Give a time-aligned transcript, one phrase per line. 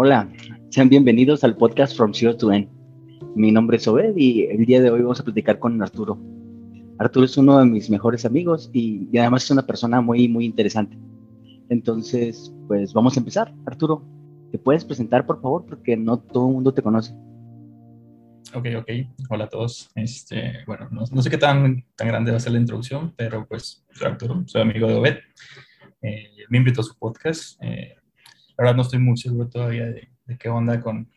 [0.00, 0.32] Hola,
[0.70, 2.68] sean bienvenidos al podcast From Zero to End.
[3.34, 6.16] Mi nombre es Obed y el día de hoy vamos a platicar con Arturo.
[6.98, 10.96] Arturo es uno de mis mejores amigos y, además es una persona muy, muy interesante.
[11.68, 13.52] Entonces, pues vamos a empezar.
[13.66, 14.04] Arturo,
[14.52, 15.66] ¿te puedes presentar, por favor?
[15.66, 17.12] Porque no todo el mundo te conoce.
[18.54, 18.90] Ok, ok.
[19.30, 19.90] Hola a todos.
[19.96, 23.48] Este, bueno, no, no, sé qué tan, tan grande va a ser la introducción, pero
[23.48, 25.16] pues soy Arturo, soy amigo de Obed.
[26.02, 27.60] Eh, me invitó a su podcast.
[27.64, 27.97] Eh,
[28.58, 30.08] la verdad no estoy muy seguro todavía de,
[30.38, 31.08] qué onda con,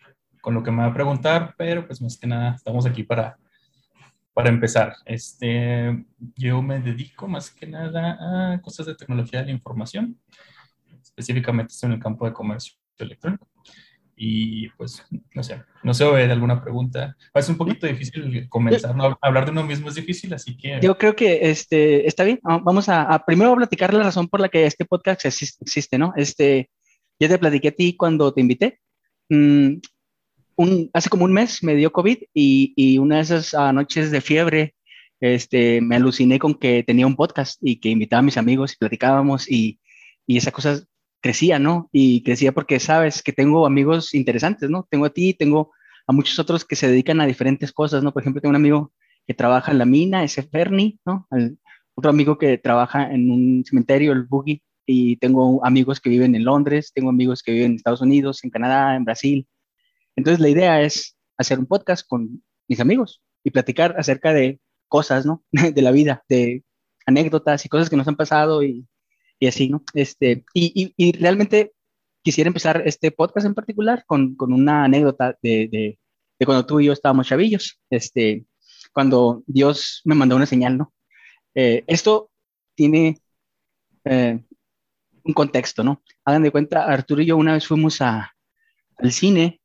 [0.42, 3.38] con lo que me va a preguntar, pero pues más que nada estamos aquí para,
[4.32, 4.96] para empezar.
[5.06, 10.20] Este, yo me dedico más que nada a cosas de tecnología de la información,
[11.02, 13.48] específicamente en el campo de comercio electrónico.
[14.16, 17.18] Y pues, no sé, no sé, de alguna pregunta.
[17.34, 19.18] Es un poquito difícil comenzar, ¿no?
[19.20, 20.80] hablar de uno mismo es difícil, así que...
[20.80, 22.40] Yo creo que este, está bien.
[22.44, 26.14] Vamos a, a primero a platicar la razón por la que este podcast existe, ¿no?
[26.16, 26.70] Este,
[27.22, 28.80] ya te platiqué a ti cuando te invité.
[29.30, 29.76] Mm,
[30.56, 34.10] un, hace como un mes me dio COVID y, y una de esas uh, noches
[34.12, 34.76] de fiebre
[35.20, 38.78] este, me aluciné con que tenía un podcast y que invitaba a mis amigos y
[38.78, 39.80] platicábamos y,
[40.26, 40.84] y esa cosa
[41.22, 41.90] crecía, ¿no?
[41.92, 44.88] Y crecía porque sabes que tengo amigos interesantes, ¿no?
[44.90, 45.72] Tengo a ti, tengo
[46.08, 48.12] a muchos otros que se dedican a diferentes cosas, ¿no?
[48.12, 48.94] Por ejemplo, tengo un amigo
[49.28, 51.28] que trabaja en la mina, ese Fernie, ¿no?
[51.94, 56.44] Otro amigo que trabaja en un cementerio, el Boogie, y tengo amigos que viven en
[56.44, 59.48] Londres, tengo amigos que viven en Estados Unidos, en Canadá, en Brasil.
[60.16, 65.26] Entonces la idea es hacer un podcast con mis amigos y platicar acerca de cosas,
[65.26, 65.44] ¿no?
[65.52, 66.64] De la vida, de
[67.06, 68.88] anécdotas y cosas que nos han pasado y,
[69.40, 69.84] y así, ¿no?
[69.94, 71.74] Este, y, y, realmente
[72.22, 76.00] quisiera empezar este podcast en particular con, con una anécdota de, de,
[76.40, 78.46] de, cuando tú y yo estábamos chavillos, este,
[78.94, 80.94] cuando Dios me mandó una señal, ¿no?
[81.56, 82.30] Eh, esto
[82.76, 83.18] tiene
[84.06, 84.44] eh,
[85.24, 86.02] un contexto, ¿no?
[86.26, 88.34] Hagan de cuenta, Arturo y yo una vez fuimos a,
[88.98, 89.62] al cine,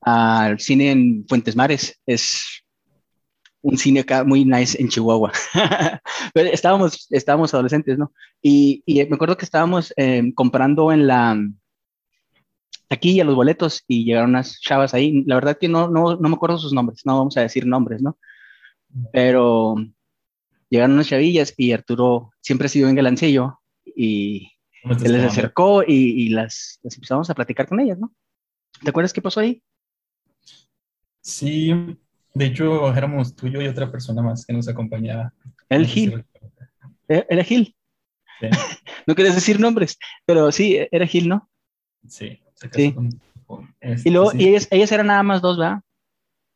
[0.00, 2.64] al cine en Fuentes Mares, es
[3.60, 5.32] un cine acá muy nice en Chihuahua.
[6.34, 8.12] Pero estábamos, estábamos adolescentes, ¿no?
[8.40, 11.36] Y, y, me acuerdo que estábamos eh, comprando en la
[12.88, 15.24] taquilla los boletos y llegaron unas chavas ahí.
[15.26, 18.00] La verdad que no, no, no me acuerdo sus nombres, no vamos a decir nombres,
[18.00, 18.18] ¿no?
[19.12, 19.76] Pero
[20.70, 23.57] llegaron unas chavillas y Arturo siempre ha sido un galancillo
[23.96, 24.52] y
[24.98, 28.14] se les acercó y, y las, las, empezamos a platicar con ellas, ¿no?
[28.82, 29.62] ¿Te acuerdas qué pasó ahí?
[31.20, 31.98] Sí,
[32.34, 35.34] de hecho éramos tú y yo y otra persona más que nos acompañaba.
[35.68, 36.24] El Gil.
[37.08, 37.76] Era Gil.
[38.40, 38.46] Sí.
[39.06, 41.50] no quieres decir nombres, pero sí, era Gil, ¿no?
[42.06, 42.40] Sí.
[42.72, 42.92] sí.
[42.92, 43.10] Con,
[43.46, 44.38] con este, y luego, sí.
[44.42, 45.80] y ellas, ellas eran nada más dos, ¿verdad?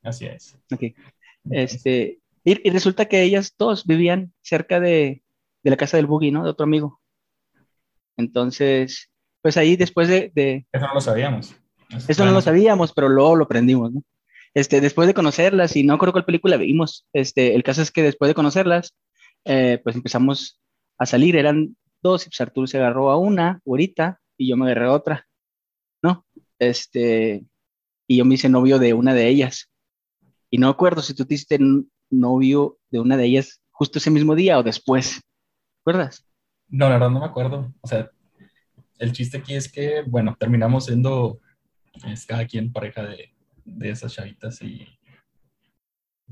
[0.03, 0.57] Así es.
[0.73, 0.95] Ok.
[1.51, 5.23] Este, y, y, resulta que ellas dos vivían cerca de,
[5.63, 6.45] de la casa del Boogie, ¿no?
[6.45, 7.02] De otro amigo.
[8.17, 10.31] Entonces, pues ahí después de...
[10.35, 11.55] de eso no lo sabíamos.
[11.91, 14.03] Eso, eso no lo sabíamos, pero luego lo aprendimos, ¿no?
[14.55, 18.03] Este, después de conocerlas, y no creo cuál película vimos, este, el caso es que
[18.03, 18.95] después de conocerlas,
[19.45, 20.61] eh, pues empezamos
[20.99, 24.67] a salir, eran dos, y pues Arturo se agarró a una, ahorita, y yo me
[24.67, 25.27] agarré a otra,
[26.03, 26.27] ¿no?
[26.59, 27.45] Este,
[28.07, 29.71] y yo me hice novio de una de ellas.
[30.51, 31.59] Y no acuerdo si tú te hiciste
[32.11, 35.23] novio de una de ellas justo ese mismo día o después.
[35.79, 36.27] ¿Recuerdas?
[36.73, 37.73] No, la verdad no me acuerdo.
[37.83, 38.11] O sea,
[38.99, 41.39] el chiste aquí es que, bueno, terminamos siendo
[42.09, 43.35] es, cada quien pareja de,
[43.65, 44.89] de esas chavitas y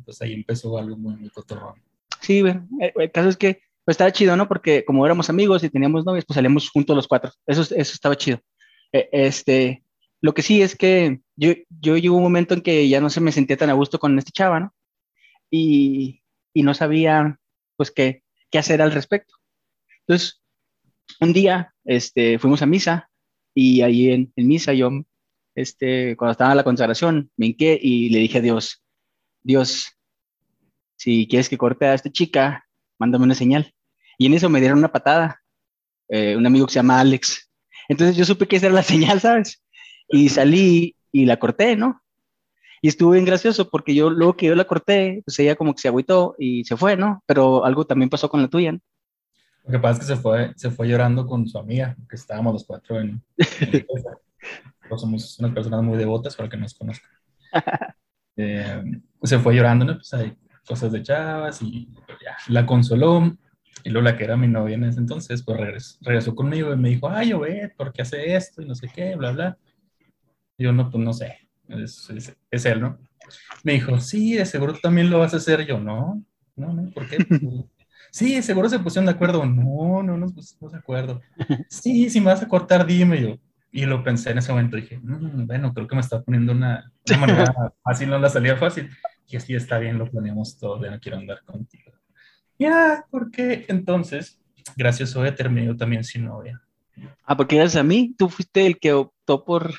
[0.03, 1.75] pues ahí empezó algo muy, muy cotorrón.
[2.23, 4.49] Sí, bueno, el caso es que pues estaba chido, ¿no?
[4.49, 7.33] Porque como éramos amigos y teníamos novios, pues salíamos juntos los cuatro.
[7.47, 8.41] Eso, eso estaba chido.
[8.93, 9.85] Este,
[10.23, 13.33] lo que sí es que yo, yo un momento en que ya no se me
[13.33, 14.75] sentía tan a gusto con este chava, ¿no?
[15.51, 16.23] Y,
[16.55, 17.39] y no sabía,
[17.77, 19.35] pues, qué, qué hacer al respecto.
[20.11, 20.43] Entonces,
[21.21, 23.09] un día, este, fuimos a misa
[23.55, 24.91] y ahí en, misa yo
[25.55, 28.83] este, cuando estaba la consagración, me hinqué y le dije a Dios,
[29.41, 29.87] Dios,
[30.97, 32.67] si quieres que corte a esta chica,
[32.99, 33.73] mándame una señal.
[34.19, 35.41] Y en eso me dieron una patada,
[36.09, 37.49] eh, un amigo que se llama Alex.
[37.89, 39.63] Entonces yo supe que esa era la señal, ¿sabes?
[40.09, 42.03] Y salí y la corté, ¿no?
[42.83, 45.83] Y estuvo bien gracioso porque yo luego que yo la corté, pues ella como que
[45.83, 47.23] se agüitó y se fue, ¿no?
[47.27, 48.81] Pero algo también pasó con la tuya, ¿no?
[49.71, 52.55] Lo que pasa es que se fue, se fue llorando con su amiga, que estábamos
[52.55, 53.87] los cuatro en, en
[54.99, 57.11] somos unas personas muy devotas para que nos conozcan.
[58.37, 58.83] Eh,
[59.23, 59.95] se fue llorando, ¿no?
[59.97, 60.35] Pues hay
[60.67, 61.91] cosas de chavas y
[62.25, 63.37] ya, la consoló.
[63.85, 66.77] Y luego la que era mi novia en ese entonces, pues regresó, regresó conmigo y
[66.77, 68.63] me dijo, ay, yo ve, ¿por qué hace esto?
[68.63, 69.59] Y no sé qué, bla, bla.
[70.57, 72.99] Y yo, no, pues no sé, es, es, es, él, ¿no?
[73.63, 75.67] Me dijo, sí, de seguro también lo vas a hacer.
[75.67, 76.25] Yo, no,
[76.57, 77.19] no, no, ¿por qué?
[78.11, 79.45] sí, seguro se pusieron de acuerdo.
[79.45, 81.21] No, no nos pusimos de acuerdo.
[81.69, 83.39] Sí, si me vas a cortar, dime yo
[83.73, 86.93] Y lo pensé en ese momento, dije, "Mm, bueno, creo que me está poniendo una,
[87.09, 87.45] una manera
[87.85, 88.91] fácil, no la salida fácil.
[89.29, 91.93] Y así está bien, lo planeamos todo, ya no quiero andar contigo.
[92.59, 94.39] Ya, porque entonces,
[94.77, 96.61] gracias a terminé yo también sin novia.
[97.25, 99.73] Ah, porque gracias a mí, tú fuiste el que optó por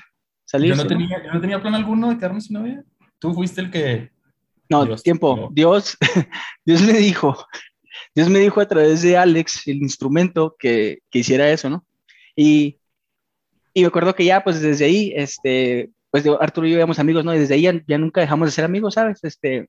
[0.46, 0.70] salir.
[0.74, 2.84] Yo no, tenía, yo no tenía plan alguno de quedarme sin novia.
[3.20, 4.12] Tú fuiste el que...
[4.70, 5.36] No, Dios, tiempo.
[5.36, 5.50] no.
[5.52, 5.98] Dios,
[6.66, 7.38] Dios me dijo,
[8.14, 11.86] Dios me dijo a través de Alex, el instrumento, que, que hiciera eso, ¿no?
[12.36, 12.80] Y,
[13.74, 17.24] y me acuerdo que ya, pues desde ahí, este, pues Arturo y yo éramos amigos,
[17.24, 17.34] ¿no?
[17.34, 19.24] Y desde ahí ya, ya nunca dejamos de ser amigos, ¿sabes?
[19.24, 19.68] Este,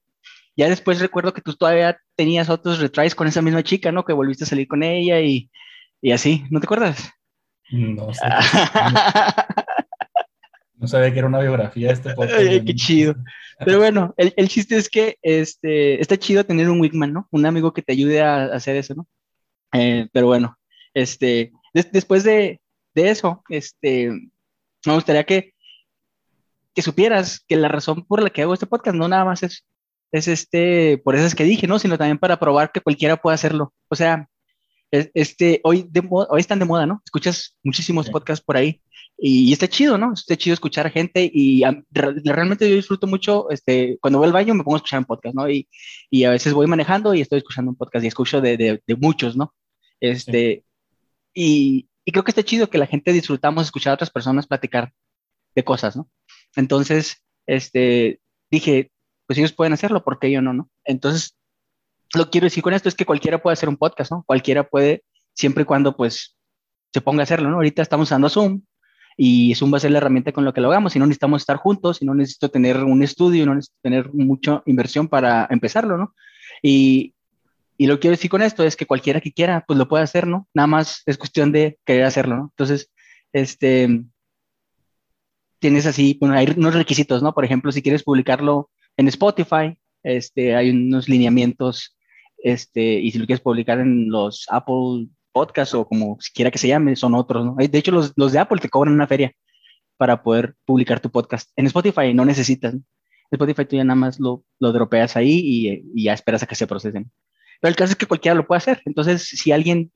[0.57, 4.05] ya después recuerdo que tú todavía tenías otros retries con esa misma chica, ¿no?
[4.05, 5.51] Que volviste a salir con ella y,
[6.01, 7.11] y así, ¿no te acuerdas?
[7.71, 8.23] No sé.
[10.83, 12.39] No sabía que era una biografía este podcast.
[12.39, 13.15] Ay, qué chido.
[13.65, 17.29] Pero bueno, el, el chiste es que este, está chido tener un wingman, ¿no?
[17.31, 19.07] Un amigo que te ayude a, a hacer eso, ¿no?
[19.73, 20.59] Eh, pero bueno,
[20.93, 22.61] este, des- después de,
[22.95, 24.11] de eso, este,
[24.85, 25.55] me gustaría que,
[26.75, 29.65] que supieras que la razón por la que hago este podcast no nada más es,
[30.11, 31.79] es este, por esas que dije, ¿no?
[31.79, 33.73] Sino también para probar que cualquiera puede hacerlo.
[33.89, 34.27] O sea,
[34.91, 37.01] es- este, hoy, de hoy están de moda, ¿no?
[37.05, 38.83] Escuchas muchísimos podcasts por ahí
[39.17, 40.13] y, está chido, ¿no?
[40.15, 44.65] Está chido escuchar gente y realmente yo disfruto mucho, este, cuando voy al baño me
[44.65, 45.49] pongo a escuchar un podcast, ¿no?
[45.49, 45.69] Y,
[46.11, 49.37] y a veces voy manejando y estoy escuchando un podcast y escucho de, de, muchos,
[49.37, 49.55] ¿no?
[50.01, 50.65] Este,
[51.35, 54.93] y, y creo que está chido que la gente disfrutamos escuchar a otras personas platicar
[55.55, 56.11] de cosas, ¿no?
[56.57, 58.21] Entonces, este,
[58.51, 58.91] dije,
[59.27, 60.71] pues ellos pueden hacerlo, ¿por qué yo no, no?
[60.85, 61.37] Entonces,
[62.15, 64.25] lo quiero decir con esto es que cualquiera puede hacer un podcast, ¿no?
[64.27, 65.05] Cualquiera puede,
[65.35, 66.37] siempre y cuando, pues,
[66.93, 67.57] se ponga a hacerlo, ¿no?
[67.57, 68.63] Ahorita estamos usando Zoom
[69.17, 71.43] y Zoom va a ser la herramienta con la que lo hagamos y no necesitamos
[71.43, 75.97] estar juntos y no necesito tener un estudio, no necesito tener mucha inversión para empezarlo,
[75.97, 76.15] ¿no?
[76.63, 77.15] Y,
[77.77, 80.05] y lo que quiero decir con esto es que cualquiera que quiera, pues lo puede
[80.05, 80.49] hacer, ¿no?
[80.55, 82.45] Nada más es cuestión de querer hacerlo, ¿no?
[82.51, 82.91] Entonces,
[83.33, 84.05] este,
[85.59, 87.35] tienes así, bueno, hay unos requisitos, ¿no?
[87.35, 91.97] Por ejemplo, si quieres publicarlo en Spotify, este, hay unos lineamientos,
[92.39, 96.69] este, y si lo quieres publicar en los Apple Podcasts o como quiera que se
[96.69, 97.57] llame, son otros, ¿no?
[97.57, 99.33] De hecho, los, los de Apple te cobran una feria
[99.97, 101.51] para poder publicar tu podcast.
[101.57, 102.83] En Spotify no necesitas, ¿no?
[103.31, 106.55] Spotify tú ya nada más lo, lo dropeas ahí y, y ya esperas a que
[106.55, 107.11] se procesen.
[107.61, 108.83] Pero el caso es que cualquiera lo puede hacer.
[108.85, 109.91] Entonces, si alguien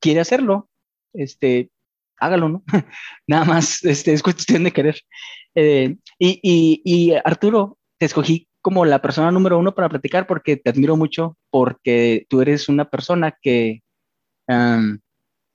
[0.00, 0.68] quiere hacerlo,
[1.12, 1.70] este,
[2.18, 2.64] hágalo, ¿no?
[3.26, 5.00] Nada más este, es cuestión de querer.
[5.54, 10.56] Eh, y, y, y, Arturo, te escogí como la persona número uno para platicar porque
[10.56, 13.81] te admiro mucho, porque tú eres una persona que,
[14.48, 14.98] um,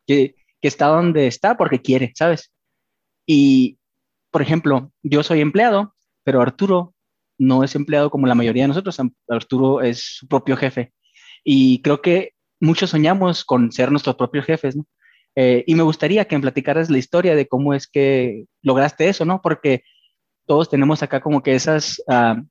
[0.05, 2.51] que, está donde está porque quiere, ¿sabes?
[3.25, 3.77] Y,
[4.31, 6.93] por ejemplo, yo soy empleado, pero Arturo
[7.37, 8.97] no es empleado como la mayoría de nosotros.
[9.29, 10.91] Arturo es su propio jefe.
[11.43, 14.77] Y creo que muchos soñamos con ser nuestros propios jefes.
[15.35, 19.23] Eh, y me gustaría que me platicaras la historia de cómo es que lograste eso,
[19.23, 19.41] ¿no?
[19.41, 19.83] Porque
[20.45, 22.41] todos tenemos acá como que esas uh,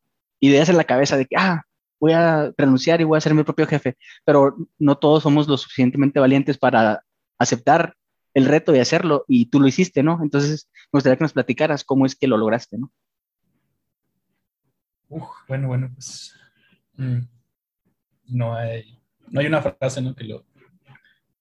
[0.41, 1.63] ideas en la cabeza de que, ah,
[2.01, 5.57] voy a renunciar y voy a ser mi propio jefe, pero no todos somos lo
[5.57, 7.03] suficientemente valientes para
[7.39, 7.95] aceptar
[8.35, 10.19] el reto de hacerlo y tú lo hiciste, ¿no?
[10.23, 12.93] Entonces, me gustaría que nos platicaras cómo es que lo lograste, ¿no?
[15.09, 16.35] Uf, bueno, bueno, pues
[16.97, 17.21] mm,
[18.29, 20.15] no hay, no hay una frase ¿no?
[20.15, 20.45] que lo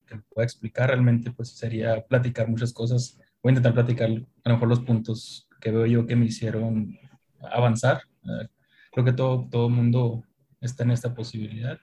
[0.05, 3.19] que pueda explicar realmente, pues sería platicar muchas cosas.
[3.41, 6.97] Voy a intentar platicar a lo mejor los puntos que veo yo que me hicieron
[7.41, 8.03] avanzar.
[8.23, 8.47] Uh,
[8.91, 10.23] creo que todo, todo mundo
[10.61, 11.79] está en esta posibilidad.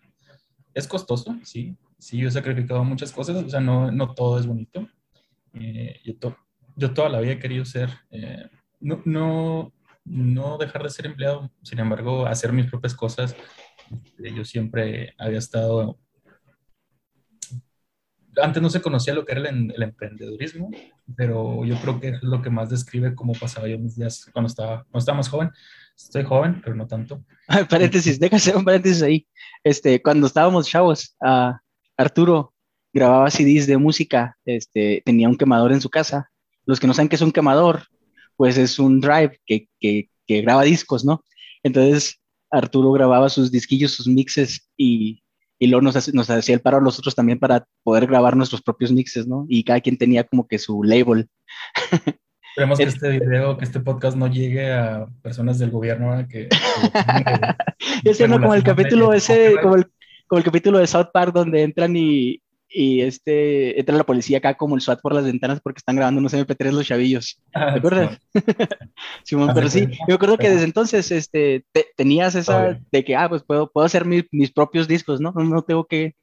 [0.75, 1.77] Es costoso, sí.
[1.99, 4.89] Sí, yo he sacrificado muchas cosas, o sea, no, no todo es bonito.
[5.55, 6.37] Eh, yo, to,
[6.75, 8.49] yo toda la vida he querido ser, eh,
[8.81, 9.73] no, no,
[10.05, 13.37] no dejar de ser empleado, sin embargo, hacer mis propias cosas.
[14.19, 15.99] Yo siempre había estado
[18.41, 20.71] antes no se conocía lo que era el, el, emprendedurismo,
[21.17, 24.47] pero yo creo que es lo que más describe cómo pasaba yo mis días cuando
[24.47, 25.51] estaba, cuando estaba más joven.
[25.97, 27.25] Estoy joven, pero no tanto.
[27.49, 29.27] Ay, paréntesis, hacer un paréntesis ahí.
[29.65, 31.53] Este, cuando estábamos chavos, uh,
[31.97, 32.53] Arturo
[32.93, 36.31] grababa CDs de música, este, tenía un quemador en su casa.
[36.67, 37.85] Los que no saben qué es un quemador,
[38.37, 41.23] pues es un drive que, que, graba discos, ¿no?
[41.63, 42.19] Entonces,
[42.51, 45.23] Arturo grababa sus disquillos, sus mixes y
[45.63, 48.91] y luego nos, nos hacía el paro a nosotros también para poder grabar nuestros propios
[48.91, 49.47] mixes, ¿no?
[49.49, 51.29] Y cada quien tenía como que su label.
[52.53, 56.51] Esperemos que este video, que este podcast no llegue a personas del gobierno que...
[58.05, 59.87] que como el capítulo ese, como el,
[60.27, 64.55] como el capítulo de South Park donde entran y, y este, entra la policía acá
[64.55, 67.41] como el SWAT por las ventanas porque están grabando unos MP3 los chavillos.
[67.55, 68.19] ¿Te acuerdas?
[69.25, 73.31] Simón, pero sí, yo creo que desde entonces este, te, tenías esa de que, ah,
[73.31, 75.33] pues puedo, puedo hacer mis, mis propios discos, ¿no?
[75.35, 76.17] No, no tengo que,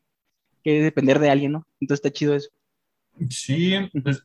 [0.63, 1.65] que, depender de alguien, ¿no?
[1.81, 2.49] Entonces está chido eso.
[3.29, 4.23] Sí, pues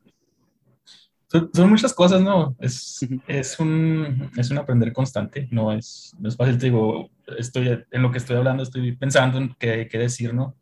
[1.52, 2.56] son muchas cosas, ¿no?
[2.60, 7.84] Es, es, un, es un aprender constante, no es, no es fácil, te digo, estoy,
[7.90, 10.56] en lo que estoy hablando estoy pensando en qué, qué decir, ¿no?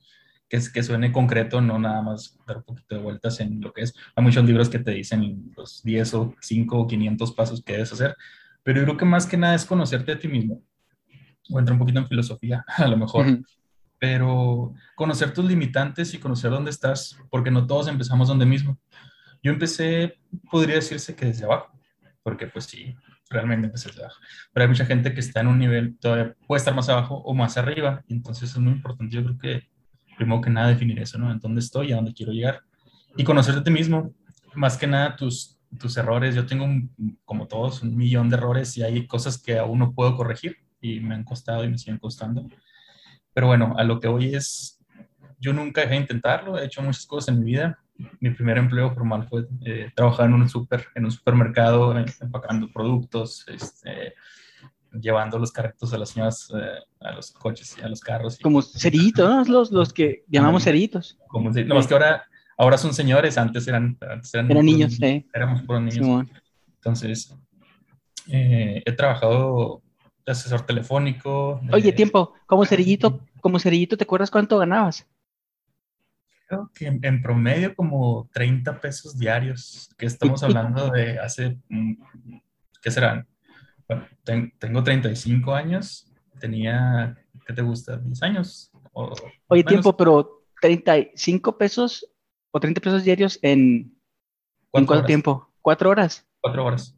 [0.49, 3.73] Que, es, que suene concreto, no nada más dar un poquito de vueltas en lo
[3.73, 3.95] que es.
[4.15, 7.93] Hay muchos libros que te dicen los 10 o 5 o 500 pasos que debes
[7.93, 8.17] hacer,
[8.63, 10.63] pero yo creo que más que nada es conocerte a ti mismo.
[11.51, 13.27] O entra un poquito en filosofía, a lo mejor.
[13.99, 18.79] Pero conocer tus limitantes y conocer dónde estás, porque no todos empezamos donde mismo.
[19.43, 20.19] Yo empecé,
[20.51, 21.73] podría decirse que desde abajo,
[22.23, 22.95] porque pues sí,
[23.29, 24.21] realmente empecé desde abajo.
[24.53, 27.35] Pero hay mucha gente que está en un nivel, todavía puede estar más abajo o
[27.35, 29.69] más arriba, entonces es muy importante, yo creo que
[30.17, 31.31] primero que nada definir eso, ¿no?
[31.33, 32.63] En dónde estoy, a dónde quiero llegar.
[33.17, 34.15] Y conocerte a ti mismo,
[34.55, 36.35] más que nada tus, tus errores.
[36.35, 36.67] Yo tengo,
[37.25, 41.01] como todos, un millón de errores y hay cosas que aún no puedo corregir y
[41.01, 42.49] me han costado y me siguen costando.
[43.33, 44.81] Pero bueno, a lo que voy es,
[45.39, 47.82] yo nunca dejé de intentarlo, he hecho muchas cosas en mi vida,
[48.21, 52.71] mi primer empleo formal fue eh, trabajar en un, super, en un supermercado, eh, empacando
[52.73, 54.15] productos, este,
[54.93, 58.39] llevando los carritos a las señoras, eh, a los coches y a los carros.
[58.39, 61.19] Como cerillitos, los, los que llamamos cerillitos.
[61.29, 62.25] Como, no, más que ahora,
[62.57, 63.99] ahora son señores, antes eran,
[64.33, 65.27] eran, niños, sí.
[65.33, 66.27] Éramos por niños.
[66.77, 67.35] Entonces,
[68.27, 69.83] he trabajado
[70.25, 71.61] de asesor telefónico.
[71.73, 75.07] Oye, tiempo, como cerillito, como cerillito, ¿te acuerdas cuánto ganabas?
[76.75, 81.95] Que en, promedio como 30 pesos diarios, que estamos hablando de hace, mm,
[82.83, 83.27] ¿qué serán?
[83.89, 84.07] Bueno,
[84.59, 87.17] tengo 35 años, tenía,
[87.47, 87.97] ¿qué te gusta?
[87.97, 88.71] 10 años.
[88.93, 89.13] O
[89.49, 92.07] Oye, tiempo, pero 35 pesos
[92.51, 93.97] o 30 pesos diarios en,
[94.71, 95.49] cuánto tiempo?
[95.61, 96.27] ¿Cuatro horas?
[96.41, 96.97] Cuatro horas.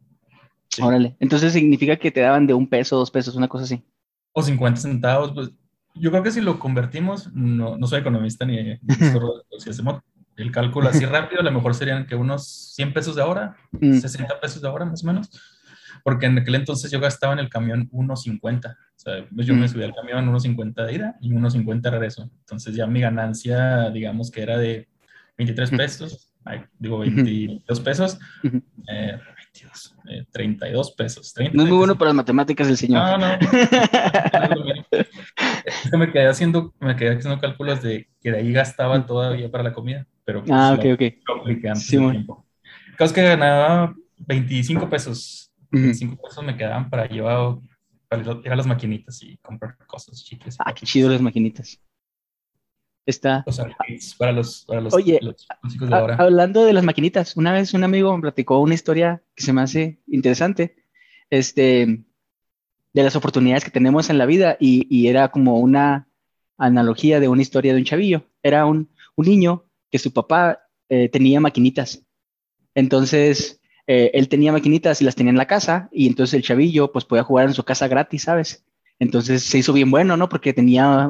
[0.81, 3.83] Órale, entonces significa que te daban de un peso, dos pesos, una cosa así.
[4.33, 5.51] O 50 centavos, pues
[5.95, 8.77] yo creo que si lo convertimos, no, no soy economista ni,
[9.59, 10.01] si hacemos
[10.35, 14.35] el cálculo así rápido, a lo mejor serían que unos 100 pesos de ahora, 60
[14.35, 14.39] mm.
[14.41, 15.29] pesos de ahora más o menos,
[16.03, 19.65] porque en aquel entonces yo gastaba en el camión 1.50, o sea, pues yo me
[19.65, 19.69] mm.
[19.69, 24.29] subía al camión 1.50 de ida y 1.50 de regreso, entonces ya mi ganancia, digamos
[24.29, 24.89] que era de
[25.37, 26.33] 23 pesos,
[26.77, 28.19] digo 22 pesos,
[28.89, 29.19] eh,
[30.31, 31.33] 32 eh, pesos.
[31.53, 33.03] no es muy bueno para las matemáticas el señor.
[33.03, 33.27] No, no.
[35.93, 39.73] me quedé haciendo, me quedé haciendo cálculos de que de ahí gastaba todavía para la
[39.73, 41.01] comida, pero pues, ah, ok, ok.
[41.27, 42.45] Lo apliqué antes sí, tiempo.
[42.97, 45.51] que ganaba 25 pesos.
[45.71, 47.57] 25 pesos me quedaban para llevar
[48.07, 50.55] para ir a las maquinitas y comprar cosas, chicles.
[50.59, 51.81] Ah, qué chido las maquinitas.
[53.05, 53.45] Está.
[54.17, 55.19] para los, para los, Oye,
[55.69, 56.15] chicos de ahora.
[56.15, 59.61] hablando de las maquinitas, una vez un amigo me platicó una historia que se me
[59.61, 60.75] hace interesante,
[61.29, 62.03] este,
[62.95, 66.07] de las oportunidades que tenemos en la vida y, era como una
[66.57, 68.23] analogía de una historia de un chavillo.
[68.41, 72.05] Era un, un niño que su papá eh, tenía maquinitas.
[72.73, 76.93] Entonces, eh, él tenía maquinitas y las tenía en la casa y entonces el chavillo
[76.93, 78.65] pues podía jugar en su casa gratis, ¿sabes?
[78.97, 80.29] Entonces se hizo bien bueno, ¿no?
[80.29, 81.09] Porque tenía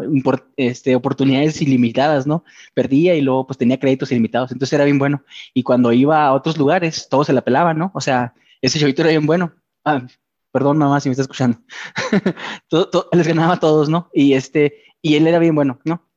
[0.57, 2.43] este, oportunidades ilimitadas, ¿no?
[2.73, 5.23] Perdía y luego pues tenía créditos ilimitados, entonces era bien bueno.
[5.53, 7.91] Y cuando iba a otros lugares, todos se la pelaban, ¿no?
[7.93, 9.53] O sea, ese chavito era bien bueno.
[9.83, 10.07] Ah,
[10.55, 11.59] perdón, mamá, si me está escuchando.
[13.11, 14.09] les ganaba a todos, ¿no?
[14.13, 16.09] Y, este, y él era bien bueno, ¿no?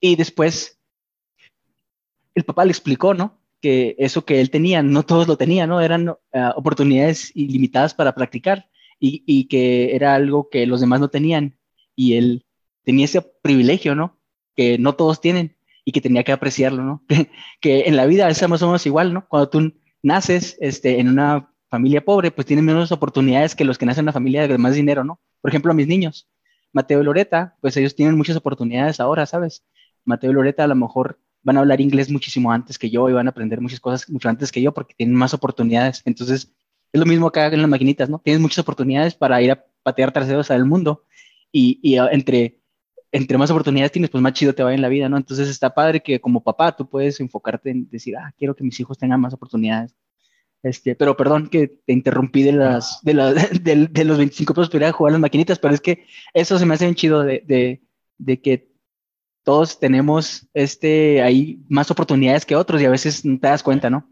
[0.00, 0.80] Y después
[2.34, 3.40] el papá le explicó, ¿no?
[3.62, 5.80] Que eso que él tenía, no todos lo tenían, ¿no?
[5.80, 8.68] Eran ah, oportunidades ilimitadas para practicar
[8.98, 11.56] y, que era algo que los demás no tenían
[11.94, 12.44] y él
[12.82, 14.18] tenía ese privilegio, ¿no?
[14.56, 17.04] Que no todos tienen y que tenía que apreciarlo, ¿no?
[17.60, 19.28] Que, en la vida es más o menos igual, ¿no?
[19.28, 23.86] Cuando tú naces este, en una familia pobre, pues tienes menos oportunidades que los que
[23.86, 25.20] nacen en una familia de más dinero, ¿no?
[25.40, 26.28] Por ejemplo, a mis niños,
[26.72, 29.64] Mateo y Loreta, pues ellos tienen muchas oportunidades ahora, ¿sabes?
[30.04, 33.12] Mateo y Loreta a lo mejor van a hablar inglés muchísimo antes que yo y
[33.12, 36.02] van a aprender muchas cosas mucho antes que yo porque tienen más oportunidades.
[36.04, 36.52] Entonces,
[36.92, 38.20] es lo mismo acá en las maquinitas, ¿no?
[38.20, 41.04] Tienes muchas oportunidades para ir a patear traseros al mundo
[41.52, 42.60] y, y ah, entre,
[43.12, 45.16] entre más oportunidades tienes, pues más chido te va en la vida, ¿no?
[45.16, 48.78] Entonces está padre que como papá tú puedes enfocarte en decir, ah, quiero que mis
[48.80, 49.94] hijos tengan más oportunidades.
[50.64, 54.70] Este, pero perdón que te interrumpí de, las, de, la, de, de los 25 pesos
[54.70, 57.22] para ir a jugar las maquinitas, pero es que eso se me hace bien chido
[57.22, 57.82] de,
[58.16, 58.72] de, que
[59.42, 63.90] todos tenemos este, ahí más oportunidades que otros y a veces no te das cuenta,
[63.90, 64.08] ¿no?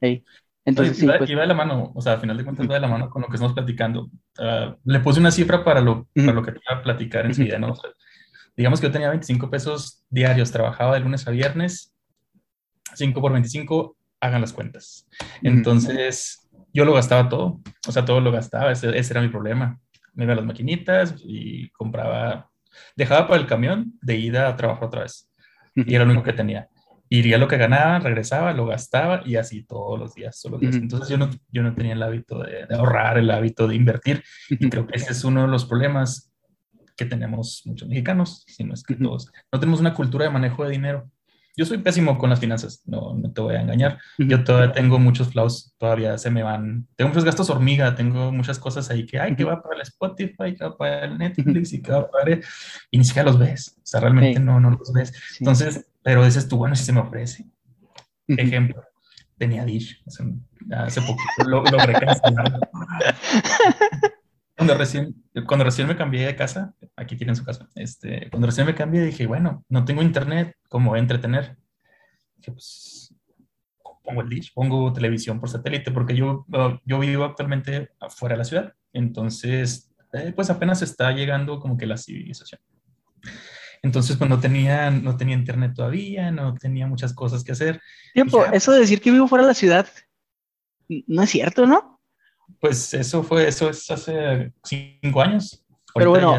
[0.00, 0.24] Hey.
[0.64, 1.28] Entonces, sí, pues.
[1.28, 3.28] de la mano, o sea, al final de cuentas va de la mano con lo
[3.28, 4.10] que estamos platicando.
[4.38, 7.58] Uh, le puse una cifra para lo, para lo que te voy a platicar enseguida,
[7.60, 7.72] ¿no?
[7.72, 7.90] O sea,
[8.56, 11.94] digamos que yo tenía 25 pesos diarios, trabajaba de lunes a viernes,
[12.94, 15.06] 5 por 25, hagan las cuentas.
[15.42, 19.78] Entonces, yo lo gastaba todo, o sea, todo lo gastaba, ese, ese, era mi problema.
[20.14, 22.50] Me iba a las maquinitas y compraba,
[22.96, 25.28] dejaba para el camión de ida a trabajar otra vez.
[25.74, 26.68] Y era lo único que tenía.
[27.08, 30.76] iría lo que ganaba, regresaba, lo gastaba y así todos los días, todos los días.
[30.76, 34.70] Entonces yo no, yo no tenía el hábito de, ahorrar, el hábito de invertir y
[34.70, 36.32] creo que ese es uno de los problemas
[36.96, 39.32] que tenemos muchos mexicanos, si no es que todos.
[39.50, 41.10] No tenemos una cultura de manejo de dinero.
[41.54, 43.98] Yo soy pésimo con las finanzas, no, no te voy a engañar.
[44.16, 46.88] Yo todavía tengo muchos flaws, todavía se me van.
[46.96, 50.54] Tengo muchos gastos hormiga, tengo muchas cosas ahí que, ay, que va para el Spotify,
[50.56, 52.38] que va para el Netflix y que va para...
[52.90, 55.12] Y ni siquiera los ves, o sea, realmente no, no los ves.
[55.40, 57.44] Entonces, pero dices tú, bueno, si se me ofrece.
[58.28, 58.82] Ejemplo,
[59.36, 62.60] tenía Dish, hace, poquito lo, logré cancelar.
[64.66, 68.66] cuando recién, cuando recién me cambié de casa, aquí tienen su casa, este, cuando recién
[68.66, 71.56] me cambié dije, bueno, no tengo internet, ¿cómo voy a entretener?
[72.36, 73.14] Dije, pues,
[74.02, 76.46] pongo el dish, pongo televisión por satélite, porque yo,
[76.84, 81.86] yo vivo actualmente afuera de la ciudad, entonces, eh, pues apenas está llegando como que
[81.86, 82.60] la civilización.
[83.82, 87.80] Entonces, pues no tenía, no tenía internet todavía, no tenía muchas cosas que hacer.
[88.14, 89.88] Tiempo, eso de decir que vivo fuera de la ciudad,
[90.88, 91.91] no es cierto, ¿no?
[92.60, 95.64] Pues eso fue, eso es hace cinco años.
[95.94, 96.34] Pero bueno,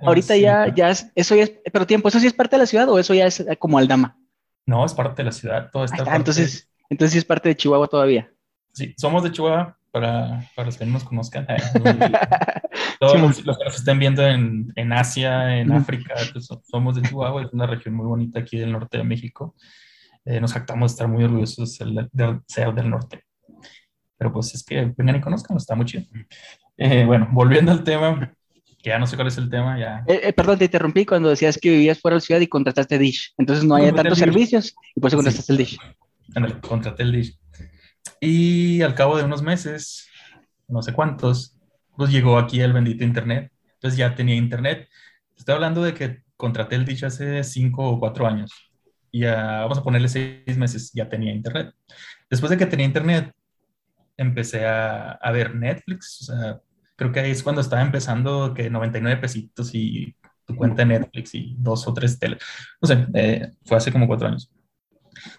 [0.00, 2.66] ahorita ya, ya es, eso ya es, pero tiempo, ¿eso sí es parte de la
[2.66, 4.18] ciudad o eso ya es como Aldama?
[4.66, 6.16] No, es parte de la ciudad, todo está.
[6.16, 8.32] entonces, entonces sí es parte de Chihuahua todavía.
[8.72, 11.46] Sí, somos de Chihuahua, para, para los que no nos conozcan.
[13.00, 17.42] todos los, que nos estén viendo en, en Asia, en África, pues, somos de Chihuahua,
[17.42, 19.54] es una región muy bonita aquí del norte de México.
[20.24, 23.22] Eh, nos jactamos de estar muy orgullosos de, ser del norte.
[24.18, 26.04] Pero pues es que vengan y conozcan, está muy chido.
[26.76, 28.32] Eh, bueno, volviendo al tema,
[28.82, 30.04] que ya no sé cuál es el tema, ya.
[30.06, 33.34] Eh, perdón, te interrumpí cuando decías que vivías fuera de la ciudad y contrataste Dish.
[33.38, 35.78] Entonces no hay tantos servicios y por eso contrataste el Dish.
[36.60, 37.38] contraté el Dish.
[38.20, 40.08] Y al cabo de unos meses,
[40.68, 41.56] no sé cuántos,
[41.96, 43.52] pues llegó aquí el bendito Internet.
[43.74, 44.88] Entonces ya tenía Internet.
[45.36, 48.52] Estoy hablando de que contraté el dicho hace cinco o cuatro años.
[49.12, 51.74] Ya, vamos a ponerle seis meses, ya tenía Internet.
[52.28, 53.32] Después de que tenía Internet,
[54.16, 56.22] empecé a, a ver Netflix.
[56.22, 56.60] O sea,
[56.96, 61.34] creo que ahí es cuando estaba empezando que 99 pesitos y tu cuenta de Netflix
[61.34, 62.42] y dos o tres teles.
[62.80, 64.50] No sé, eh, fue hace como cuatro años.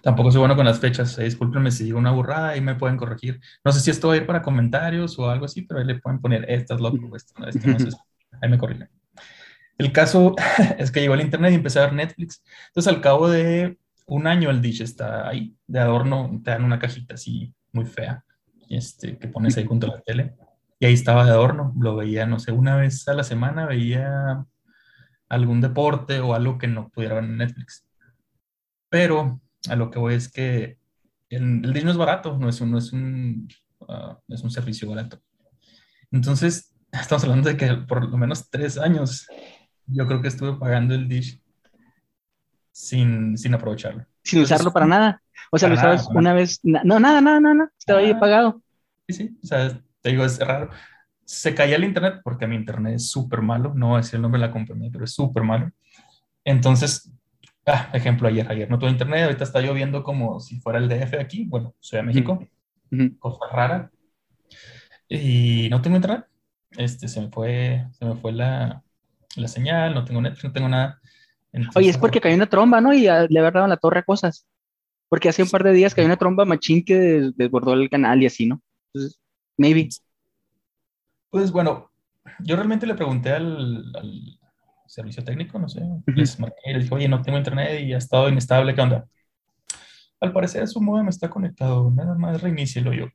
[0.01, 1.17] Tampoco soy bueno con las fechas.
[1.17, 3.39] Eh, discúlpenme si digo una burrada y me pueden corregir.
[3.63, 5.99] No sé si esto va a ir para comentarios o algo así, pero ahí le
[5.99, 7.77] pueden poner, estas loco, esto, esto no.
[8.41, 8.89] Ahí me corrigen.
[9.77, 10.35] El caso
[10.77, 12.43] es que llegó el internet y empecé a ver Netflix.
[12.67, 16.41] Entonces, al cabo de un año, el dish está ahí de adorno.
[16.43, 18.23] Te dan una cajita así muy fea
[18.69, 20.35] este, que pones ahí junto a la tele.
[20.79, 21.73] Y ahí estaba de adorno.
[21.79, 24.45] Lo veía, no sé, una vez a la semana veía
[25.29, 27.85] algún deporte o algo que no pudiera ver en Netflix.
[28.89, 30.77] Pero a lo que voy es que
[31.29, 33.47] el, el no es barato, no es un, no es un,
[33.87, 35.21] ah, es un servicio barato.
[36.11, 39.27] Entonces, estamos hablando de que por lo menos tres años
[39.85, 41.41] yo creo que estuve pagando el Dish
[42.71, 44.05] sin, sin aprovecharlo.
[44.23, 45.21] Sin usarlo para nada.
[45.51, 46.59] O sea, lo usabas una vez.
[46.63, 47.71] no, nada, nada, nada.
[47.77, 48.61] Estaba ahí pagado.
[49.07, 49.37] Sí, sí.
[49.43, 50.69] O sea, te digo, es raro.
[51.25, 53.73] Se caía el internet porque mi internet es súper malo.
[53.75, 55.71] No voy a decir el nombre de la compañía, pero es súper malo.
[56.43, 57.11] Entonces,
[57.69, 61.19] Ah, ejemplo, ayer, ayer no tuve internet, ahorita está lloviendo como si fuera el DF
[61.19, 62.47] aquí, bueno, soy de México,
[63.19, 63.91] cosa rara,
[65.09, 66.25] y no tengo internet,
[66.77, 68.81] este, se me fue, se me fue la,
[69.35, 71.01] la señal, no tengo Netflix, no tengo nada.
[71.75, 72.93] Oye, es porque cayó una tromba, ¿no?
[72.93, 74.47] Y le había dado la torre a cosas.
[75.09, 78.25] Porque hace un par de días cayó una tromba machín que desbordó el canal y
[78.25, 78.61] así, ¿no?
[78.93, 79.19] Entonces,
[79.57, 79.89] maybe.
[81.29, 81.91] Pues bueno,
[82.39, 83.91] yo realmente le pregunté al
[84.87, 87.97] servicio técnico, no sé, les marqué y les dije, oye, no tengo internet y ha
[87.97, 89.05] estado inestable, ¿qué onda?
[90.19, 93.07] Al parecer su modem está conectado, nada más reinícielo yo.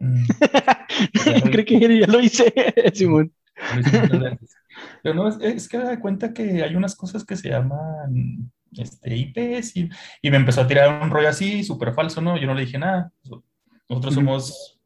[0.00, 0.24] Mm.
[1.52, 2.52] Creo que ya lo hice,
[2.94, 3.32] Simón.
[5.02, 9.76] Pero no, es, que da cuenta que hay unas cosas que se llaman este, IPs
[9.76, 9.90] y,
[10.22, 12.36] y me empezó a tirar un rollo así, súper falso, ¿no?
[12.36, 13.12] Yo no le dije nada.
[13.88, 14.80] Nosotros somos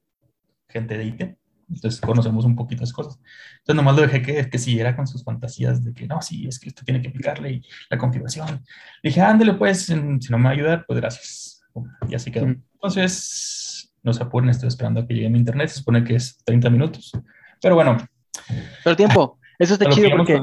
[0.68, 1.36] gente de IP
[1.68, 3.18] entonces conocemos un poquito las cosas.
[3.58, 6.58] Entonces nomás lo dejé que, que siguiera con sus fantasías de que no, sí, es
[6.58, 8.64] que usted tiene que picarle y la configuración.
[9.02, 11.62] Le dije, ándale pues, si no me va a ayudar, pues gracias.
[12.08, 12.46] Y así quedó.
[12.46, 16.38] Entonces, no se apuren, estoy esperando a que llegue mi internet, se supone que es
[16.44, 17.12] 30 minutos.
[17.60, 17.96] Pero bueno.
[18.84, 20.42] Pero tiempo, eso está chido porque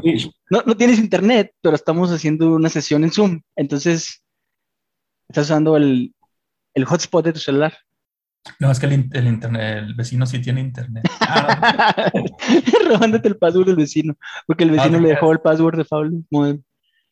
[0.49, 3.41] no, no tienes internet, pero estamos haciendo una sesión en Zoom.
[3.55, 4.23] Entonces,
[5.29, 6.13] estás usando el,
[6.73, 7.73] el hotspot de tu celular.
[8.59, 11.05] No, es que el, internet, el vecino sí tiene internet.
[11.21, 12.11] Ah,
[12.89, 16.11] Robándote el password del vecino, porque el ah, vecino le dejó el password de Pablo.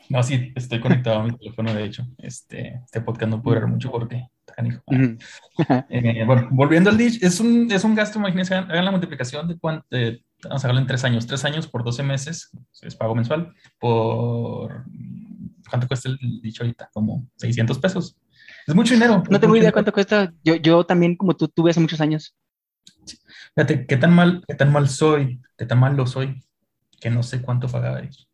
[0.10, 2.06] No, sí, estoy conectado a mi teléfono, de hecho.
[2.18, 4.28] Este, este podcast no puede durar mucho porque
[5.90, 9.58] eh, bueno, volviendo al Dish, es un, es un gasto, imagínense, hagan la multiplicación de
[9.58, 9.86] cuánto,
[10.44, 12.52] vamos a hacerlo en tres años, tres años por 12 meses,
[12.82, 14.86] es pago mensual, por,
[15.70, 16.90] ¿cuánto cuesta el Dish ahorita?
[16.94, 18.18] Como 600 pesos.
[18.68, 19.24] Es mucho dinero.
[19.30, 20.32] No tengo idea cuánto cuesta.
[20.44, 22.36] Yo, yo también, como tú, tuve hace muchos años.
[23.56, 25.42] Fíjate, ¿qué tan mal, qué tan mal soy?
[25.58, 26.44] ¿Qué tan mal lo soy?
[27.00, 28.30] Que no sé cuánto pagaba ellos.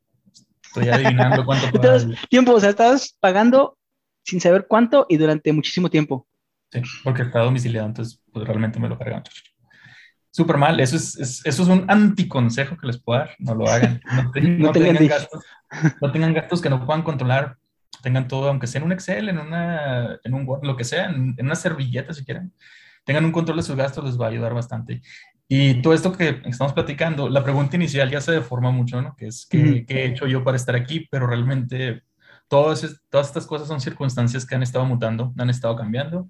[0.63, 1.99] Estoy adivinando cuánto pagaba.
[2.29, 3.77] tiempo, o sea, estabas pagando
[4.23, 6.27] sin saber cuánto y durante muchísimo tiempo.
[6.71, 9.23] Sí, porque estaba domiciliado, entonces pues, realmente me lo cargaron.
[10.31, 13.99] Súper mal, eso es, eso es un anticonsejo que les puedo dar, no lo hagan.
[14.59, 15.43] No, tengan gastos,
[16.01, 17.57] no tengan gastos que no puedan controlar,
[18.03, 21.09] tengan todo, aunque sea en un Excel, en, una, en un Word, lo que sea,
[21.09, 22.53] en, una servilleta si quieren,
[23.03, 25.01] tengan un control de sus gastos, les va a ayudar bastante.
[25.47, 29.15] Y todo esto que estamos platicando, la pregunta inicial ya se deforma mucho, ¿no?
[29.15, 31.07] Que es, ¿qué, ¿qué he hecho yo para estar aquí?
[31.09, 32.03] Pero realmente
[32.47, 36.29] todas, todas estas cosas son circunstancias que han estado mutando, han estado cambiando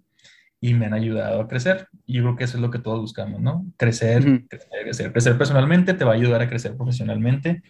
[0.59, 1.87] y me han ayudado a crecer.
[2.05, 3.65] Y yo creo que eso es lo que todos buscamos, ¿no?
[3.77, 7.61] Crecer, crecer, crecer, personalmente te va a ayudar a crecer profesionalmente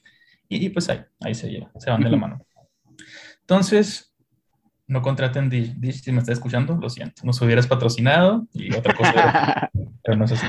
[0.50, 2.45] y, pues ahí, ahí se lleva, se van de la mano.
[3.41, 4.13] Entonces,
[4.88, 9.69] no contraten Dish, si me está escuchando, lo siento, nos hubieras patrocinado y otra cosa,
[10.04, 10.47] pero no es así.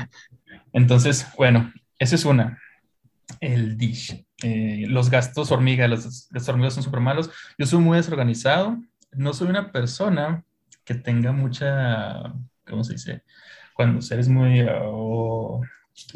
[0.71, 2.57] Entonces, bueno, esa es una,
[3.41, 4.25] el Dish.
[4.41, 7.29] Eh, los gastos hormiga, los gastos hormigas son súper malos.
[7.57, 8.77] Yo soy muy desorganizado,
[9.11, 10.45] no soy una persona
[10.89, 12.33] que tenga mucha,
[12.67, 13.21] ¿cómo se dice?
[13.75, 14.65] Cuando eres muy...
[14.67, 15.61] Oh,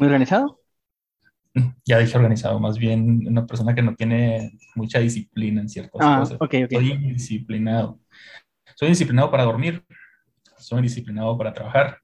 [0.00, 0.60] ¿Muy organizado?
[1.84, 6.18] Ya dije organizado, más bien una persona que no tiene mucha disciplina en ciertas ah,
[6.18, 6.38] cosas.
[6.40, 8.00] Okay, Soy indisciplinado.
[8.74, 9.84] Soy disciplinado para dormir,
[10.58, 12.00] soy disciplinado para trabajar,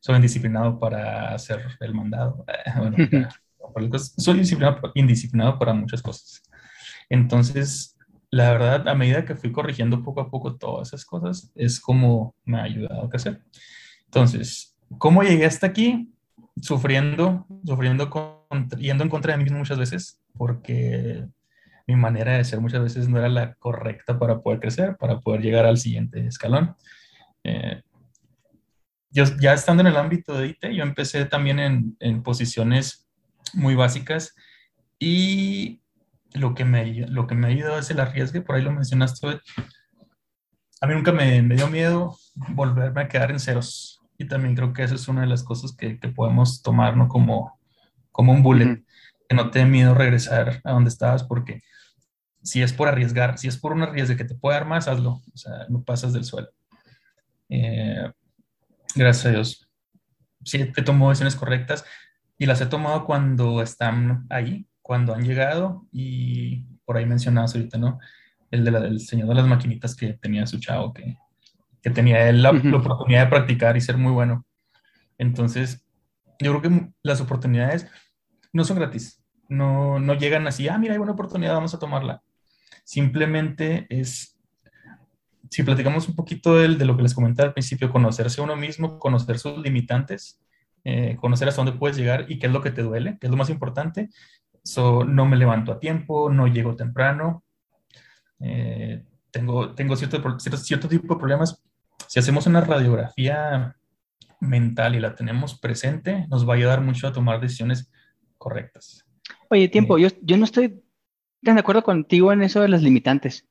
[0.00, 2.44] soy indisciplinado para hacer el mandado.
[3.72, 4.40] Bueno, soy
[4.96, 6.42] indisciplinado para muchas cosas.
[7.08, 7.93] Entonces,
[8.34, 12.34] la verdad, a medida que fui corrigiendo poco a poco todas esas cosas, es como
[12.44, 13.40] me ha ayudado a crecer.
[14.06, 16.12] Entonces, ¿cómo llegué hasta aquí?
[16.60, 21.24] Sufriendo, sufriendo, yendo en contra de mí mismo muchas veces, porque
[21.86, 25.40] mi manera de ser muchas veces no era la correcta para poder crecer, para poder
[25.40, 26.74] llegar al siguiente escalón.
[27.44, 27.82] Eh,
[29.10, 33.06] yo ya estando en el ámbito de IT, yo empecé también en, en posiciones
[33.52, 34.34] muy básicas
[34.98, 35.83] y
[36.34, 39.40] lo que me, lo que me ha ayudado es el arriesgue, por ahí lo mencionaste.
[40.80, 44.02] A mí nunca me, me, dio miedo volverme a quedar en ceros.
[44.18, 47.08] Y también creo que esa es una de las cosas que, que podemos tomar ¿no?
[47.08, 47.58] como,
[48.10, 48.84] como un bullet.
[49.28, 51.62] Que no te dé miedo regresar a donde estabas, porque
[52.42, 55.22] si es por arriesgar, si es por un arriesgue que te puede dar más, hazlo.
[55.32, 56.48] O sea, no pasas del suelo.
[57.48, 58.10] Eh,
[58.94, 59.68] gracias a Dios.
[60.44, 61.84] Sí, te tomo decisiones correctas
[62.36, 67.78] y las he tomado cuando están ahí, cuando han llegado y por ahí mencionabas ahorita,
[67.78, 67.98] ¿no?
[68.50, 71.16] El del señor de las maquinitas que tenía su chavo, que,
[71.80, 74.44] que tenía él la, oportunidad de practicar y ser muy bueno.
[75.16, 75.86] Entonces,
[76.38, 77.86] yo creo que las oportunidades
[78.52, 82.22] no son gratis, no, no llegan así, ah, mira, hay una oportunidad, vamos a tomarla.
[82.84, 84.38] Simplemente es,
[85.48, 88.54] si platicamos un poquito de, de lo que les comenté al principio, conocerse a uno
[88.54, 90.44] mismo, conocer sus limitantes,
[90.84, 93.30] eh, conocer hasta dónde puedes llegar y qué es lo que te duele, qué es
[93.30, 94.10] lo más importante,
[94.64, 97.44] So, no me levanto a tiempo, no llego temprano,
[98.40, 101.62] eh, tengo, tengo cierto, cierto, cierto, tipo de problemas.
[102.08, 103.76] Si hacemos una radiografía
[104.40, 107.90] mental y la tenemos presente, nos va a ayudar mucho a tomar decisiones
[108.38, 109.04] correctas.
[109.50, 110.82] Oye, tiempo, eh, yo, yo no estoy
[111.42, 113.46] tan de acuerdo contigo en eso de las limitantes.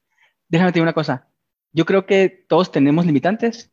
[0.47, 1.27] Déjame decir una cosa.
[1.73, 3.71] Yo creo que todos tenemos limitantes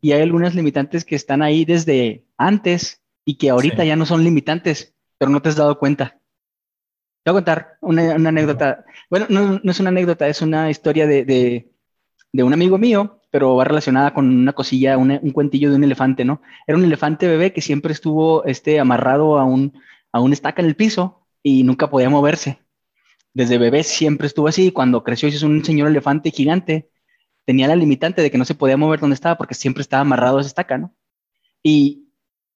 [0.00, 4.24] y hay algunas limitantes que están ahí desde antes y que ahorita ya no son
[4.24, 6.17] limitantes, pero no te has dado cuenta
[7.32, 8.84] voy a contar una, anécdota.
[9.10, 11.70] Bueno, no, es una anécdota, es una historia de,
[12.32, 16.42] un amigo mío, pero va relacionada con una cosilla, un cuentillo de un elefante, ¿no?
[16.66, 19.72] Era un elefante bebé que siempre estuvo este, amarrado a un,
[20.32, 22.58] estaca en el piso y nunca podía moverse.
[23.34, 24.72] Desde bebé siempre estuvo así.
[24.72, 26.90] Cuando creció y es un señor elefante gigante,
[27.44, 30.38] tenía la limitante de que no se podía mover donde estaba porque siempre estaba amarrado
[30.38, 30.94] a esa estaca, ¿no?
[31.62, 32.07] Y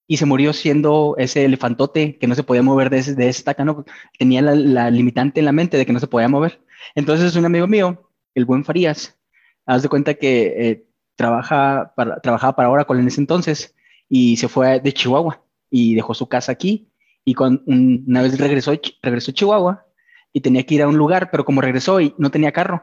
[0.06, 3.84] y se murió siendo ese elefantote que no se podía mover de, ese, de ¿no?
[4.18, 6.60] Tenía la, limitante en la mente de que no se podía mover.
[6.94, 9.18] Entonces un amigo mío, el buen Farías,
[9.66, 10.86] haz de cuenta que eh,
[11.16, 13.74] trabaja para, trabajaba para Oracle en ese entonces
[14.08, 16.92] y se fue de Chihuahua y dejó su casa aquí
[17.24, 19.86] y con, una vez regresó, regresó a Chihuahua
[20.32, 22.82] y tenía que ir a un lugar, pero como regresó y no tenía carro,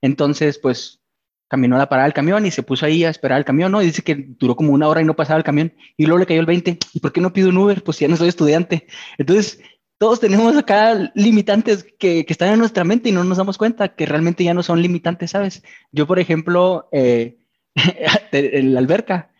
[0.00, 1.03] entonces pues
[1.48, 3.82] caminó a la parada del camión y se puso ahí a esperar el camión, ¿no?
[3.82, 5.72] Y dice que duró como una hora y no pasaba el camión.
[5.96, 6.78] Y luego le cayó el 20.
[6.92, 7.82] ¿Y por qué no pido un Uber?
[7.82, 8.86] Pues ya no soy estudiante.
[9.18, 9.60] Entonces,
[9.98, 13.94] todos tenemos acá limitantes que, que están en nuestra mente y no nos damos cuenta
[13.94, 15.62] que realmente ya no son limitantes, ¿sabes?
[15.92, 17.38] Yo, por ejemplo, eh,
[18.32, 19.30] en la alberca,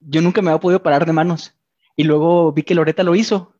[0.00, 1.54] yo nunca me había podido parar de manos.
[1.96, 3.55] Y luego vi que Loreta lo hizo.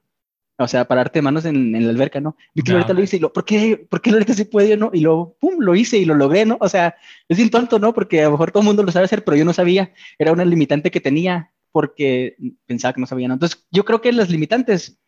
[0.59, 2.37] O sea, pararte de manos en, en la alberca, ¿no?
[2.55, 4.91] Vi que ahorita lo hice y lo, ¿por qué, ¿por qué sí puede, no?
[4.93, 6.57] Y luego, pum, lo hice y lo logré, ¿no?
[6.61, 6.97] O sea,
[7.29, 7.93] es bien tonto, ¿no?
[7.93, 10.33] Porque a lo mejor todo el mundo lo sabe hacer, pero yo no sabía, era
[10.33, 13.35] una limitante que tenía porque pensaba que no sabía, ¿no?
[13.35, 14.99] Entonces, yo creo que las limitantes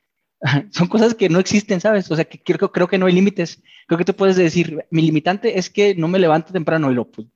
[0.70, 2.11] son cosas que no existen, ¿sabes?
[2.11, 3.62] O sea, que creo, creo que no hay límites.
[3.87, 7.11] Creo que tú puedes decir, mi limitante es que no me levanto temprano y lo,
[7.11, 7.26] pues,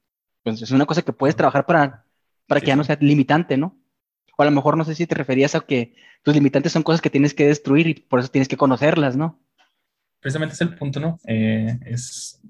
[0.42, 2.04] pues es una cosa que puedes trabajar para,
[2.46, 3.81] para que ya no sea limitante, ¿no?
[4.36, 7.00] O a lo mejor no sé si te referías a que tus limitantes son cosas
[7.00, 9.40] que tienes que destruir y por eso tienes que conocerlas, ¿no?
[10.20, 11.18] Precisamente es el punto, ¿no?
[11.26, 12.40] Eh, es,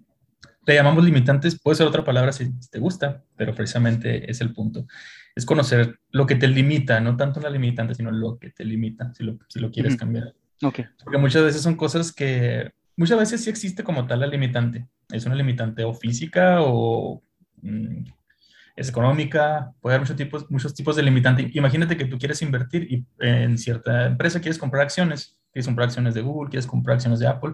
[0.66, 4.86] le llamamos limitantes, puede ser otra palabra si te gusta, pero precisamente es el punto.
[5.34, 9.12] Es conocer lo que te limita, no tanto la limitante, sino lo que te limita,
[9.14, 10.34] si lo, si lo quieres cambiar.
[10.62, 10.84] Okay.
[11.02, 14.86] Porque muchas veces son cosas que, muchas veces sí existe como tal la limitante.
[15.10, 17.22] Es una limitante o física o
[17.62, 18.04] mm,
[18.76, 21.50] es económica, puede haber muchos tipos, muchos tipos de limitante.
[21.54, 26.14] Imagínate que tú quieres invertir y en cierta empresa quieres comprar acciones, quieres comprar acciones
[26.14, 27.52] de Google, quieres comprar acciones de Apple.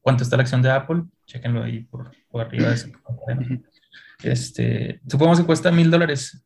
[0.00, 1.04] ¿Cuánto está la acción de Apple?
[1.26, 2.70] Chequenlo ahí por, por arriba.
[2.70, 3.62] De
[4.22, 6.44] este, supongamos que cuesta mil dólares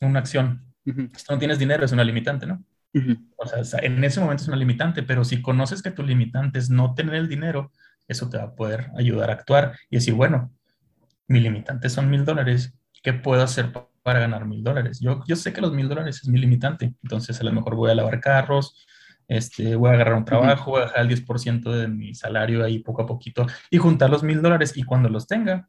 [0.00, 0.64] una acción.
[0.84, 2.64] Si no tienes dinero, es una limitante, ¿no?
[3.36, 6.70] O sea, en ese momento es una limitante, pero si conoces que tu limitante es
[6.70, 7.72] no tener el dinero,
[8.08, 10.52] eso te va a poder ayudar a actuar y decir, bueno,
[11.28, 12.75] mi limitante son mil dólares,
[13.06, 13.70] ¿qué puedo hacer
[14.02, 14.98] para ganar mil dólares?
[14.98, 17.92] Yo, yo sé que los mil dólares es mi limitante, entonces a lo mejor voy
[17.92, 18.84] a lavar carros,
[19.28, 22.80] este, voy a agarrar un trabajo, voy a dejar el 10% de mi salario ahí
[22.80, 25.68] poco a poquito y juntar los mil dólares y cuando los tenga,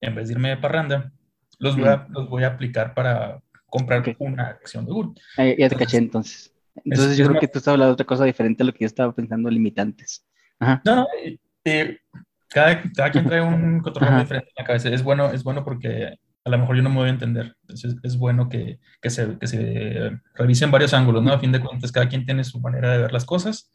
[0.00, 1.10] en vez de irme de parranda,
[1.58, 5.20] los voy a, los voy a aplicar para comprar una acción de Google.
[5.58, 6.54] ya te caché entonces.
[6.84, 8.86] Entonces yo creo que tú estás hablando de otra cosa diferente a lo que yo
[8.86, 10.24] estaba pensando, limitantes.
[10.60, 10.80] Ajá.
[10.84, 11.08] No,
[11.64, 11.98] eh,
[12.48, 14.90] cada, cada, quien trae un control diferente en la cabeza.
[14.90, 17.56] Es bueno, es bueno porque a lo mejor yo no me voy a entender.
[17.62, 21.32] Entonces es bueno que, que, se, que se revisen varios ángulos, ¿no?
[21.32, 23.70] A fin de cuentas, cada quien tiene su manera de ver las cosas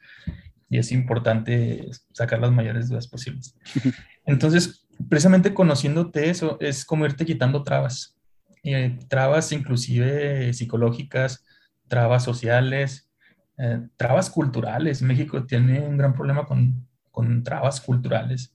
[0.70, 3.56] y es importante sacar las mayores dudas posibles.
[4.26, 8.18] Entonces, precisamente conociéndote eso, es como irte quitando trabas.
[8.64, 11.46] Eh, trabas inclusive psicológicas,
[11.88, 13.10] trabas sociales,
[13.58, 15.02] eh, trabas culturales.
[15.02, 18.54] México tiene un gran problema con, con trabas culturales.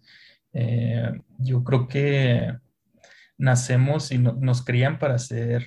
[0.53, 2.55] Eh, yo creo que
[3.42, 5.66] nacemos y nos crían para ser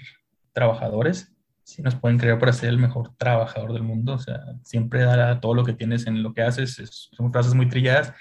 [0.54, 5.04] trabajadores, si nos pueden crear para ser el mejor trabajador del mundo, o sea, siempre
[5.04, 8.14] dar todo lo que tienes en lo que haces, son frases muy trilladas,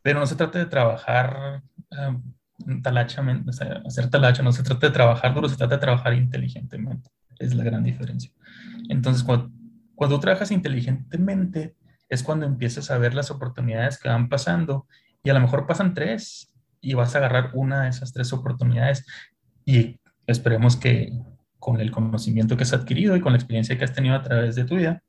[0.00, 1.60] pero no se trata de trabajar
[1.90, 5.80] uh, talachamente, o sea, hacer talacha, no se trata de trabajar duro, se trata de
[5.80, 7.10] trabajar inteligentemente,
[7.40, 8.30] es la gran diferencia.
[8.88, 9.50] Entonces, cuando,
[9.96, 11.74] cuando trabajas inteligentemente,
[12.08, 14.86] es cuando empiezas a ver las oportunidades que van pasando
[15.24, 16.47] y a lo mejor pasan tres
[16.80, 19.06] y vas a agarrar una de esas tres oportunidades
[19.64, 21.12] y esperemos que
[21.58, 24.54] con el conocimiento que has adquirido y con la experiencia que has tenido a través
[24.54, 25.02] de tu vida,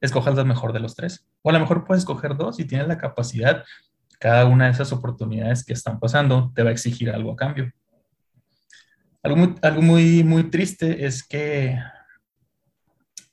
[0.00, 1.26] escojas la mejor de los tres.
[1.42, 3.64] O a lo mejor puedes escoger dos y tienes la capacidad,
[4.18, 7.72] cada una de esas oportunidades que están pasando te va a exigir algo a cambio.
[9.22, 11.78] Algo muy, algo muy, muy triste es que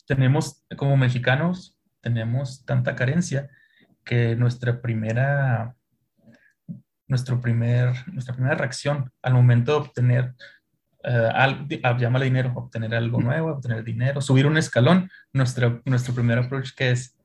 [0.06, 3.50] tenemos, como mexicanos, tenemos tanta carencia
[4.04, 5.77] que nuestra primera
[7.08, 10.36] nuestro primer, nuestra primera reacción al momento de obtener
[11.06, 11.66] uh, algo,
[11.98, 16.92] llámale dinero, obtener algo nuevo, obtener dinero, subir un escalón, nuestro, nuestro primer approach que
[16.92, 17.18] es,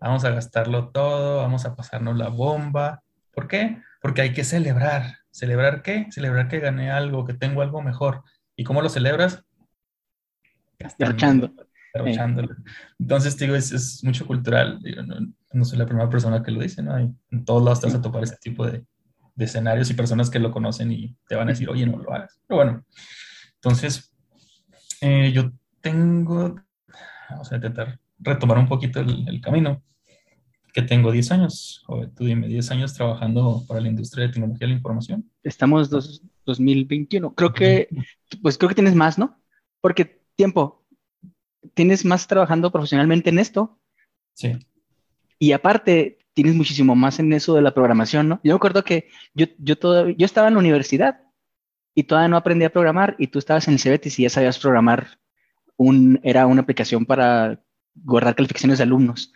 [0.00, 3.02] vamos a gastarlo todo, vamos a pasarnos la bomba.
[3.32, 3.82] ¿Por qué?
[4.00, 5.18] Porque hay que celebrar.
[5.30, 6.06] ¿Celebrar qué?
[6.10, 8.22] Celebrar que gané algo, que tengo algo mejor.
[8.56, 9.44] ¿Y cómo lo celebras?
[11.92, 12.42] Derrochando.
[12.98, 14.80] Entonces, digo, es, es mucho cultural.
[15.06, 15.16] no,
[15.52, 16.96] no, soy la primera persona que lo dice, ¿no?
[16.96, 18.84] en todos lados te vas a topar ese tipo de,
[19.36, 22.12] de escenarios y personas que lo conocen y te van a decir, oye, no lo
[22.12, 22.40] hagas.
[22.46, 22.84] Pero bueno,
[23.54, 24.12] entonces,
[25.00, 26.56] eh, yo tengo,
[27.30, 29.82] vamos a intentar retomar un poquito el, camino,
[30.72, 34.66] que tengo 10 años, o tú dime, 10 años trabajando para la industria de tecnología
[34.66, 35.30] de la información.
[35.42, 37.34] Estamos dos, 2021.
[37.34, 37.88] Creo que,
[38.42, 39.38] pues creo que tienes más, ¿no?
[39.80, 40.86] Porque tiempo,
[41.74, 43.78] tienes más trabajando profesionalmente en esto.
[44.34, 44.56] Sí.
[45.38, 48.40] Y aparte, tienes muchísimo más en eso de la programación, ¿no?
[48.44, 49.74] Yo me acuerdo que yo, yo,
[50.18, 51.22] estaba en la universidad
[51.94, 54.58] y todavía no aprendí a programar y tú estabas en el CBT y ya sabías
[54.58, 55.18] programar,
[55.78, 59.32] un, era una aplicación para guardar calificaciones de alumnos.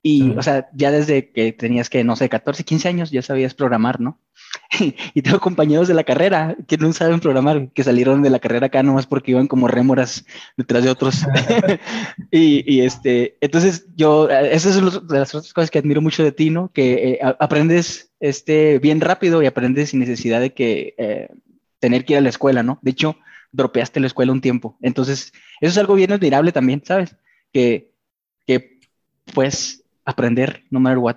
[0.00, 3.54] Y, o sea, ya desde que tenías que, no sé, 14, 15 años, ya sabías
[3.54, 4.20] programar, ¿no?
[5.14, 8.66] y tengo compañeros de la carrera que no saben programar, que salieron de la carrera
[8.66, 10.24] acá nomás porque iban como rémoras
[10.56, 11.24] detrás de otros.
[12.30, 16.32] y, y, este, entonces yo, esas son de las otras cosas que admiro mucho de
[16.32, 16.70] ti, ¿no?
[16.72, 21.28] Que eh, aprendes este, bien rápido y aprendes sin necesidad de que eh,
[21.78, 22.78] tener que ir a la escuela, ¿no?
[22.82, 23.16] De hecho,
[23.52, 24.76] dropeaste la escuela un tiempo.
[24.82, 27.16] Entonces, eso es algo bien admirable también, ¿sabes?
[27.52, 27.92] Que,
[28.46, 28.80] que
[29.32, 31.16] pues aprender no matter what.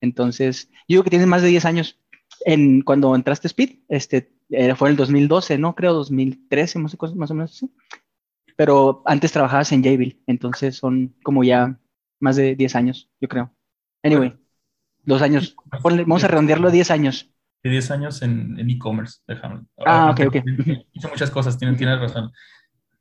[0.00, 1.98] Entonces, yo digo que tienes más de 10 años.
[2.46, 4.32] En, cuando entraste Speed, este,
[4.76, 5.74] fue en el 2012, ¿no?
[5.74, 7.74] Creo 2013, más, más o menos así.
[8.56, 11.76] Pero antes trabajabas en Jabil, entonces son como ya
[12.20, 13.52] más de 10 años, yo creo.
[14.04, 14.38] Anyway,
[15.02, 15.56] dos años.
[15.82, 17.30] vamos a redondearlo a 10 años.
[17.64, 19.66] 10 años en e-commerce, déjame.
[19.84, 20.36] Ah, ok, ok.
[20.92, 22.30] Hice muchas cosas, tienes, tienes razón.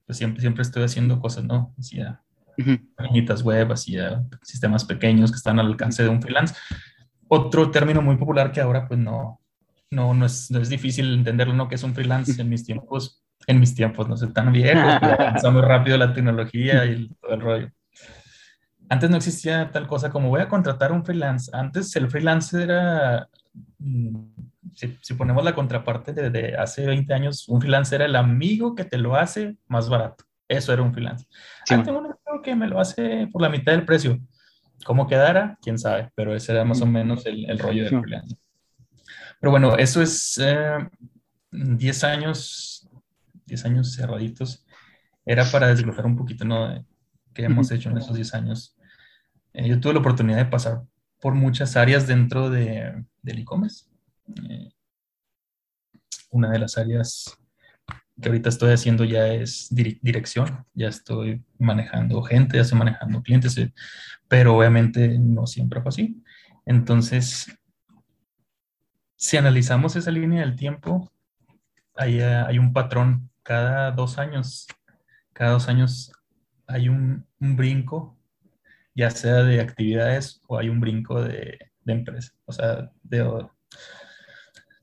[0.08, 1.75] Pues siempre, siempre estoy haciendo cosas, ¿no?
[1.77, 2.23] Hacía
[2.95, 6.55] páginas web, hacía sistemas pequeños que están al alcance de un freelance.
[7.27, 9.41] Otro término muy popular que ahora pues no,
[9.91, 11.67] no, no, es, no es difícil entenderlo, ¿no?
[11.67, 15.49] Que es un freelance en mis tiempos, en mis tiempos, no sé, tan viejos, avanza
[15.49, 17.71] muy rápido la tecnología y todo el rollo.
[18.89, 21.49] Antes no existía tal cosa como voy a contratar un freelance.
[21.53, 23.27] Antes el freelance era,
[23.79, 24.15] mm,
[24.73, 28.97] si, ponemos la contraparte de, hace 20 años, un freelance era el amigo que te
[28.97, 30.25] lo hace más barato.
[30.47, 31.25] Eso era un freelance.
[31.65, 34.19] Sí, tengo un amigo que me lo hace por la mitad del precio.
[34.86, 35.58] ¿Cómo quedara?
[35.63, 38.38] Quién sabe, pero ese era más o menos el, el rollo del freelance.
[39.39, 40.39] Pero bueno, eso es
[41.52, 42.88] 10 eh, años,
[43.48, 44.63] 10 años cerraditos.
[45.26, 46.86] Era para desglosar un poquito, ¿no?
[47.34, 48.78] qué hemos hecho en esos 10 años.
[49.54, 50.84] Eh, yo tuve la oportunidad de pasar
[51.19, 53.86] por muchas áreas dentro de, del e-commerce.
[54.48, 54.69] Eh,
[56.30, 57.36] una de las áreas
[58.21, 63.60] que ahorita estoy haciendo ya es dirección, ya estoy manejando gente, ya estoy manejando clientes,
[64.28, 66.23] pero obviamente no siempre fue así.
[66.65, 67.47] Entonces,
[69.15, 71.12] si analizamos esa línea del tiempo,
[71.95, 74.67] hay, hay un patrón cada dos años.
[75.34, 76.12] Cada dos años
[76.67, 78.17] hay un, un, brinco,
[78.95, 82.34] ya sea de actividades o hay un brinco de, de empresa.
[82.45, 83.47] O sea, de,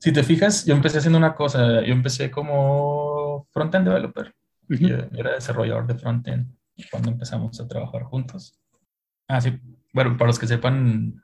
[0.03, 4.33] si te fijas, yo empecé haciendo una cosa, yo empecé como front-end developer.
[4.67, 6.55] yo, era desarrollador de front-end
[6.89, 8.59] cuando empezamos a trabajar juntos.
[9.27, 9.59] Ah, sí.
[9.93, 11.23] Bueno, para los que sepan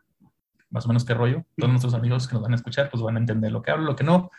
[0.69, 1.45] más o menos qué rollo.
[1.57, 3.85] Todos nuestros amigos que nos van a escuchar, pues van a entender lo que hablo,
[3.85, 4.31] lo que no.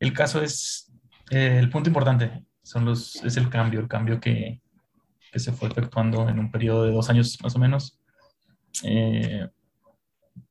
[0.00, 0.92] El caso es,
[1.30, 4.60] eh, el punto importante son los, es el cambio, el cambio que,
[5.30, 7.98] que, se fue efectuando en un periodo de dos años más o menos.
[8.82, 9.48] Eh,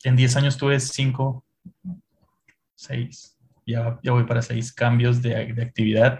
[0.03, 1.45] en diez años tuve cinco,
[2.75, 6.19] seis, ya, ya voy para seis cambios de, de actividad.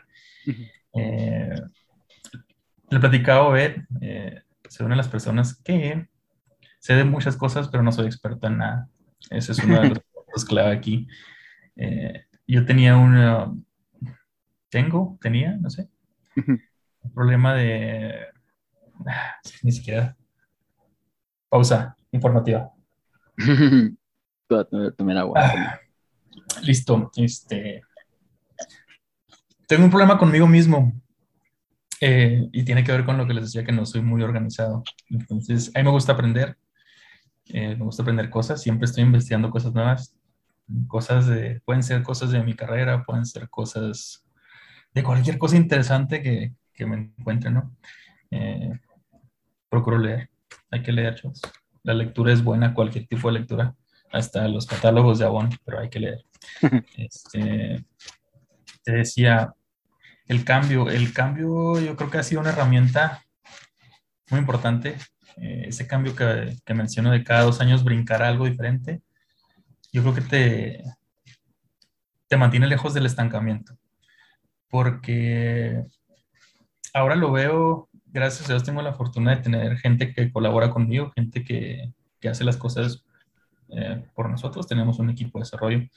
[0.94, 1.62] Eh,
[2.90, 6.08] le platicaba a Obed, eh, soy una de las personas que
[6.80, 8.90] sé de muchas cosas, pero no soy experto en nada.
[9.30, 11.08] Ese es uno de los puntos clave aquí.
[11.76, 13.66] Eh, yo tenía un,
[14.70, 15.90] tengo, tenía, no sé,
[16.36, 18.28] un problema de,
[19.64, 20.16] ni siquiera,
[21.50, 22.72] pausa informativa.
[25.36, 25.80] Ah,
[26.62, 27.82] listo, este,
[29.72, 30.92] tengo un problema conmigo mismo.
[32.02, 34.84] Eh, y tiene que ver con lo que les decía que no soy muy organizado.
[35.10, 36.58] Entonces, a mí me gusta aprender,
[37.46, 40.14] eh, me gusta aprender cosas, siempre estoy investigando cosas nuevas,
[40.90, 44.26] cosas de, pueden ser cosas de mi carrera, pueden ser cosas
[44.94, 47.74] de cualquier cosa interesante que, que me encuentre, ¿no?
[48.30, 48.78] Eh,
[49.70, 50.30] procuro leer,
[50.70, 51.40] hay que leer, chavos.
[51.84, 53.74] La lectura es buena, cualquier tipo de lectura,
[54.12, 56.26] hasta los catálogos de Avon, pero hay que leer.
[56.98, 57.86] Este,
[58.84, 59.54] te decía,
[60.28, 63.24] el cambio, el cambio yo creo que ha sido una herramienta
[64.30, 64.98] muy importante
[65.38, 69.02] eh, ese cambio que, menciono de cada dos años brincar a algo diferente,
[69.92, 70.84] yo creo que te,
[72.28, 73.78] te mantiene lejos del estancamiento.
[74.70, 75.84] Porque
[76.94, 81.12] ahora lo veo, gracias a Dios tengo la fortuna de tener gente que colabora conmigo,
[81.16, 83.04] gente que, que hace las cosas
[83.70, 85.88] eh, por nosotros, tenemos un equipo de desarrollo.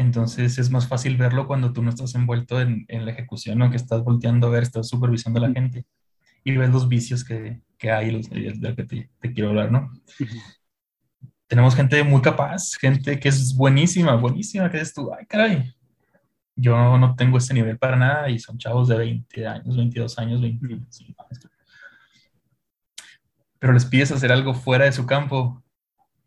[0.00, 3.70] Entonces es más fácil verlo cuando tú no estás envuelto en, en la ejecución, o
[3.70, 5.84] que estás volteando a ver, estás supervisando a la gente
[6.42, 9.92] y ves los vicios que, que hay, los, del que te, te, quiero hablar, ¿no?
[11.46, 15.70] Tenemos gente muy capaz, gente que es buenísima, buenísima, que es tú, ay, caray,
[16.56, 20.40] yo no tengo ese nivel para nada y son chavos de 20 años, 22 años,
[20.40, 21.48] 25 años.
[23.58, 25.62] Pero les pides hacer algo fuera de su campo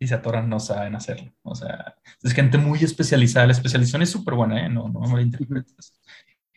[0.04, 1.32] y se atoran, no saben hacerlo.
[1.44, 3.48] O sea, es gente muy especializada.
[3.48, 4.70] La especialización es súper buena, ¿eh?
[4.70, 6.00] No, no me interpretes.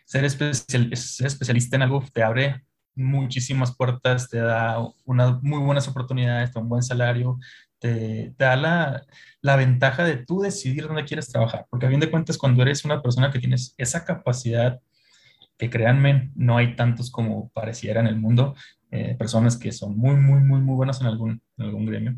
[0.05, 2.65] Ser, especial, ser especialista en algo te abre
[2.97, 7.39] muchísimas puertas, te da unas muy buenas oportunidades, te da un buen salario,
[7.79, 9.05] te, da la,
[9.43, 12.85] la, ventaja de tú decidir dónde quieres trabajar, porque a fin de cuentas cuando eres
[12.85, 14.81] una persona que tienes esa capacidad,
[15.59, 18.55] que créanme, no hay tantos como pareciera en el mundo,
[18.91, 22.17] eh, personas que son muy, muy, muy, muy buenas en algún, en algún gremio,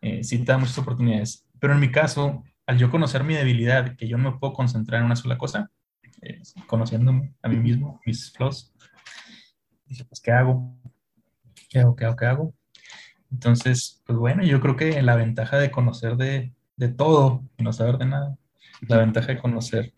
[0.00, 3.96] eh, sí te da muchas oportunidades, pero en mi caso, al yo conocer mi debilidad,
[3.96, 5.70] que yo no me puedo concentrar en una sola cosa,
[6.22, 8.72] eh, conociendo a mí mismo, mis flaws,
[9.86, 10.76] dije, pues, ¿qué hago?
[11.68, 11.96] ¿Qué hago?
[11.96, 12.16] ¿Qué hago?
[12.16, 12.54] ¿Qué hago?
[13.30, 17.72] Entonces, pues bueno, yo creo que la ventaja de conocer de, de todo y no
[17.72, 18.36] saber de nada,
[18.80, 19.92] la ventaja de conocer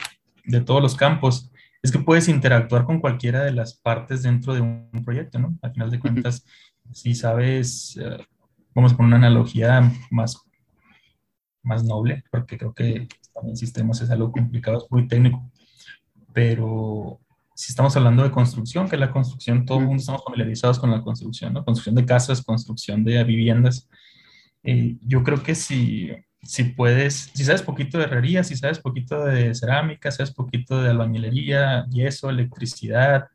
[0.45, 1.51] de todos los campos,
[1.83, 5.57] es que puedes interactuar con cualquiera de las partes dentro de un proyecto, ¿no?
[5.63, 6.45] Al final de cuentas,
[6.93, 8.27] si sabes, eh,
[8.75, 10.39] vamos a poner una analogía más,
[11.63, 15.51] más noble, porque creo que también sistemas es algo complicado, es muy técnico,
[16.33, 17.21] pero
[17.55, 21.03] si estamos hablando de construcción, que la construcción, todo el mundo estamos familiarizados con la
[21.03, 21.65] construcción, ¿no?
[21.65, 23.87] Construcción de casas, construcción de viviendas.
[24.63, 26.11] Eh, yo creo que si,
[26.43, 30.89] si puedes, si sabes poquito de herrería, si sabes poquito de cerámica, sabes poquito de
[30.89, 33.29] albañilería, yeso, electricidad,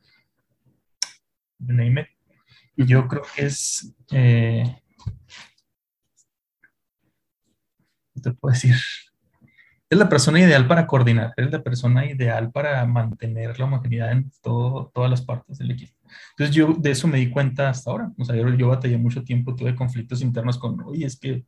[1.60, 4.76] name it, yo creo que es, eh,
[8.14, 8.76] ¿qué te puedo decir?
[9.90, 14.32] es la persona ideal para coordinar, es la persona ideal para mantener la homogeneidad en
[14.42, 15.94] todo, todas las partes del equipo.
[16.32, 18.12] Entonces yo de eso me di cuenta hasta ahora.
[18.18, 21.46] O sea, yo, yo batallé mucho tiempo, tuve conflictos internos con, oye, es que,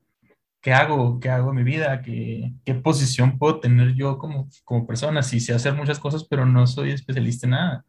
[0.62, 1.20] ¿qué hago?
[1.20, 2.02] ¿Qué hago en mi vida?
[2.02, 5.24] ¿Qué, qué posición puedo tener yo como, como persona?
[5.24, 7.86] Sí sé hacer muchas cosas, pero no soy especialista en nada.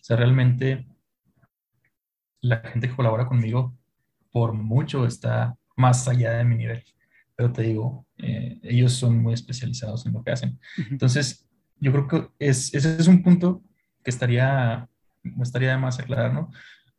[0.00, 0.86] O sea, realmente
[2.40, 3.76] la gente que colabora conmigo
[4.30, 6.82] por mucho está más allá de mi nivel
[7.38, 10.58] pero te digo, eh, ellos son muy especializados en lo que hacen.
[10.90, 11.48] Entonces,
[11.78, 13.62] yo creo que es, ese es un punto
[14.02, 14.88] que estaría,
[15.40, 16.50] estaría de más aclarar, ¿no?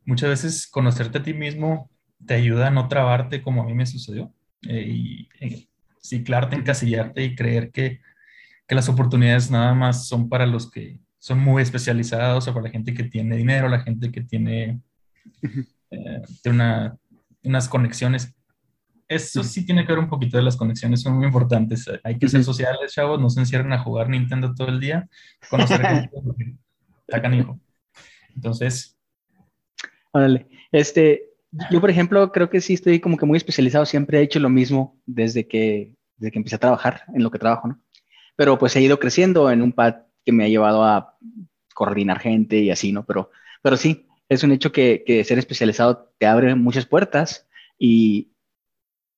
[0.05, 1.91] Muchas veces conocerte a ti mismo
[2.25, 5.67] te ayuda a no trabarte como a mí me sucedió eh, y eh,
[6.01, 7.99] ciclarte, encasillarte y creer que,
[8.65, 12.71] que las oportunidades nada más son para los que son muy especializados o para la
[12.71, 14.79] gente que tiene dinero, la gente que tiene,
[15.41, 16.97] tiene una,
[17.43, 18.35] unas conexiones
[19.09, 21.89] eso sí tiene que ver un poquito de las conexiones, son muy importantes.
[22.03, 25.09] Hay que ser sociales, chavos, no se encierren a jugar Nintendo todo el día,
[25.49, 26.11] conocer gente,
[27.07, 27.59] está hijo.
[28.35, 28.95] Entonces.
[30.11, 30.47] Órale.
[30.71, 31.23] Este,
[31.71, 34.49] yo, por ejemplo, creo que sí estoy como que muy especializado, siempre he hecho lo
[34.49, 37.81] mismo desde que, desde que empecé a trabajar en lo que trabajo, ¿no?
[38.35, 41.17] Pero pues he ido creciendo en un pad que me ha llevado a
[41.73, 43.05] coordinar gente y así, ¿no?
[43.05, 43.31] Pero,
[43.63, 48.31] pero sí, es un hecho que, ser especializado te abre muchas puertas y,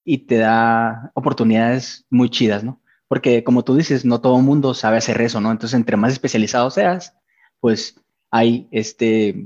[0.06, 2.82] y te da oportunidades muy chidas, ¿no?
[3.08, 5.52] Porque como tú dices, no todo el mundo sabe hacer eso, ¿no?
[5.52, 7.14] Entonces, entre más especializado seas,
[7.60, 8.00] pues
[8.32, 9.46] hay este,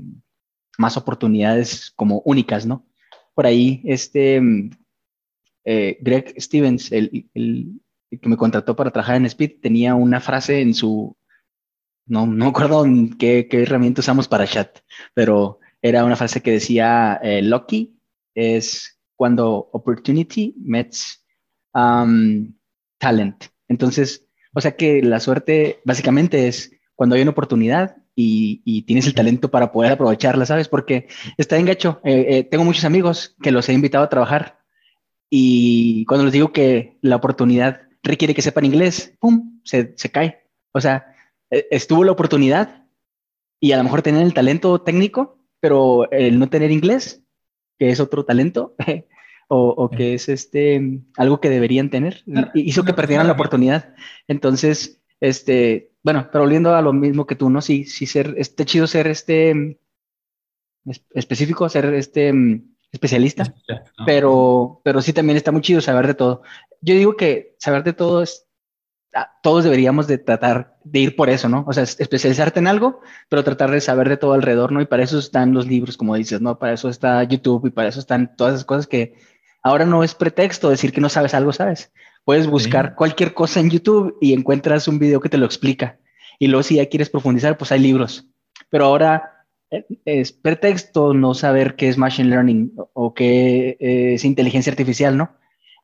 [0.78, 2.86] más oportunidades como únicas, ¿no?
[3.34, 4.40] Por ahí, este,
[5.64, 10.60] eh, Greg Stevens, el, el, que me contrató para trabajar en Speed, tenía una frase
[10.60, 11.16] en su,
[12.06, 12.84] no, no me acuerdo
[13.18, 14.78] qué, qué herramienta usamos para chat,
[15.14, 17.98] pero era una frase que decía, eh, Lucky
[18.34, 21.24] es cuando opportunity meets
[21.74, 22.54] um,
[22.98, 23.46] talent.
[23.68, 29.14] Entonces, o sea que la suerte básicamente es cuando hay una oportunidad y, tienes el
[29.14, 30.68] talento para poder aprovecharla, ¿sabes?
[30.68, 32.00] Porque está en gacho.
[32.04, 34.60] Eh, eh, tengo muchos amigos que los he invitado a trabajar
[35.28, 39.60] y cuando les digo que la oportunidad requiere que sepan inglés, ¡pum!
[39.64, 40.44] Se, se cae.
[40.72, 41.15] O sea,
[41.50, 42.86] estuvo la oportunidad
[43.60, 47.22] y a lo mejor tener el talento técnico, pero el no tener inglés
[47.78, 48.74] que es otro talento,
[49.48, 52.24] o, que es este, algo que deberían tener,
[52.54, 53.94] hizo que perdieran la oportunidad.
[54.26, 57.60] Entonces, este, bueno, pero volviendo a lo mismo que tú, ¿no?
[57.60, 59.78] Sí, sí ser, este chido ser este
[61.14, 62.32] específico, ser este
[62.92, 63.54] especialista,
[64.06, 66.42] pero, pero sí también está muy chido saber de todo.
[66.80, 68.45] Yo digo que saber de todo es
[69.42, 71.64] todos deberíamos de tratar de ir por eso, ¿no?
[71.66, 74.80] O sea, especializarte en algo, pero tratar de saber de todo alrededor, ¿no?
[74.80, 76.58] Y para eso están los libros, como dices, ¿no?
[76.58, 79.14] Para eso está YouTube y para eso están todas esas cosas que
[79.62, 81.92] ahora no es pretexto decir que no sabes algo, ¿sabes?
[82.24, 85.98] Puedes buscar cualquier cosa en YouTube y encuentras un video que te lo explica.
[86.38, 88.26] Y luego si ya quieres profundizar, pues hay libros.
[88.68, 94.72] Pero ahora eh, es pretexto no saber qué es machine learning o qué es inteligencia
[94.72, 95.36] artificial, ¿no?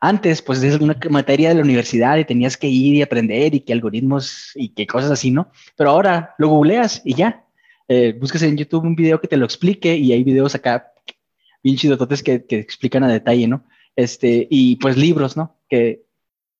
[0.05, 3.61] Antes, pues es una materia de la universidad y tenías que ir y aprender y
[3.61, 5.53] qué algoritmos y qué cosas así, ¿no?
[5.77, 7.47] Pero ahora lo googleas y ya.
[7.87, 10.93] Eh, buscas en YouTube un video que te lo explique y hay videos acá
[11.63, 13.65] bien chidototes que, que explican a detalle, ¿no?
[13.95, 15.57] Este, y pues libros, ¿no?
[15.69, 16.03] Que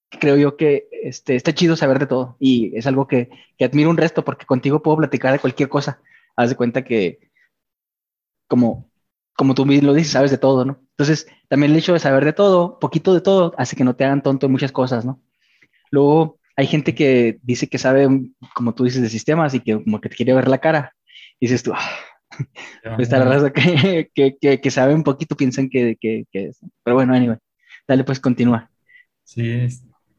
[0.09, 3.89] creo yo que este, está chido saber de todo y es algo que, que admiro
[3.89, 6.01] un resto porque contigo puedo platicar de cualquier cosa.
[6.37, 7.19] Haz de cuenta que
[8.47, 8.89] como
[9.35, 10.79] como tú mismo lo dices, sabes de todo, ¿no?
[10.97, 14.05] Entonces, también el hecho de saber de todo, poquito de todo, hace que no te
[14.05, 15.21] hagan tonto en muchas cosas, ¿no?
[15.89, 18.07] Luego, hay gente que dice que sabe,
[18.53, 20.93] como tú dices, de sistemas y que como que te quiere ver la cara.
[21.39, 21.79] Y dices tú, ah,
[22.99, 26.59] está la raza que, que, que, sabe un poquito, piensan que, que, es.
[26.83, 27.37] Pero bueno, anyway,
[27.87, 28.69] dale, pues continúa.
[29.23, 29.67] Sí,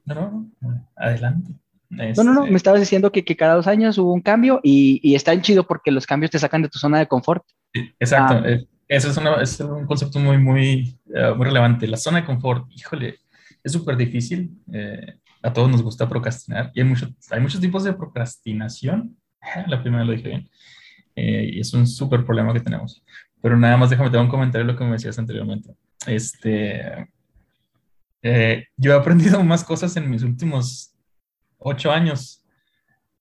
[0.04, 1.52] no, no, adelante.
[1.90, 4.58] No, no, no, me este estabas diciendo que, que, cada dos años hubo un cambio
[4.64, 7.44] y, y está chido porque los cambios te sacan de tu zona de confort.
[7.72, 8.42] Sí, exacto.
[8.44, 8.58] Ah.
[8.88, 11.86] Ese es, es, un concepto muy, muy eh, muy relevante.
[11.86, 13.18] La zona de confort, híjole,
[13.62, 14.50] es súper difícil.
[14.72, 19.16] Eh, a todos nos gusta procrastinar y hay, mucho, hay muchos tipos de procrastinación.
[19.66, 20.50] La primera lo dije bien.
[21.16, 23.02] Eh, y es un súper problema que tenemos.
[23.40, 25.74] Pero nada más déjame dar un comentario de lo que me decías anteriormente.
[26.06, 27.08] Este,
[28.76, 30.94] yo he aprendido más cosas en mis últimos
[31.58, 32.42] ocho años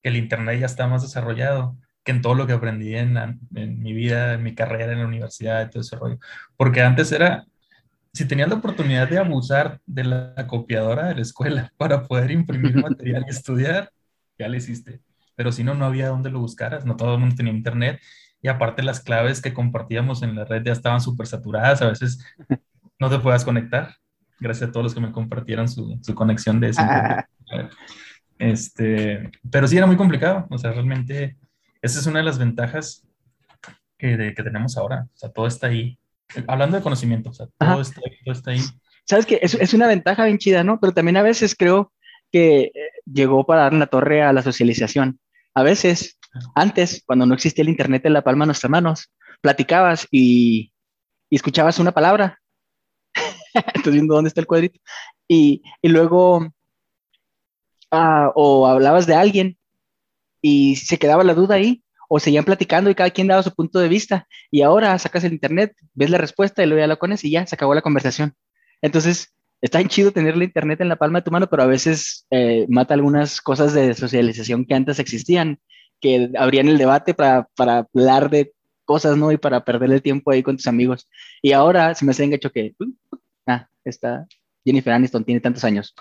[0.02, 3.16] que el Internet ya está más desarrollado que en todo lo que aprendí en,
[3.54, 6.18] en, mi vida, en mi carrera, en la universidad, todo ese rollo.
[6.56, 7.46] Porque antes era,
[8.12, 12.76] si tenías la oportunidad de abusar de la copiadora de la escuela para poder imprimir
[12.76, 13.90] material y estudiar,
[14.38, 15.00] ya lo hiciste.
[15.34, 18.00] Pero si no, no había dónde lo buscaras, no todo el mundo tenía internet.
[18.42, 22.22] Y aparte las claves que compartíamos en la red ya estaban súper saturadas, a veces
[23.00, 23.96] no te puedas conectar.
[24.38, 26.82] Gracias a todos los que me compartieron su, su conexión de ese.
[28.38, 31.36] Este, pero sí era muy complicado, o sea, realmente
[31.84, 33.06] esa es una de las ventajas
[33.98, 35.06] que, que tenemos ahora.
[35.14, 35.98] O sea, todo está ahí.
[36.48, 38.60] Hablando de conocimiento, o sea, todo, está, todo está, ahí.
[39.04, 40.80] Sabes que es, es, una ventaja bien chida, ¿no?
[40.80, 41.92] Pero también a veces creo
[42.32, 42.72] que eh,
[43.04, 45.20] llegó para dar la torre a la socialización.
[45.52, 46.18] A veces,
[46.54, 49.12] antes, cuando no existía el Internet en la palma de nuestras manos,
[49.42, 50.72] platicabas y,
[51.28, 52.40] y escuchabas una palabra.
[53.74, 54.80] Estoy viendo dónde está el cuadrito.
[55.28, 56.48] Y, y luego,
[57.90, 59.58] ah, o hablabas de alguien
[60.46, 63.78] y se quedaba la duda ahí, o seguían platicando y cada quien daba su punto
[63.78, 67.24] de vista, y ahora sacas el internet, ves la respuesta y luego ya la pones
[67.24, 68.34] y ya se acabó la conversación.
[68.82, 69.32] Entonces,
[69.62, 72.66] está chido tener el internet en la palma de tu mano, pero a veces eh,
[72.68, 75.60] mata algunas cosas de socialización que antes existían,
[75.98, 78.52] que abrían el debate para, para hablar de
[78.84, 79.32] cosas, ¿no?
[79.32, 81.08] Y para perder el tiempo ahí con tus amigos.
[81.40, 82.74] Y ahora se me hace hecho que,
[83.46, 84.26] ah, está
[84.62, 85.94] Jennifer Aniston, tiene tantos años.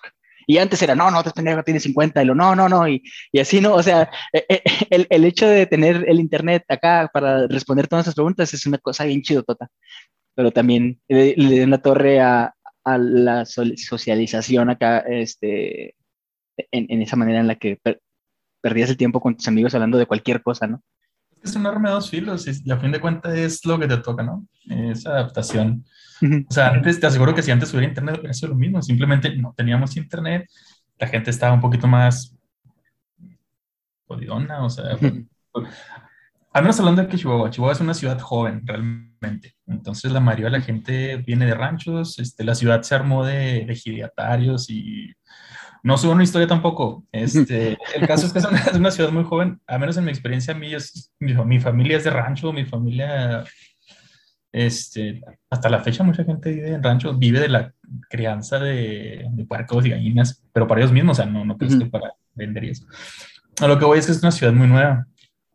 [0.48, 3.04] Y antes era, no, no, te pendejo, tiene 50, y lo, no, no, no, y,
[3.32, 3.76] y así, ¿no?
[3.76, 8.06] O sea, e, e, el, el, hecho de tener el Internet acá para responder todas
[8.06, 9.70] esas preguntas es una cosa bien chido, Tota.
[10.36, 15.96] Pero también le, le den la torre a, a la socialización acá, este,
[16.72, 18.02] en, en, esa manera en la que per
[18.62, 20.82] perdías el tiempo con tus amigos hablando de cualquier cosa, ¿no?
[21.44, 23.98] Es un arma de dos filos y a fin de cuentas es lo que te
[23.98, 24.48] toca, ¿no?
[24.70, 25.86] Esa adaptación.
[26.50, 29.36] O sea, antes te aseguro que si antes hubiera internet hubiera sido lo mismo, simplemente
[29.36, 30.48] no teníamos internet,
[30.98, 32.34] la gente estaba un poquito más
[34.08, 34.98] jodidona, o sea,
[36.54, 40.46] al menos hablando de que Chihuahua, Chihuahua es una ciudad joven realmente, entonces la mayoría
[40.46, 45.14] de la gente viene de ranchos, este, la ciudad se armó de ejidatarios y
[45.84, 47.06] no subo una historia tampoco.
[47.12, 50.06] Este, el caso es que es una, es una, ciudad muy joven, a menos en
[50.06, 50.72] mi experiencia, mi,
[51.20, 53.44] mi, mi familia es de rancho, mi familia
[54.54, 55.20] este,
[55.50, 57.74] hasta la fecha mucha gente vive en ranchos, vive de la
[58.08, 61.74] crianza de, de puercos y gallinas, pero para ellos mismos, o sea, no, no crees
[61.74, 61.84] uh -huh.
[61.86, 62.86] que para vender y eso.
[63.60, 65.08] A lo que voy es que es una ciudad muy nueva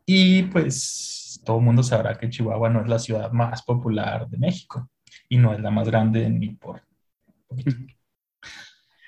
[0.05, 4.37] y pues todo el mundo sabrá que Chihuahua no es la ciudad más popular de
[4.37, 4.89] México
[5.29, 6.81] y no es la más grande ni por
[7.47, 7.71] poquito.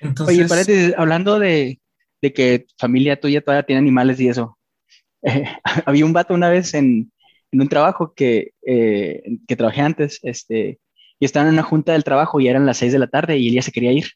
[0.02, 1.80] Entonces, Oye, parece, hablando de,
[2.20, 4.58] de, que familia tuya todavía tiene animales y eso,
[5.22, 5.44] eh,
[5.86, 7.12] había un vato una vez en,
[7.52, 10.80] en un trabajo que, eh, que trabajé antes, este,
[11.20, 13.48] y estaba en una junta del trabajo y eran las seis de la tarde y
[13.48, 14.06] él ya se quería ir.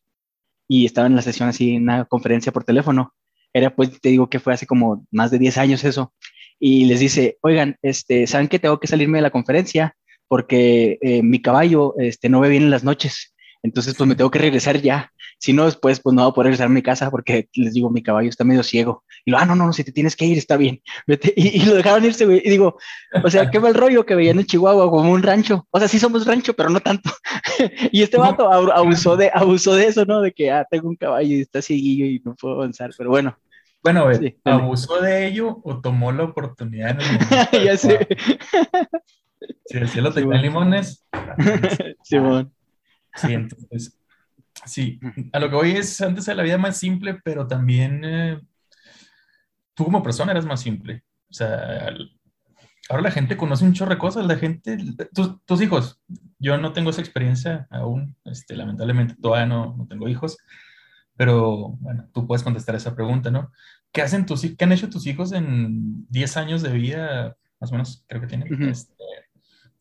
[0.69, 3.15] Y estaba en la sesión así, en una conferencia por teléfono.
[3.53, 6.13] Era pues, te digo que fue hace como más de 10 años eso.
[6.59, 9.95] Y les dice, oigan, este, ¿saben que tengo que salirme de la conferencia?
[10.27, 13.36] Porque eh, mi caballo este, no ve bien en las noches.
[13.67, 15.13] Entonces, pues me tengo que regresar ya.
[15.39, 17.91] Si no, después, pues no voy a poder regresar a mi casa porque les digo,
[17.91, 19.03] mi caballo está medio ciego.
[19.25, 20.81] Y lo, ah, no, no, no, si te tienes que ir, está bien.
[21.07, 21.35] Vete.
[21.37, 22.41] Y, y, lo dejaron irse, güey.
[22.45, 22.79] Y digo,
[23.25, 25.67] o sea, qué mal rollo que veían en Chihuahua como un rancho.
[25.71, 27.11] O sea, sí somos rancho, pero no tanto.
[27.91, 30.21] y este vato abusó de, abusó de eso, ¿no?
[30.21, 32.91] De que, ah, tengo un caballo y está cieguillo y no puedo avanzar.
[32.97, 33.37] Pero bueno.
[33.83, 36.99] Bueno, sí, ¿abusó de ello o tomó la oportunidad?
[37.01, 38.09] En el ya sé.
[39.67, 41.05] Si el cielo te sí, limones.
[42.03, 42.53] Simón.
[43.17, 43.99] Sí, entonces,
[44.65, 45.01] sí,
[45.33, 48.41] a lo que voy es, antes de la vida más simple, pero también eh,
[49.75, 51.05] tú como persona eras más simple.
[51.31, 51.93] O sea,
[52.89, 54.79] ahora la gente conoce un chorro de cosas, la gente,
[55.13, 56.01] tus, tus hijos,
[56.39, 60.39] yo no tengo esa experiencia aún, este, lamentablemente todavía no, no, tengo hijos,
[61.17, 63.53] pero bueno, tú puedes contestar esa pregunta, ¿no?
[63.93, 67.75] ¿Qué, hacen tus, qué han hecho tus hijos en 10 años de vida, más o
[67.75, 68.53] menos, creo que tienen?
[68.53, 68.71] Uh -huh.
[68.71, 68.96] este,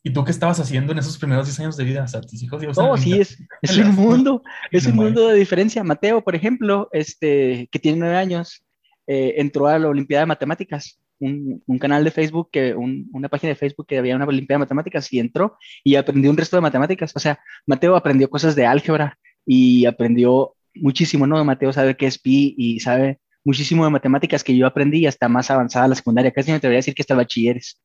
[0.07, 2.03] ¿Y tú qué estabas haciendo en esos primeros 10 años de vida?
[2.03, 5.35] O sea, tus hijos No, oh, sí, es, es un mundo, es un mundo de
[5.35, 5.83] diferencia.
[5.83, 8.63] Mateo, por ejemplo, este, que tiene nueve años,
[9.07, 13.29] eh, entró a la Olimpiada de Matemáticas, un, un canal de Facebook, que, un, una
[13.29, 16.55] página de Facebook que había una Olimpiada de Matemáticas y entró y aprendió un resto
[16.55, 17.11] de matemáticas.
[17.15, 21.43] O sea, Mateo aprendió cosas de álgebra y aprendió muchísimo, ¿no?
[21.43, 25.49] Mateo sabe qué es pi y sabe muchísimo de matemáticas que yo aprendí hasta más
[25.51, 26.31] avanzada la secundaria.
[26.31, 27.79] Casi me debería decir que hasta bachilleres.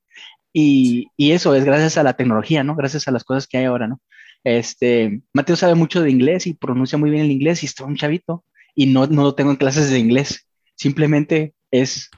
[0.52, 2.74] Y, y, eso es gracias a la tecnología, ¿no?
[2.74, 4.00] Gracias a las cosas que hay ahora, ¿no?
[4.42, 7.96] Este, Mateo sabe mucho de inglés y pronuncia muy bien el inglés y está un
[7.96, 8.44] chavito
[8.74, 10.48] y no, no lo tengo en clases de inglés.
[10.74, 12.11] Simplemente es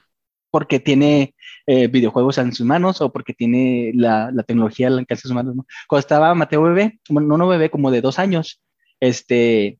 [0.49, 1.35] porque tiene
[1.67, 5.55] eh, videojuegos en sus manos o porque tiene la, la tecnología en sus manos.
[5.55, 5.65] ¿no?
[5.87, 8.61] Cuando estaba Mateo bebé, bueno, no, no bebé, como de dos años,
[8.99, 9.79] este,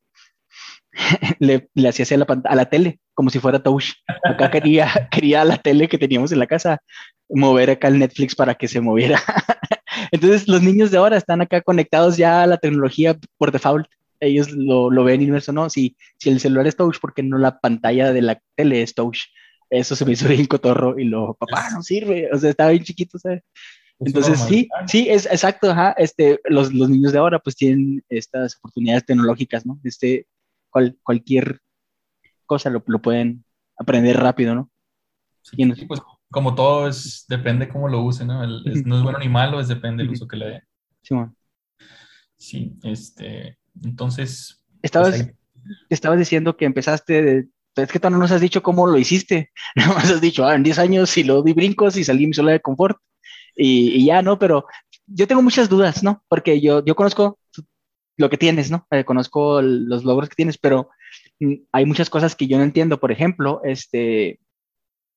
[1.40, 3.94] le, le hacía así a la, a la tele, como si fuera touch.
[4.24, 6.80] Acá quería, quería la tele que teníamos en la casa,
[7.30, 9.20] mover acá el Netflix para que se moviera.
[10.12, 13.88] Entonces, los niños de ahora están acá conectados ya a la tecnología por default.
[14.20, 15.70] Ellos lo, lo ven inmerso, ¿no?
[15.70, 19.20] Si, si el celular es touch, porque no la pantalla de la tele es touch?
[19.70, 22.30] Eso se me hizo bien cotorro y lo, papá, no sirve.
[22.32, 23.42] O sea, estaba bien chiquito, ¿sabes?
[24.00, 28.58] Entonces, sí, sí, es exacto, ajá, este, los, los, niños de ahora pues tienen estas
[28.58, 29.80] oportunidades tecnológicas, ¿no?
[29.84, 30.28] Este,
[30.74, 31.62] cual, cualquier
[32.46, 33.46] cosa lo, lo, pueden
[33.78, 34.72] aprender rápido, ¿no?
[35.42, 36.02] Sí, pues
[36.32, 38.44] como todo es, depende cómo lo use, ¿no?
[38.44, 40.64] El, es, no es bueno ni malo, es depende del uso que le dé.
[41.02, 41.36] Sí, bueno.
[42.38, 44.64] sí, este, entonces...
[44.82, 45.36] Estabas, pues
[45.90, 49.52] estabas diciendo que empezaste de, es que tú no nos has dicho cómo lo hiciste,
[49.76, 52.34] no nos has dicho, ah, en 10 años y lo di brincos y salí mi
[52.34, 52.98] sola de confort
[53.56, 54.40] y, y, ya, ¿no?
[54.40, 54.66] Pero
[55.06, 56.24] yo tengo muchas dudas, ¿no?
[56.28, 57.38] Porque yo, yo conozco
[58.18, 58.88] lo que tienes, ¿no?
[58.92, 60.90] Eh, conozco los logros que tienes, pero
[61.40, 63.00] mm, hay muchas cosas que yo no entiendo.
[63.00, 64.40] Por ejemplo, este,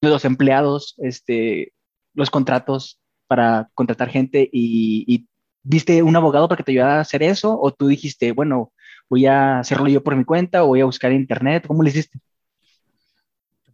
[0.01, 1.73] los empleados, este,
[2.15, 5.27] los contratos para contratar gente y, y
[5.63, 7.59] ¿viste un abogado para que te ayudara a hacer eso?
[7.61, 8.73] ¿O tú dijiste, bueno,
[9.09, 11.67] voy a hacerlo yo por mi cuenta o voy a buscar en internet?
[11.67, 12.19] ¿Cómo lo hiciste?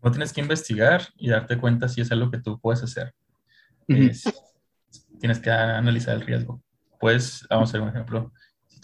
[0.02, 3.14] No tienes que investigar y darte cuenta si es algo que tú puedes hacer.
[3.86, 6.60] tienes que analizar el riesgo.
[6.98, 8.32] Pues, vamos a hacer un ejemplo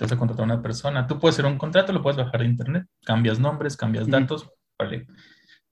[0.00, 2.86] a contratar a una persona, tú puedes hacer un contrato, lo puedes bajar de internet,
[3.04, 5.06] cambias nombres, cambias datos, vale.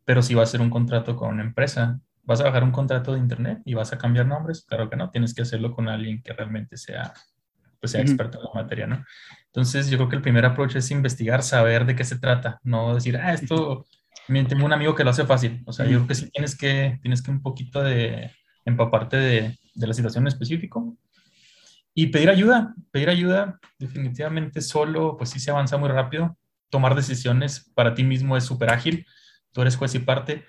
[0.05, 3.13] Pero si vas a hacer un contrato con una empresa, vas a bajar un contrato
[3.13, 6.23] de internet y vas a cambiar nombres, claro que no, tienes que hacerlo con alguien
[6.23, 7.15] que realmente sea,
[7.81, 9.05] pues sea experto en la materia, ¿no?
[9.47, 12.95] Entonces, yo creo que el primer approach es investigar, saber de qué se trata, no
[12.95, 13.87] decir, ah, esto,
[14.27, 15.63] tengo un amigo que lo hace fácil.
[15.67, 18.31] O sea, yo creo que sí tienes que, tienes que un poquito de
[18.65, 20.99] empaparte de, de la situación en específico
[21.99, 26.37] y pedir ayuda, pedir ayuda, definitivamente solo, pues sí se avanza muy rápido.
[26.69, 29.07] Tomar decisiones para ti mismo es súper ágil.
[29.51, 30.45] Tú eres juez y parte,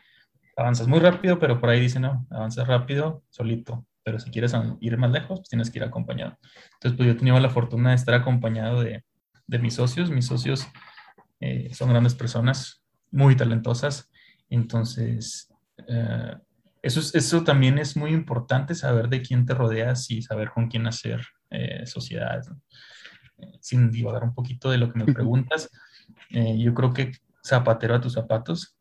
[0.58, 3.88] avanzas muy rápido, pero por ahí dice, no, avanzas rápido, solito.
[4.04, 6.38] Pero si quieres ir más lejos, pues tienes que ir acompañado.
[6.74, 9.06] Entonces, pues yo he tenido la fortuna de estar acompañado de,
[9.48, 10.10] de mis socios.
[10.12, 10.68] Mis socios
[11.39, 14.12] eh, son grandes personas, muy talentosas.
[14.50, 15.48] Entonces,
[15.88, 16.36] eh,
[16.82, 20.88] eso, eso también es muy importante, saber de quién te rodeas y saber con quién
[20.88, 22.50] hacer eh, sociedades.
[23.38, 25.70] Eh, sin divagar un poquito de lo que me preguntas,
[26.30, 27.12] eh, yo creo que
[27.45, 28.78] zapatero a tus zapatos,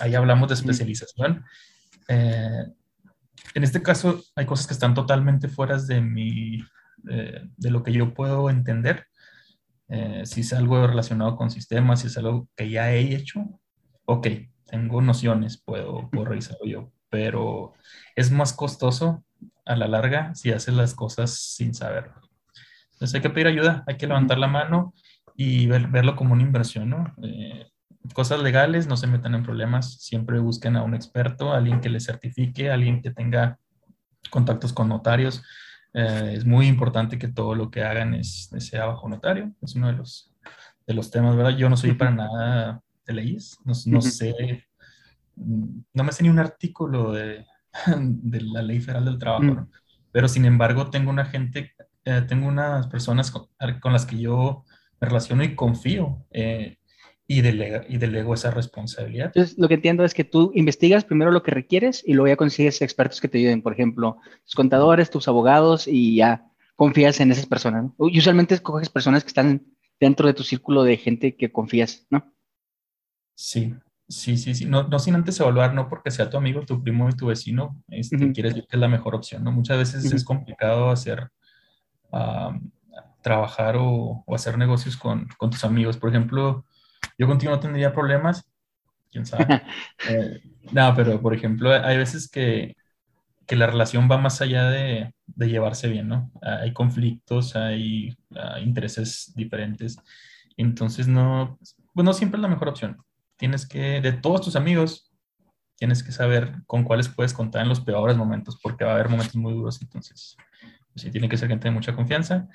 [0.00, 1.44] ahí hablamos de especialización.
[2.08, 6.58] en este caso hay cosas que están totalmente fuera de, mi,
[7.02, 9.06] de lo que yo puedo entender.
[10.24, 13.60] si es algo relacionado con sistemas, si es algo que ya he hecho,
[14.04, 14.28] ok,
[14.66, 17.74] tengo nociones, puedo, puedo revisarlo yo, pero
[18.14, 19.24] es más costoso
[19.64, 22.14] a la larga si haces las cosas sin saberlo.
[22.92, 24.94] Entonces hay que pedir ayuda, hay que levantar la mano
[25.34, 27.14] y verlo como una inversión, ¿no?
[27.22, 27.66] Eh,
[28.14, 32.06] cosas legales, no se metan en problemas, siempre busquen a un experto, alguien que les
[32.06, 33.58] certifique, alguien que tenga
[34.30, 35.42] contactos con notarios.
[35.92, 39.88] Eh, es muy importante que todo lo que hagan es, sea bajo notario, es uno
[39.88, 40.32] de los,
[40.86, 41.56] de los temas, ¿verdad?
[41.56, 44.65] Yo no soy para nada de leyes, no, no sé,
[45.36, 47.44] no me sé ni un artículo de,
[47.98, 49.68] de la ley federal del trabajo, mm.
[50.16, 51.74] Pero sin embargo, tengo una gente,
[52.06, 53.48] eh, tengo unas personas con,
[53.92, 54.64] las que yo
[54.98, 56.78] me relaciono y confío eh,
[57.26, 59.26] y, delega, y delego esa responsabilidad.
[59.26, 62.36] Entonces, lo que entiendo es que tú investigas primero lo que requieres y luego ya
[62.36, 67.30] consigues expertos que te ayuden, por ejemplo, tus contadores, tus abogados y ya confías en
[67.30, 67.92] esas personas.
[67.98, 69.66] usualmente escoges personas que están
[70.00, 72.32] dentro de tu círculo de gente que confías, ¿no?
[73.34, 73.74] Sí,
[74.08, 74.66] Sí, sí, sí.
[74.66, 77.82] No, no sin antes evaluar, no porque sea tu amigo, tu primo y tu vecino,
[77.88, 79.50] este, quieres decir que es la mejor opción, ¿no?
[79.50, 81.28] Muchas veces es complicado hacer,
[83.20, 85.96] trabajar o, hacer negocios con, con, tus amigos.
[85.96, 86.64] Por ejemplo,
[87.18, 88.48] yo contigo no tendría problemas,
[89.10, 89.44] quién sabe.
[90.08, 90.40] Eh,
[90.72, 92.76] no, pero por ejemplo, hay veces que,
[93.44, 96.30] que la relación va más allá de, de, llevarse bien, ¿no?
[96.42, 99.96] Hay conflictos, hay, hay intereses diferentes.
[100.56, 101.58] Entonces, no,
[101.92, 102.98] pues no siempre es la mejor opción
[103.36, 105.12] tienes que, de todos tus amigos,
[105.76, 109.08] tienes que saber con cuáles puedes contar en los peores momentos, porque va a haber
[109.08, 110.36] momentos muy duros, entonces,
[110.92, 112.48] pues sí, tiene que ser gente de mucha confianza.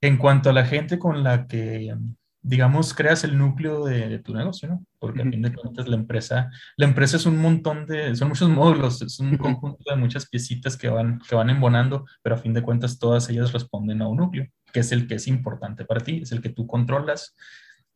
[0.00, 1.94] En cuanto a la gente con la que,
[2.42, 4.84] digamos, creas el núcleo de, tu negocio, ¿no?
[4.98, 8.48] Porque a fin de cuentas la empresa, la empresa es un montón de, son muchos
[8.48, 12.52] módulos, es un conjunto de muchas piecitas que van, que van embonando, pero a fin
[12.52, 14.48] de cuentas todas ellas responden a un núcleo.
[14.72, 17.36] que es el que es importante para ti, es el que tú controlas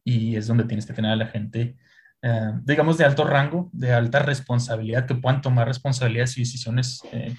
[0.04, 1.76] y es donde tienes que tener a la gente,
[2.22, 7.36] eh, digamos, de alto rango, de alta responsabilidad, que puedan tomar responsabilidades y decisiones eh,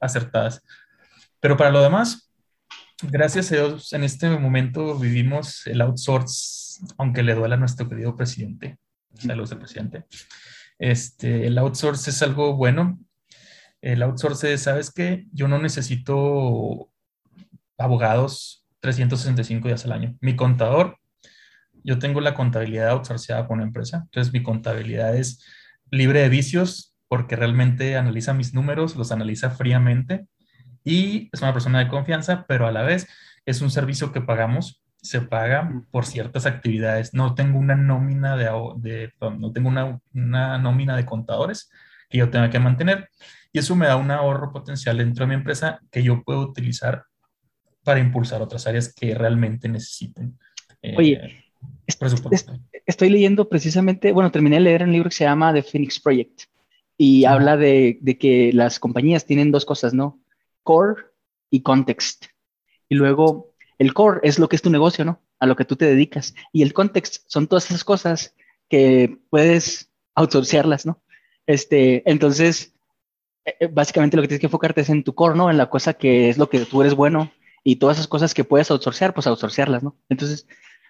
[0.00, 0.62] acertadas.
[1.40, 2.32] Pero para lo demás,
[3.02, 8.16] gracias a Dios, en este momento vivimos el outsource, aunque le duela a nuestro querido
[8.16, 8.78] presidente.
[9.14, 10.04] Saludos al presidente.
[10.78, 12.98] Este, el outsource es algo bueno.
[13.80, 15.26] El outsource, ¿sabes qué?
[15.32, 16.90] Yo no necesito
[17.78, 20.16] abogados 365 días al año.
[20.20, 20.98] Mi contador,
[21.84, 25.44] yo tengo la contabilidad outsourceada con una empresa, entonces mi contabilidad es
[25.90, 30.26] libre de vicios porque realmente analiza mis números, los analiza fríamente
[30.82, 33.06] y es una persona de confianza, pero a la vez
[33.46, 37.12] es un servicio que pagamos, se paga por ciertas actividades.
[37.14, 41.70] No tengo una nómina de, de no tengo una, una nómina de contadores
[42.08, 43.10] que yo tenga que mantener
[43.52, 47.04] y eso me da un ahorro potencial dentro de mi empresa que yo puedo utilizar
[47.84, 50.38] para impulsar otras áreas que realmente necesiten.
[50.82, 51.43] Eh, Oye,
[52.86, 56.42] estoy leyendo precisamente, bueno, terminé de leer un libro que se llama The Phoenix Project
[56.96, 60.20] y habla de, de, que las compañías tienen dos cosas, ¿no?
[60.62, 61.02] Core
[61.50, 62.26] y context.
[62.88, 65.20] Y luego el core es lo que es tu negocio, ¿no?
[65.38, 66.34] A lo que tú te dedicas.
[66.52, 68.34] Y el context son todas esas cosas
[68.68, 71.02] que puedes outsourcearlas, ¿no?
[71.46, 72.74] Este, entonces,
[73.44, 75.50] eh, eh, básicamente lo que tienes que enfocarte es en tu core, ¿no?
[75.50, 77.32] En la cosa que es lo que tú eres bueno
[77.62, 79.96] y todas esas cosas que puedes outsourcear, pues outsourcearlas, ¿no?
[80.08, 80.46] Entonces,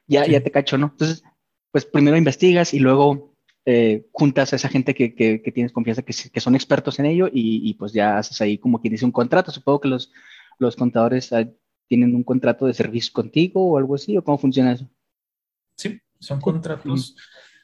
[0.06, 0.86] ya, ya te cacho, ¿no?
[0.92, 1.22] Entonces,
[1.70, 3.34] pues primero investigas y luego
[3.66, 7.28] eh, juntas a esa gente que, que, tienes confianza, que, que, son expertos en ello
[7.32, 9.50] y, y, pues ya haces ahí como quien dice un contrato.
[9.50, 10.12] Supongo que los,
[10.58, 11.48] los contadores ah,
[11.88, 14.88] tienen un contrato de servicio contigo o algo así, o cómo funciona eso.
[15.76, 17.16] Sí, son contratos.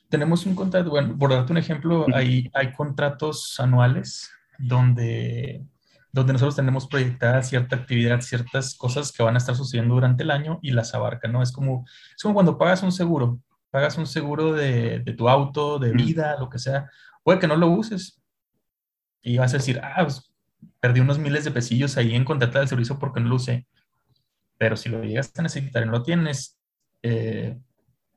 [0.08, 5.64] Tenemos un contrato, bueno, por darte un ejemplo, hay, hay contratos anuales donde
[6.12, 10.30] donde nosotros tenemos proyectada cierta actividad, ciertas cosas que van a estar sucediendo durante el
[10.30, 11.42] año y las abarca, ¿no?
[11.42, 11.84] Es como,
[12.16, 13.40] es como cuando pagas un seguro,
[13.70, 16.90] pagas un seguro de, de tu auto, de vida, lo que sea,
[17.22, 18.20] puede que no lo uses
[19.22, 20.30] y vas a decir, ah, pues,
[20.80, 23.66] perdí unos miles de pesillos ahí en contratar el servicio porque no lo usé.
[24.58, 26.58] Pero si lo llegas a necesitar y no lo tienes,
[27.02, 27.58] eh,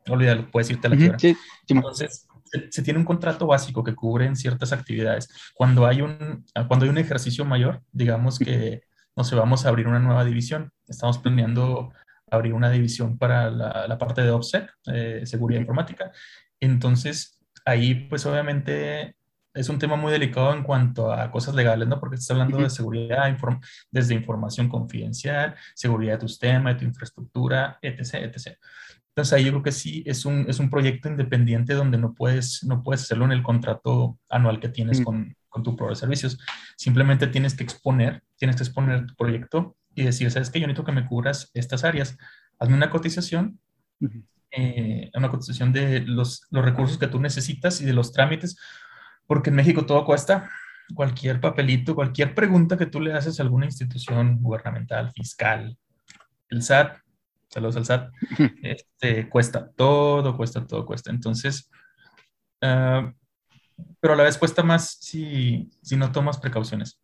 [0.07, 1.19] olvídalo, puedes irte a la quiebra.
[1.19, 1.35] Sí,
[1.67, 2.27] Entonces,
[2.69, 5.29] se, tiene un contrato básico que cubre ciertas actividades.
[5.53, 8.81] Cuando hay un, cuando hay un ejercicio mayor, digamos que
[9.15, 10.71] no sé, vamos a abrir una nueva división.
[10.87, 11.93] Estamos planeando
[12.31, 16.11] abrir una división para la, la parte de OPSEC, eh, seguridad informática.
[16.59, 19.15] Entonces, ahí pues obviamente
[19.53, 21.99] es un tema muy delicado en cuanto a cosas legales, ¿no?
[21.99, 23.37] Porque estás hablando de seguridad,
[23.91, 28.57] desde información confidencial, seguridad de tu sistema, de tu infraestructura, etc., etc.
[29.15, 32.63] Entonces ahí yo creo que sí es un, es un proyecto independiente donde no puedes,
[32.63, 35.03] no puedes hacerlo en el contrato anual que tienes mm.
[35.03, 36.39] con, con, tu proveedor de servicios.
[36.77, 40.59] Simplemente tienes que exponer, tienes que exponer tu proyecto y decir, ¿sabes qué?
[40.59, 42.17] Yo necesito que me cubras estas áreas.
[42.57, 43.59] Hazme una cotización,
[44.49, 48.57] eh, una cotización de los, los recursos que tú necesitas y de los trámites,
[49.27, 50.49] porque en México todo cuesta.
[50.95, 55.77] Cualquier papelito, cualquier pregunta que tú le haces a alguna institución gubernamental, fiscal,
[56.49, 56.97] el SAT,
[57.53, 58.11] saludos al SAT,
[58.63, 61.11] este, cuesta todo, cuesta todo, cuesta.
[61.11, 61.69] Entonces,
[62.61, 63.13] ah,
[63.99, 66.99] pero a la vez cuesta más si, si no tomas precauciones.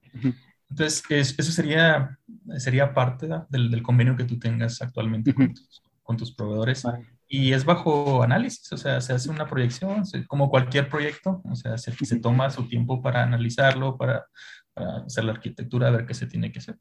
[0.69, 1.03] Entonces,
[1.37, 2.17] eso sería,
[2.57, 6.83] sería parte del, del, convenio que tú tengas actualmente con, tus, con, tus, proveedores.
[7.27, 11.77] Y es bajo análisis, o sea, se hace una proyección, como cualquier proyecto, o sea,
[11.77, 14.25] se, se toma su tiempo para analizarlo, para,
[14.73, 16.77] para, hacer la arquitectura, ver qué se tiene que hacer.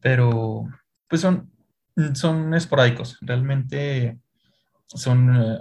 [0.00, 0.68] Pero,
[1.06, 1.50] pues son,
[2.14, 4.18] son esporádicos, realmente
[4.86, 5.58] son eh,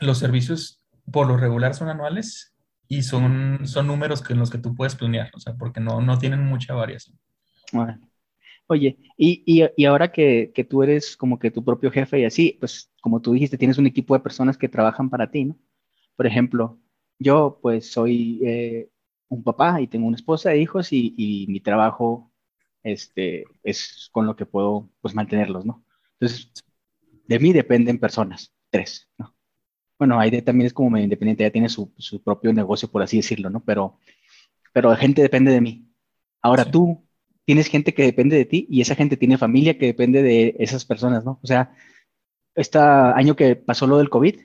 [0.00, 0.80] los servicios
[1.10, 2.54] por lo regular son anuales
[2.88, 6.00] y son, son números que, en los que tú puedes planear, o sea, porque no,
[6.00, 7.18] no tienen mucha variación.
[8.66, 12.24] Oye, y, y, y ahora que, que, tú eres como que tu propio jefe y
[12.24, 15.58] así, pues como tú dijiste, tienes un equipo de personas que trabajan para ti, ¿no?
[16.16, 16.78] Por ejemplo,
[17.18, 18.90] yo pues soy eh,
[19.28, 22.29] un papá y tengo una esposa e hijos y, y mi trabajo
[22.82, 25.84] este, es con lo que puedo pues, mantenerlos, ¿no?
[26.18, 26.52] Entonces,
[27.26, 29.34] de mí dependen personas, tres, ¿no?
[29.98, 33.18] Bueno, Aide también es como medio independiente, ya tiene su, su, propio negocio, por así
[33.18, 33.62] decirlo, ¿no?
[33.62, 33.98] Pero,
[34.72, 35.86] pero la gente depende de mí.
[36.40, 37.06] Ahora tú
[37.44, 40.86] tienes gente que depende de ti y esa gente tiene familia que depende de esas
[40.86, 41.38] personas, ¿no?
[41.42, 41.74] O sea,
[42.54, 44.40] este año que pasó lo del COVID,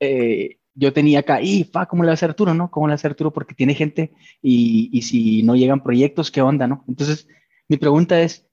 [0.00, 2.70] eh, yo tenía acá, y fa, ¿cómo le va a hacer Arturo, no?
[2.70, 3.32] ¿Cómo le va a hacer Arturo?
[3.32, 4.12] Porque tiene gente
[4.42, 6.84] y, y si no llegan proyectos, ¿qué onda, no?
[6.88, 7.28] Entonces,
[7.72, 8.46] mi pregunta es,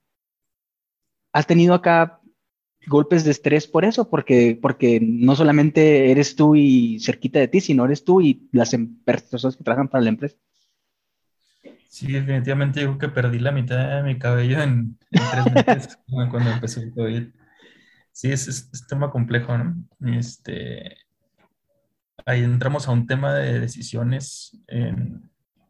[1.34, 2.22] ¿has tenido acá
[2.88, 4.10] golpes de estrés por eso?
[4.10, 8.74] Porque, porque no solamente eres tú y cerquita de ti, sino eres tú y las
[8.74, 10.38] em, personas que trabajan para la empresa.
[11.90, 16.00] Sí, definitivamente creo que perdí la mitad de mi cabello en, tres meses
[16.32, 17.24] cuando empezó el COVID.
[18.14, 19.86] Sí, es, es, es, tema complejo, ¿no?
[20.18, 20.96] Este,
[22.26, 24.58] ahí entramos a un tema de decisiones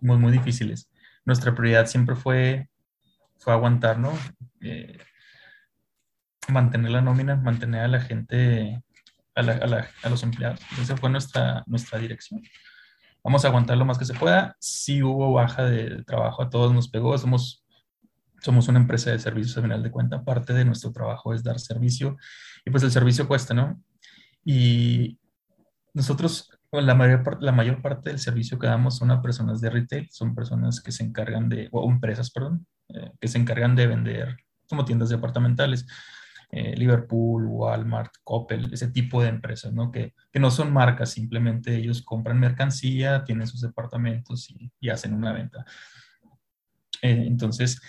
[0.01, 0.87] muy, muy difíciles.
[1.25, 2.68] Nuestra prioridad siempre fue,
[3.39, 4.13] fue aguantar, ¿no?
[4.61, 4.97] Eh,
[6.47, 8.81] mantener la nómina, mantener a la gente,
[9.35, 10.59] a, a, los empleados.
[10.79, 12.41] Esa fue nuestra, nuestra dirección.
[13.23, 14.55] Vamos a aguantar lo más que se pueda.
[14.59, 17.17] Si hubo baja de trabajo, a todos nos pegó.
[17.17, 17.65] Somos,
[18.41, 20.23] somos una empresa de servicios a final de cuenta.
[20.23, 22.17] Parte de nuestro trabajo es dar servicio
[22.65, 23.81] y pues el servicio cuesta, ¿no?
[24.43, 25.19] Y
[25.93, 30.35] nosotros, la mayor, la mayor parte del servicio que damos son personas de retail, son
[30.35, 34.85] personas que se encargan de, o empresas, perdón, eh, que se encargan de vender como
[34.85, 35.87] tiendas departamentales.
[36.51, 39.91] Eh, Liverpool, Walmart, Coppel, ese tipo de empresas, ¿no?
[39.91, 45.13] Que, que, no son marcas, simplemente ellos compran mercancía, tienen sus departamentos y, y hacen
[45.13, 45.63] una venta.
[47.03, 47.79] Eh, entonces,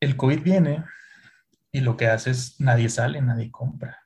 [0.00, 0.84] el COVID viene
[1.72, 3.99] y lo que hace es nadie sale, nadie compra.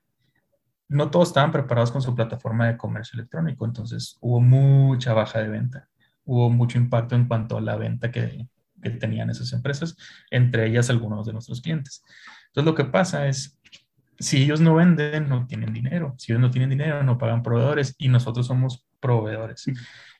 [0.89, 5.49] No todos estaban preparados con su plataforma de comercio electrónico, entonces hubo mucha baja de
[5.49, 5.89] venta,
[6.25, 8.47] hubo mucho impacto en cuanto a la venta que,
[8.83, 9.97] que tenían esas empresas,
[10.31, 12.05] entre ellas algunos de nuestros clientes.
[12.49, 13.59] Entonces lo que pasa es,
[14.19, 16.15] si ellos no venden, no tienen dinero.
[16.19, 19.65] Si ellos no tienen dinero, no pagan proveedores y nosotros somos proveedores.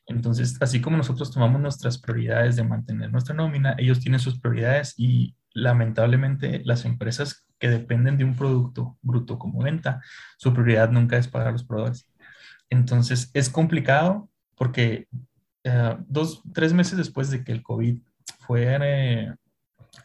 [0.07, 4.95] Entonces, así como nosotros tomamos nuestras prioridades de mantener nuestra nómina, ellos tienen sus prioridades
[4.99, 10.01] y lamentablemente las empresas dependen de un producto bruto como venta,
[10.37, 12.07] su prioridad nunca es pagar los proveedores.
[12.71, 15.09] Entonces, es complicado porque
[15.65, 17.99] uh, dos, tres meses después de que el COVID
[18.41, 19.35] fue, eh,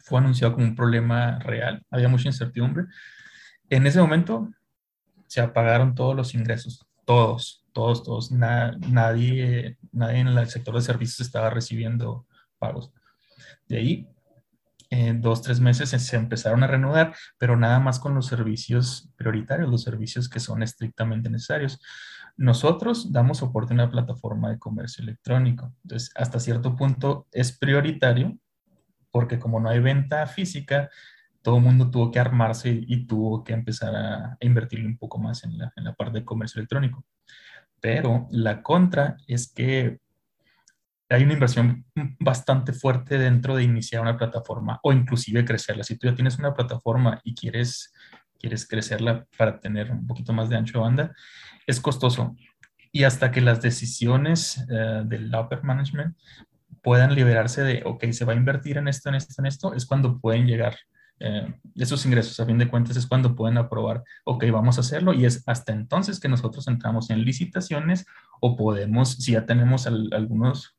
[0.04, 2.84] fue anunciado como un problema real, había mucha incertidumbre.
[3.68, 4.50] En ese momento
[5.26, 8.30] se apagaron todos los ingresos, todos, todos, todos.
[8.32, 12.26] nadie, nadie en el sector de servicios estaba recibiendo
[12.58, 12.92] pagos.
[13.68, 14.08] De ahí,
[14.90, 19.70] en dos, tres meses se empezaron a reanudar, pero nada más con los servicios prioritarios,
[19.70, 21.80] los servicios que son estrictamente necesarios.
[22.36, 25.72] Nosotros damos soporte a una plataforma de comercio electrónico.
[25.84, 28.36] Entonces, hasta cierto punto es prioritario
[29.12, 30.90] porque como no hay venta física,
[31.42, 35.44] todo el mundo tuvo que armarse y, tuvo que empezar a, invertir un poco más
[35.44, 37.04] en la, en la parte de comercio electrónico.
[37.80, 40.00] Pero la contra es que
[41.10, 41.84] hay una inversión
[42.20, 45.82] bastante fuerte dentro de iniciar una plataforma o inclusive crecerla.
[45.82, 47.92] Si tú ya tienes una plataforma y quieres,
[48.38, 51.14] quieres crecerla para tener un poquito más de ancho de banda,
[51.66, 52.36] es costoso.
[52.92, 56.16] Y hasta que las decisiones uh, del upper management
[56.82, 59.86] puedan liberarse de, ok, se va a invertir en esto, en esto, en esto, es
[59.86, 60.76] cuando pueden llegar
[61.20, 62.40] eh, esos ingresos.
[62.40, 65.72] A fin de cuentas es cuando pueden aprobar, ok, vamos a hacerlo y es hasta
[65.72, 68.06] entonces que nosotros entramos en licitaciones
[68.40, 70.76] o podemos, si ya tenemos algunos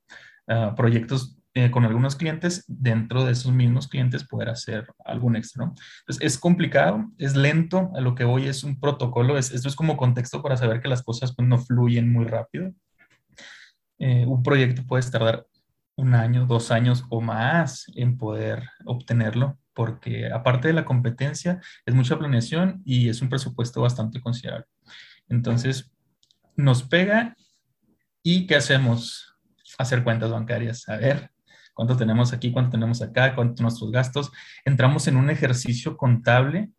[0.48, 5.66] uh, proyectos eh, con algunos clientes, dentro de esos mismos clientes poder hacer algún extra.
[5.66, 5.76] ¿no?
[6.00, 9.76] Entonces, es complicado, es lento, a lo que voy es un protocolo, es, esto es
[9.76, 12.72] como contexto para saber que las cosas pues, no fluyen muy rápido.
[14.00, 15.46] Eh, un proyecto puede tardar
[15.98, 21.94] un año, dos años o más en poder obtenerlo, porque aparte de la competencia, es
[21.94, 24.66] mucha planeación y es un presupuesto bastante considerable.
[25.30, 25.92] Entonces,
[26.56, 27.36] nos pega
[28.24, 29.36] y ¿qué hacemos?
[29.78, 30.88] Hacer cuentas bancarias.
[30.90, 31.32] A ver,
[31.74, 34.32] cuánto tenemos aquí, cuánto tenemos acá, cuántos nuestros gastos.
[34.66, 36.70] Entramos en un ejercicio contable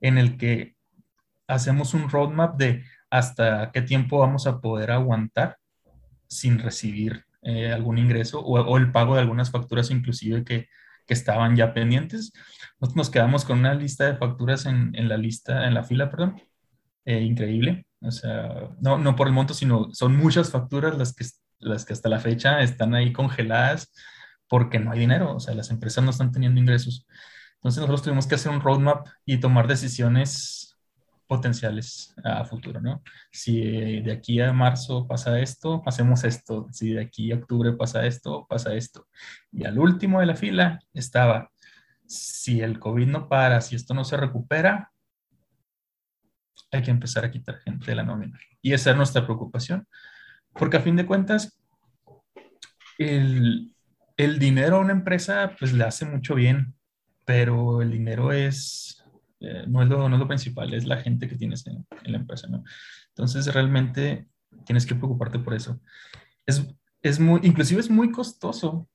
[0.00, 0.76] en el que
[1.46, 5.58] hacemos un roadmap de hasta qué tiempo vamos a poder aguantar
[6.26, 10.68] sin recibir eh, algún ingreso o, el pago de algunas facturas inclusive que,
[11.06, 12.32] que estaban ya pendientes.
[12.94, 16.40] Nos quedamos con una lista de facturas en, en la lista, en la fila, perdón,
[17.04, 17.86] eh, increíble.
[18.00, 21.24] O sea, no, no por el monto, sino son muchas facturas las que,
[21.58, 23.92] las que hasta la fecha están ahí congeladas
[24.48, 27.06] porque no hay dinero, o sea, las empresas no están teniendo ingresos.
[27.54, 30.71] Entonces nosotros tuvimos que hacer un roadmap y tomar decisiones
[31.32, 33.02] potenciales a futuro, ¿no?
[33.30, 36.68] Si de aquí a marzo pasa esto, hacemos esto.
[36.70, 39.06] Si de aquí a octubre pasa esto, pasa esto.
[39.50, 41.50] Y al último de la fila estaba,
[42.06, 44.92] si el COVID no para, si esto no se recupera,
[46.70, 48.38] hay que empezar a quitar gente de la nómina.
[48.60, 49.88] Y esa es nuestra preocupación,
[50.52, 51.58] porque a fin de cuentas,
[52.98, 53.74] el,
[54.18, 56.74] el dinero a una empresa pues le hace mucho bien,
[57.24, 59.01] pero el dinero es,
[59.42, 62.16] eh, no, es lo, no, es lo, principal, es la gente que tienes en, la
[62.16, 62.48] empresa.
[63.08, 64.28] Entonces realmente
[64.64, 65.80] tienes que preocuparte por eso.
[66.46, 66.66] Es,
[67.02, 68.88] es muy, inclusive es muy costoso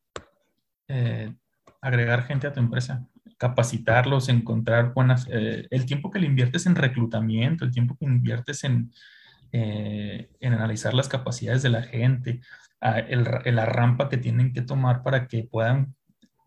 [0.87, 1.33] eh,
[1.81, 3.05] agregar gente a tu empresa,
[3.37, 8.63] capacitarlos, encontrar buenas, eh, el tiempo que le inviertes en reclutamiento, el tiempo que inviertes
[8.63, 8.91] en,
[9.51, 12.41] en analizar las capacidades de la gente,
[12.81, 15.95] la rampa que tienen que tomar para que puedan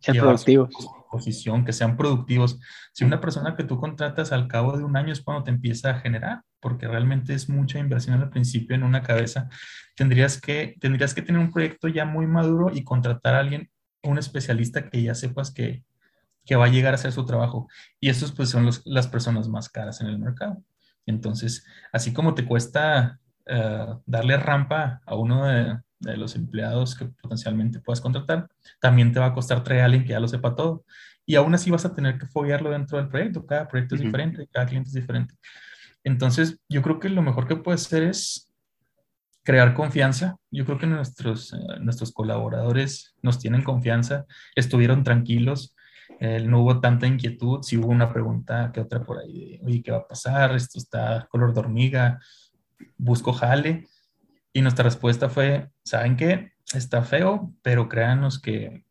[0.00, 0.70] ser productivos.
[1.10, 2.60] Posición, que sean productivos.
[2.92, 5.90] Si una persona que tú contratas al cabo de un año es cuando te empieza
[5.90, 9.48] a generar, porque realmente es mucha inversión al principio en una cabeza,
[9.96, 13.70] tendrías que, tendrías que tener un proyecto ya muy maduro y contratar a alguien,
[14.02, 15.82] un especialista que ya sepas que,
[16.46, 17.68] que va a llegar a hacer su trabajo.
[17.98, 20.62] Y esos pues son las personas más caras en el mercado.
[21.06, 27.06] Entonces, así como te cuesta eh, darle rampa a uno de, de los empleados que
[27.06, 28.48] potencialmente puedas contratar,
[28.80, 30.84] también te va a costar traer a alguien que ya lo sepa todo.
[31.26, 33.46] Y aún así vas a tener que foguearlo dentro del proyecto.
[33.46, 35.34] Cada proyecto es diferente, cada cliente es diferente.
[36.02, 38.50] Entonces, yo creo que lo mejor que puede hacer es
[39.42, 40.36] crear confianza.
[40.50, 45.76] Yo creo que nuestros, eh, nuestros colaboradores nos tienen confianza, estuvieron tranquilos,
[46.18, 47.62] eh, no hubo tanta inquietud.
[47.62, 50.54] Si hubo una pregunta que otra por ahí, oye, ¿qué va a pasar?
[50.54, 52.20] Esto está color de hormiga,
[52.96, 53.86] busco jale.
[54.52, 56.52] Y nuestra respuesta fue, ¿saben qué?
[56.74, 58.84] Está feo, pero créanos que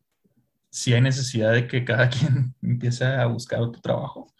[0.70, 4.34] si hay necesidad de que cada quien empiece a buscar otro trabajo,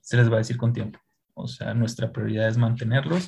[0.00, 0.98] se les va a decir con tiempo.
[1.34, 3.26] O sea, nuestra prioridad es mantenerlos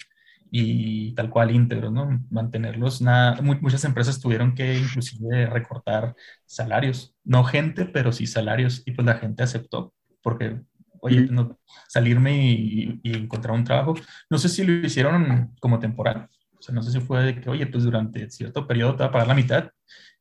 [0.50, 2.22] y tal cual íntegros, ¿no?
[2.30, 3.00] Mantenerlos.
[3.00, 6.14] Nada, muchas empresas tuvieron que inclusive recortar
[6.44, 10.60] salarios, no gente, pero sí salarios, y pues la gente aceptó, porque,
[11.00, 11.58] oye, no,
[11.88, 13.94] salirme y, y, encontrar un trabajo,
[14.28, 16.28] no sé si lo hicieron como temporal,
[16.62, 19.08] o sea, no sé si fue de que, oye, pues durante cierto periodo te va
[19.08, 19.72] a pagar la mitad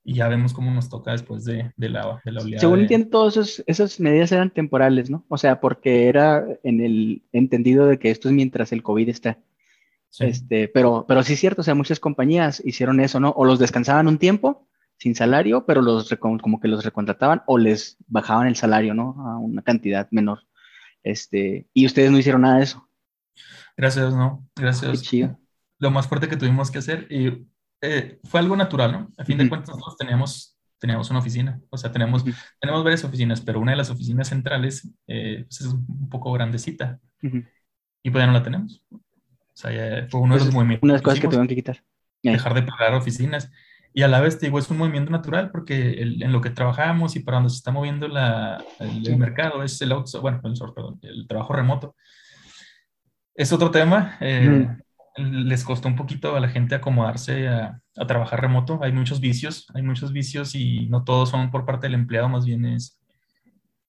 [0.03, 2.61] y ya vemos cómo nos toca después de, de, la, de la oleada.
[2.61, 5.23] Según entiendo, todas esas medidas eran temporales, ¿no?
[5.29, 9.37] O sea, porque era en el entendido de que esto es mientras el COVID está.
[10.17, 13.29] Este, pero, pero sí es cierto, o sea, muchas compañías hicieron eso, ¿no?
[13.37, 14.67] O los descansaban un tiempo
[14.97, 19.15] sin salario, pero los como que los recontrataban o les bajaban el salario, ¿no?
[19.27, 20.39] A una cantidad menor.
[21.03, 22.89] Este, y ustedes no hicieron nada de eso.
[23.77, 24.43] Gracias, ¿no?
[24.55, 24.91] Gracias.
[24.91, 25.40] Qué chido
[25.81, 27.47] lo más fuerte que tuvimos que hacer y
[27.81, 29.11] eh, fue algo natural, ¿no?
[29.17, 32.23] A fin de cuentas nosotros teníamos, teníamos una oficina, o sea, tenemos,
[32.59, 36.99] tenemos varias oficinas, pero una de las oficinas centrales eh, pues, es un poco grandecita
[38.03, 38.83] y pues ya no la tenemos.
[38.91, 38.99] O
[39.53, 40.83] sea, fue uno de los movimientos.
[40.83, 41.83] Una de las cosas que tuvieron que quitar.
[42.21, 43.51] Dejar de pagar oficinas.
[43.93, 47.15] Y a la vez, te digo, es un movimiento natural porque en lo que trabajamos
[47.15, 51.27] y para donde se está moviendo la, el, mercado es el, bueno, el, perdón, el
[51.27, 51.95] trabajo remoto.
[53.35, 54.17] Es otro tema.
[54.21, 54.67] Eh,
[55.17, 58.79] les costó un poquito a la gente acomodarse a, trabajar remoto.
[58.81, 62.45] Hay muchos vicios, hay muchos vicios y no todos son por parte del empleado, más
[62.45, 62.99] bien es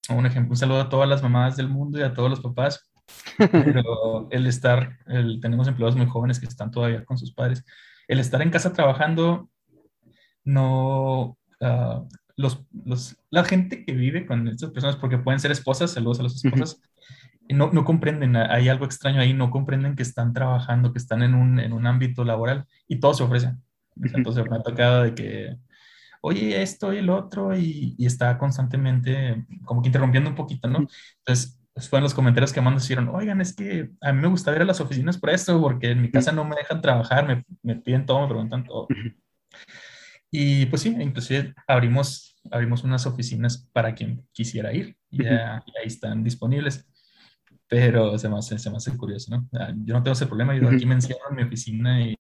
[0.09, 0.51] un ejemplo.
[0.53, 2.91] Un saludo a todas las mamás del mundo y a todos los papás.
[3.39, 7.65] Pero el estar, el, tenemos empleados muy jóvenes que están todavía con sus padres.
[8.09, 9.49] El estar en casa trabajando,
[10.45, 12.03] no, ah,
[12.37, 16.25] los, los, la gente que vive con estas personas, porque pueden ser esposas, saludos a
[16.25, 16.81] las esposas,
[17.49, 21.35] no, no, comprenden, hay algo extraño ahí, no comprenden que están trabajando, que están en
[21.35, 23.55] un, en un ámbito laboral y todo se ofrece.
[23.97, 25.57] Entonces me ha tocado de que,
[26.23, 30.87] oye, esto y el otro, y, y, está constantemente como que interrumpiendo un poquito, ¿no?
[31.19, 34.55] Entonces, pues, fueron los comentarios que mandan, dijeron, oigan, es que a mí me gusta
[34.55, 37.45] ir a las oficinas por esto, porque en mi casa no me dejan trabajar, me,
[37.63, 38.89] me piden todo, me preguntan todo.
[40.31, 45.79] Y pues sí, inclusive abrimos, abrimos unas oficinas para quien quisiera ir, y, ya, y
[45.79, 46.87] ahí están disponibles
[47.73, 49.49] pero se me hace, se me hace curioso, ¿no?
[49.87, 52.15] Yo no tengo ese problema, yo aquí me encierro en mi oficina y,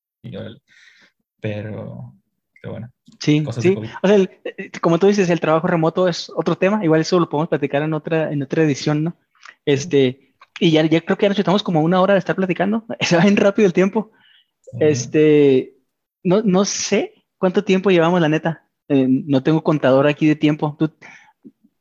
[1.43, 2.15] pero,
[2.55, 2.91] pero bueno.
[3.21, 3.77] Sí, sí.
[4.03, 7.29] O sea, eh, como tú dices, el trabajo remoto es otro tema, igual eso lo
[7.29, 9.19] podemos platicar en otra, en otra edición, ¿no?
[9.67, 12.87] Este, y ya, ya creo que ya nos estamos como una hora de estar platicando,
[13.01, 14.11] se va bien rápido el tiempo.
[14.81, 15.77] Este,
[16.23, 18.71] no, no sé cuánto tiempo llevamos, la neta.
[18.89, 20.97] Eh, no tengo contador aquí de tiempo, tú,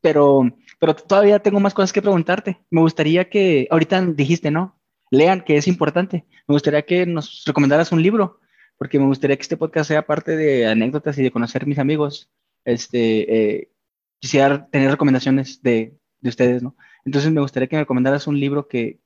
[0.02, 0.42] pero
[0.82, 2.60] pero todavía tengo más cosas que preguntarte.
[2.68, 4.80] Me gustaría que, ahorita dijiste, ¿no?
[5.12, 6.26] Lean, que es importante.
[6.48, 8.40] Me gustaría que nos recomendaras un libro,
[8.78, 12.32] porque me gustaría que este podcast sea parte de anécdotas y de conocer mis amigos.
[12.64, 13.72] Este, eh,
[14.18, 16.74] quisiera tener recomendaciones de, de, ustedes, ¿no?
[17.04, 18.98] Entonces me gustaría que me recomendaras un libro que,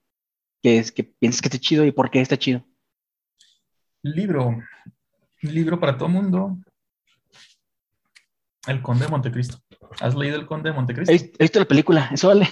[0.63, 2.65] que, es, que pienses que esté chido y por qué está chido.
[4.03, 4.63] Libro,
[5.43, 6.57] libro para todo mundo.
[8.67, 9.59] El Conde de Montecristo.
[10.01, 11.13] ¿Has leído El Conde de Montecristo?
[11.13, 12.49] He, visto la película, eso vale.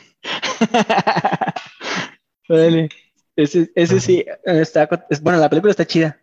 [2.49, 2.89] vale.
[3.37, 4.89] Ese, ese sí, está,
[5.21, 6.21] bueno, la película está chida.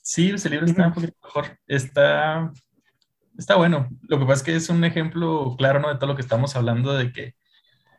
[0.00, 1.58] Sí, ese libro está un poquito mejor.
[1.66, 2.52] Está,
[3.36, 3.88] está bueno.
[4.02, 5.88] Lo que pasa es que es un ejemplo claro, ¿no?
[5.88, 7.34] De todo lo que estamos hablando, de que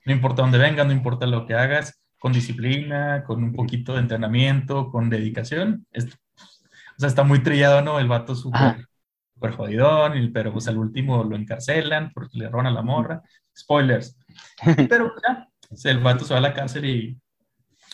[0.05, 3.99] no importa dónde vengas, no importa lo que hagas, con disciplina, con un poquito de
[3.99, 5.85] entrenamiento, con dedicación.
[5.93, 7.99] o sea, está muy trillado, ¿no?
[7.99, 8.87] El vato súper
[9.35, 13.21] super jodidón, pero pues al último lo encarcelan porque le roban a la morra.
[13.57, 14.17] Spoilers.
[14.89, 15.47] Pero ya,
[15.89, 17.19] el vato se va a la cárcel y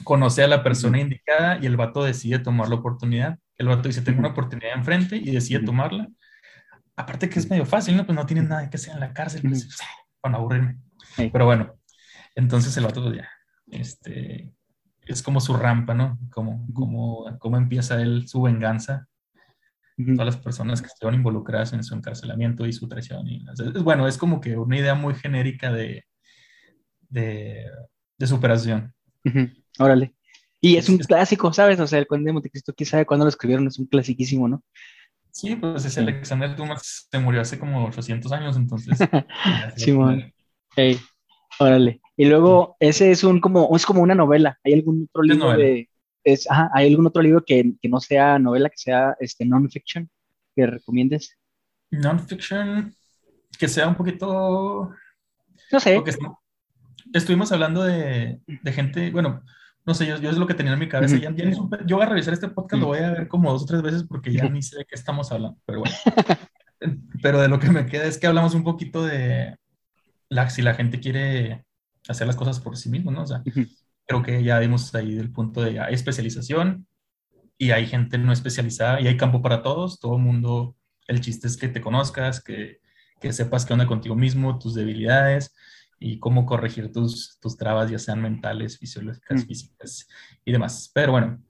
[0.03, 4.01] conoce a la persona indicada y el vato decide tomar la oportunidad El vato dice,
[4.01, 6.07] tengo una oportunidad enfrente y decide tomarla.
[6.95, 8.05] Aparte que es medio fácil, ¿no?
[8.05, 9.67] Pues no tienen nada que hacer en la cárcel, pues,
[10.19, 10.77] para aburrirme.
[11.31, 11.75] Pero bueno,
[12.35, 13.29] entonces el vato, pues ya,
[13.67, 14.53] este,
[15.05, 16.19] es como su rampa, ¿no?
[16.31, 19.07] Como, como, como empieza él su venganza.
[20.05, 23.27] Todas las personas que estuvieron involucradas en su encarcelamiento y su traición.
[23.27, 23.43] Y,
[23.83, 26.05] bueno, es como que una idea muy genérica de,
[27.09, 27.65] de,
[28.17, 28.93] de superación.
[29.79, 30.13] Órale.
[30.59, 31.79] Y es un clásico, ¿sabes?
[31.79, 34.63] O sea, el Conde de Montecristo, quién sabe cuándo lo escribieron, es un clasiquísimo, ¿no?
[35.31, 38.97] Sí, pues ese Alexander Dumas se murió hace como 800 años, entonces.
[39.75, 40.31] Simón.
[40.75, 40.99] Hey,
[41.59, 42.01] órale.
[42.15, 44.59] Y luego, ese es un como, es como una novela.
[44.63, 45.89] ¿Hay algún otro libro de.
[46.23, 50.09] Es, ajá, ¿Hay algún otro libro que, que, no sea novela, que sea este, non-fiction
[50.55, 51.37] que recomiendes?
[51.89, 52.95] Non-fiction,
[53.57, 54.91] que sea un poquito.
[55.71, 56.01] No sé.
[57.13, 59.43] Estuvimos hablando de, de gente, bueno,
[59.85, 61.17] no sé, yo, yo, es lo que tenía en mi cabeza.
[61.17, 63.81] ya, yo voy a revisar este podcast, lo voy a ver como dos o tres
[63.81, 65.95] veces porque ya ni sé de qué estamos hablando, pero bueno.
[67.21, 69.57] pero de lo que me queda es que hablamos un poquito de
[70.29, 71.65] la, si la gente quiere
[72.07, 73.23] hacer las cosas por sí mismo, ¿no?
[73.23, 73.43] O sea,
[74.11, 76.85] creo que ya vimos ahí del punto de hay especialización
[77.57, 80.75] y hay gente no especializada y hay campo para todos, todo el mundo,
[81.07, 82.81] el chiste es que te conozcas, que,
[83.21, 85.55] que sepas qué onda contigo mismo, tus debilidades
[85.97, 90.07] y cómo corregir tus, tus trabas, ya sean mentales, fisiológicas, físicas
[90.43, 90.91] y demás.
[90.93, 91.41] Pero bueno,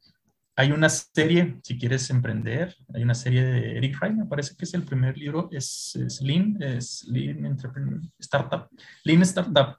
[0.56, 4.66] hay una serie, si quieres emprender, hay una serie de Eric Fry, me parece que
[4.66, 8.68] es el primer libro, es, Lean, es Lean Entrepreneur Startup,
[9.04, 9.78] Lean Startup.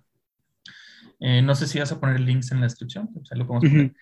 [1.24, 3.94] Eh, no sé si vas a poner links en la descripción, pues lo podemos poner.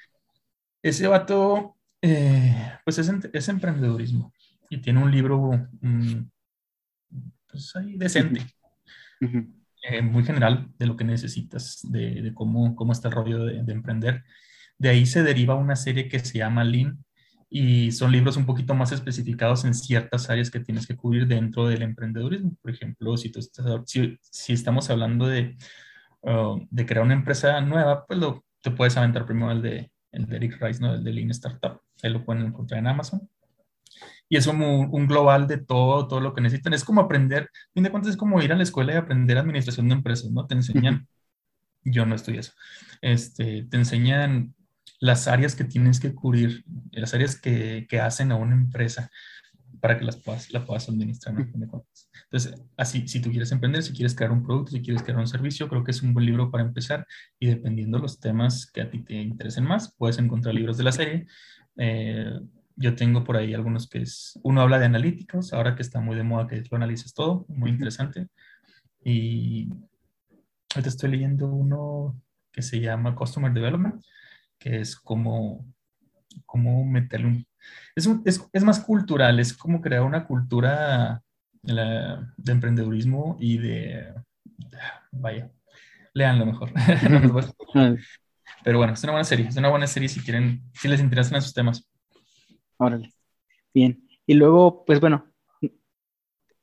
[0.82, 4.32] Ese vato, eh, pues es, es, emprendedurismo
[4.70, 5.50] y tiene un libro,
[5.82, 6.14] mm,
[7.46, 8.40] pues ahí decente.
[9.90, 13.62] Eh, muy general de lo que necesitas, de, de cómo, cómo está el rollo de,
[13.64, 14.24] de, emprender.
[14.78, 17.04] De ahí se deriva una serie que se llama Lean
[17.50, 21.66] y son libros un poquito más especificados en ciertas áreas que tienes que cubrir dentro
[21.66, 22.56] del emprendedurismo.
[22.62, 25.58] Por ejemplo, si, tú estás, si, si estamos hablando de,
[26.22, 30.26] uh, de crear una empresa nueva, pues lo, te puedes aventar primero el de, el
[30.26, 30.94] de Eric Rice, ¿no?
[30.94, 31.80] el de Lean Startup.
[32.02, 33.28] Ahí lo pueden encontrar en Amazon
[34.28, 36.72] y es un, un, global de todo, todo lo que necesitan.
[36.72, 39.36] Es como aprender, a fin de cuentas es como ir a la escuela y aprender
[39.36, 40.46] administración de empresas, ¿no?
[40.46, 41.08] Te enseñan,
[41.82, 42.52] yo no estoy eso,
[43.00, 44.54] este, te enseñan
[45.00, 49.10] las áreas que tienes que cubrir, las áreas que, que hacen a una empresa
[49.80, 51.84] para que las puedas, la puedas administrar, ¿no?
[52.24, 55.26] Entonces, así, si tú quieres emprender, si quieres crear un producto, si quieres crear un
[55.26, 57.06] servicio, creo que es un buen libro para empezar
[57.38, 60.84] y dependiendo de los temas que a ti te interesen más, puedes encontrar libros de
[60.84, 61.26] la serie.
[61.76, 62.38] Eh,
[62.76, 66.16] yo tengo por ahí algunos que es, uno habla de analíticos, ahora que está muy
[66.16, 68.28] de moda que lo analices todo, muy interesante.
[69.04, 69.68] Y
[70.74, 72.20] ahorita estoy leyendo uno
[72.52, 74.02] que se llama Customer Development,
[74.58, 75.66] que es como,
[76.46, 77.46] como meterle un...
[77.94, 81.22] Es, es, es más cultural, es como crear una cultura
[81.62, 84.14] de, la, de emprendedurismo y de...
[85.12, 85.50] Vaya,
[86.14, 86.72] leanlo mejor.
[88.64, 91.38] Pero bueno, es una buena serie, es una buena serie si quieren, si les interesan
[91.38, 91.88] esos temas.
[92.76, 93.12] Órale.
[93.72, 94.06] Bien.
[94.26, 95.30] Y luego, pues bueno,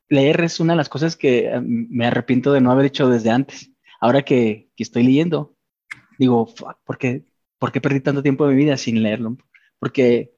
[0.09, 3.31] leer es una de las cosas que eh, me arrepiento de no haber hecho desde
[3.31, 3.71] antes.
[3.99, 5.55] Ahora que, estoy leyendo,
[6.19, 6.53] digo,
[6.85, 7.25] ¿por qué,
[7.57, 9.37] ¿por qué perdí tanto tiempo de mi vida sin leerlo?
[9.79, 10.33] Porque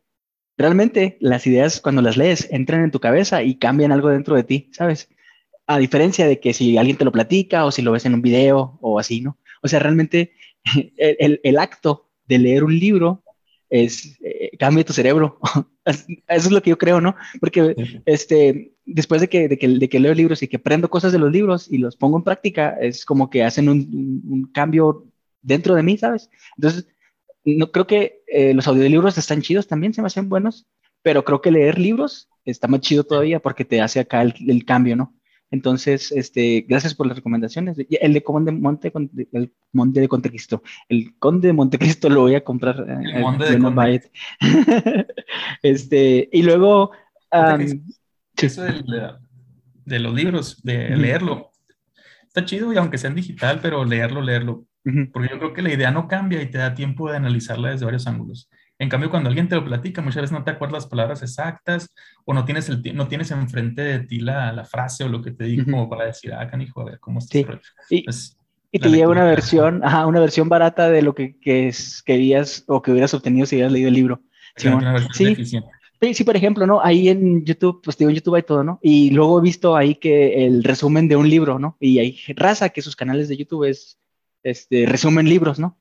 [0.59, 4.43] realmente las ideas cuando las lees entran en tu cabeza y cambian algo dentro de
[4.43, 5.09] ti, ¿sabes?
[5.65, 8.21] A diferencia de que si alguien te lo platica o si lo ves en un
[8.21, 9.37] video o así, ¿no?
[9.63, 10.33] O sea, realmente
[10.97, 13.23] el, el acto de leer un libro
[13.69, 15.39] es eh, cambia tu cerebro.
[15.85, 17.15] Eso es lo que yo creo, ¿no?
[17.39, 21.11] Porque este, después de que, de, que, de que leo libros y que aprendo cosas
[21.11, 25.07] de los libros y los pongo en práctica, es como que hacen un, un, cambio
[25.41, 26.29] dentro de mí, ¿sabes?
[26.57, 26.87] Entonces,
[27.45, 30.67] no creo que eh, los audiolibros están chidos también, se me hacen buenos,
[31.01, 34.65] pero creo que leer libros está más chido todavía porque te hace acá el, el
[34.65, 35.13] cambio, ¿no?
[35.51, 37.77] Entonces, este, gracias por las recomendaciones.
[37.89, 38.93] El de Conde Monte,
[39.31, 40.61] el Monte de Montecristo.
[40.87, 42.85] El Conde de Montecristo lo voy a comprar.
[42.87, 44.11] El eh, Monte de Conde.
[45.63, 46.91] este, y luego...
[48.35, 51.51] eso de, los libros, de leerlo.
[52.27, 54.65] Está chido y aunque sea en digital, pero leerlo, leerlo.
[54.83, 57.85] Porque yo creo que la idea no cambia y te da tiempo de analizarla desde
[57.85, 58.49] varios ángulos.
[58.79, 61.93] En cambio, cuando alguien te lo platica, muchas veces no te acuerdas las palabras exactas
[62.23, 65.31] o no tienes, el, no tienes enfrente de ti la, la frase o lo que
[65.31, 67.59] te digo como para decir, ah, canijo, a ver cómo está.
[67.89, 68.05] Sí.
[68.71, 71.73] Y, te llega una versión, ajá, una versión barata de lo que, que
[72.05, 74.21] querías o que hubieras obtenido si hubieras leído el libro.
[74.55, 76.81] Sí, sí, sí, por ejemplo, ¿no?
[76.81, 78.79] Ahí en YouTube, pues digo, en YouTube hay todo, ¿no?
[78.81, 81.75] Y luego he visto ahí que el resumen de un libro, ¿no?
[81.79, 83.99] Y hay raza que sus canales de YouTube es,
[84.43, 85.79] este, resumen libros, ¿no?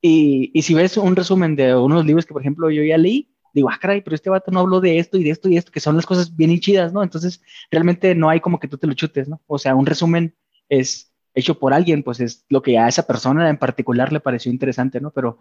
[0.00, 3.34] Y, y, si ves un resumen de unos libros que, por ejemplo, yo ya leí,
[3.52, 5.72] digo, ah, caray, pero este vato no habló de esto y de esto y esto,
[5.72, 7.02] que son las cosas bien chidas, ¿no?
[7.02, 9.40] Entonces, realmente no hay como que tú te lo chutes, ¿no?
[9.46, 10.36] O sea, un resumen
[10.68, 14.52] es hecho por alguien, pues es lo que a esa persona en particular le pareció
[14.52, 15.10] interesante, ¿no?
[15.10, 15.38] Pero,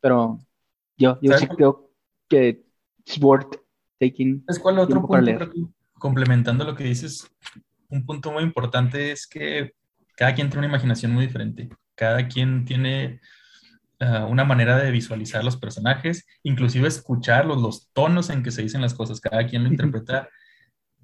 [0.00, 0.38] pero
[0.96, 1.90] yo, yo sí creo
[2.28, 2.64] que
[3.04, 3.56] es worth
[3.98, 4.44] taking.
[4.48, 5.72] ¿Es cuál otro punto?
[5.94, 7.28] Complementando lo que dices,
[7.88, 9.72] un punto muy importante es que
[10.18, 11.68] cada quien tiene una imaginación muy diferente.
[11.94, 13.20] Cada quien tiene
[14.00, 18.80] ah, una manera de visualizar los personajes, inclusive escucharlos, los tonos en que se dicen
[18.80, 19.20] las cosas.
[19.20, 20.28] Cada quien lo interpreta.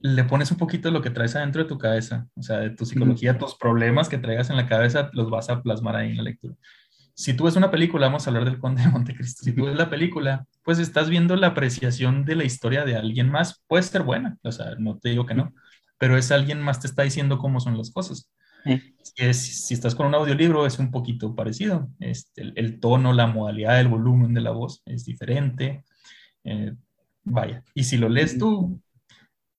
[0.00, 2.70] Le pones un poquito de lo que traes adentro de tu cabeza, o sea, de
[2.70, 6.16] tu psicología, tus problemas que traigas en la cabeza, los vas a plasmar ahí en
[6.16, 6.56] la lectura.
[7.14, 9.76] Si tú ves una película, vamos a hablar del Conde de Montecristo, si tú ves
[9.76, 14.02] la película, pues estás viendo la apreciación de la historia de alguien más, puede ser
[14.02, 15.54] buena, o sea, no te digo que no,
[15.96, 18.28] pero es alguien más te está diciendo cómo son las cosas.
[19.02, 21.88] Si, estás con un audiolibro es un poquito parecido.
[22.00, 25.84] Este, el, tono, la modalidad, el volumen de la voz es diferente.
[26.44, 26.72] Eh,
[27.22, 28.80] vaya, y si lo lees tú,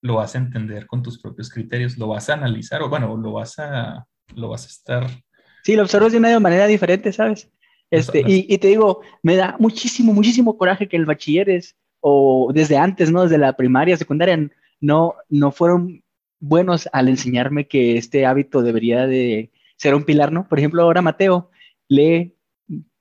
[0.02, 3.32] lo vas a entender con tus propios criterios, lo vas a analizar o bueno, lo
[3.32, 5.10] vas a, lo vas a estar...
[5.64, 7.50] Sí, lo observas de una manera diferente, ¿sabes?
[7.90, 12.76] Este, y, y, te digo, me da muchísimo, muchísimo coraje que el bachilleres o desde
[12.76, 13.22] antes, ¿no?
[13.22, 14.48] Desde la primaria, secundaria,
[14.80, 16.02] no, no fueron
[16.40, 20.48] buenos al enseñarme que este hábito debería de ser un pilar, ¿no?
[20.48, 21.50] Por ejemplo, ahora Mateo
[21.88, 22.34] lee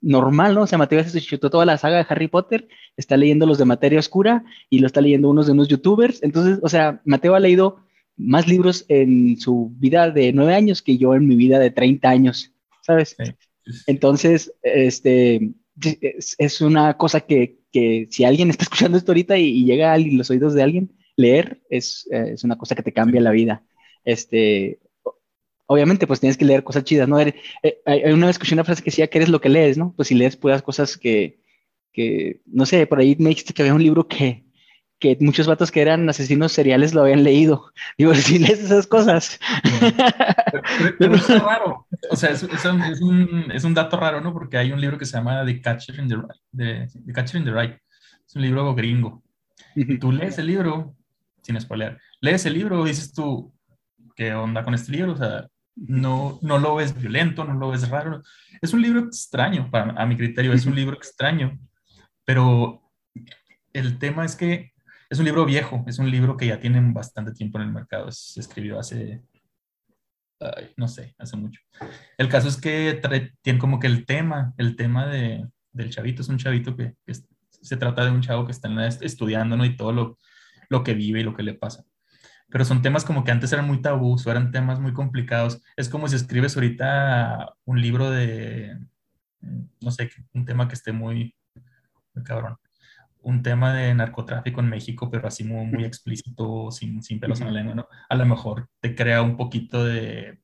[0.02, 0.64] normal, ¿no?
[0.64, 3.66] O sea, Mateo se chutó toda la saga de Harry Potter, está leyendo los de
[3.66, 6.22] Materia Oscura y lo está leyendo unos de unos youtubers.
[6.22, 7.78] Entonces, o sea, Mateo ha leído
[8.18, 12.10] más libros en su vida de nueve años que yo en mi vida de 30
[12.10, 13.16] años, ¿sabes?
[13.88, 15.53] Entonces, este,
[16.38, 19.98] es, una cosa que, que, si alguien está escuchando esto ahorita y, y llega a
[19.98, 23.64] los oídos de alguien, leer es, eh, es, una cosa que te cambia la vida.
[24.04, 24.80] Este,
[25.66, 27.20] obviamente, pues tienes que leer cosas chidas, ¿no?
[27.20, 27.36] Eh,
[27.86, 29.94] hay una vez escuché una frase que decía que eres lo que lees, ¿no?
[29.96, 31.42] Pues si lees puras cosas que,
[31.92, 34.46] que, no sé, por ahí me dijiste que había un libro que,
[35.00, 37.72] que muchos vatos que eran asesinos seriales lo habían leído.
[37.98, 39.40] Digo, si lees esas cosas.
[41.00, 41.88] Pero, es raro.
[42.10, 42.66] O sea, es, es,
[43.02, 44.34] un, es, un, dato raro, ¿no?
[44.34, 46.16] Porque hay un libro que se llama The Catcher in the,
[46.56, 47.80] the, the Catcher in the Rye.
[48.26, 49.24] Es un libro gringo.
[50.00, 50.96] Tú lees el libro
[51.46, 53.54] sin spoiler, lees el libro dices tú,
[54.16, 55.14] ¿qué onda con este libro?
[55.14, 58.24] O sea, no, no lo ves violento, no lo ves raro.
[58.62, 61.60] Es un libro extraño, para, a mi criterio, es un libro extraño,
[62.24, 62.82] pero
[63.74, 64.74] el tema es que
[65.10, 68.12] es un libro viejo, es un libro que ya tiene bastante tiempo en el mercado,
[68.12, 69.22] se escribió hace,
[70.78, 71.62] no sé, hace mucho.
[72.18, 73.00] El caso es que
[73.44, 77.78] tiene como que el tema, el tema de, del chavito, es un chavito que, se
[77.78, 78.70] trata de un chavo que está
[79.02, 79.66] estudiando, ¿no?
[79.66, 80.20] Y todo lo,
[80.70, 81.86] lo que vive y lo que le pasa.
[82.50, 85.62] Pero son temas como que antes eran muy tabús o eran temas muy complicados.
[85.76, 88.78] Es como si escribes ahorita un libro de,
[89.82, 91.36] no sé, un tema que esté muy,
[92.14, 92.58] muy cabrón.
[93.22, 97.48] Un tema de narcotráfico en México, pero así muy, muy explícito, sin, sin pelos en
[97.48, 97.88] la lengua, ¿no?
[98.08, 100.40] A lo mejor te crea un poquito de,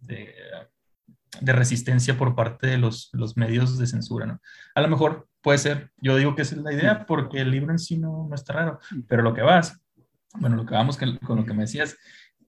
[0.00, 0.34] de,
[1.40, 4.40] de resistencia por parte de los, los medios de censura, ¿no?
[4.74, 7.72] A lo mejor Puede ser, yo digo que esa es la idea porque el libro
[7.72, 9.80] en sí no, no está raro, pero lo que vas,
[10.34, 11.96] bueno, lo que vamos con lo que me decías,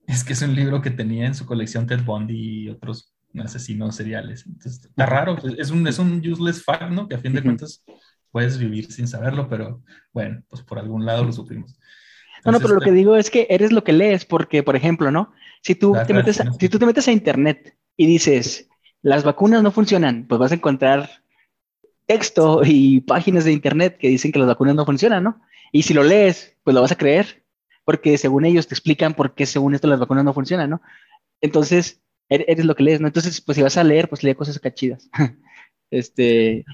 [0.05, 3.11] es que es un libro que tenía en su colección Ted Bundy y otros
[3.43, 4.45] asesinos seriales.
[4.45, 7.07] Entonces, está raro, es un, es un useless fact, ¿no?
[7.07, 7.83] Que a fin de cuentas
[8.29, 9.81] puedes vivir sin saberlo, pero
[10.13, 11.79] bueno, pues por algún lado lo sufrimos.
[12.45, 15.09] no, no, pero lo que digo es que eres lo que lees, porque, por ejemplo,
[15.09, 15.33] ¿no?
[15.63, 18.69] Si tú, te metes si tú te metes a internet y dices,
[19.01, 21.20] las vacunas no funcionan, pues vas a encontrar
[22.05, 25.41] texto y páginas de internet que dicen que las vacunas no funcionan, ¿no?
[25.71, 27.43] Y si lo lees, pues lo vas a creer,
[27.85, 30.81] porque según ellos te explican por qué según esto las vacunas no funcionan, ¿no?
[31.41, 33.07] Entonces, er-, eres lo que lees, ¿no?
[33.07, 35.09] Entonces, pues si vas a leer, pues lee cosas cachidas.
[35.91, 36.65] este...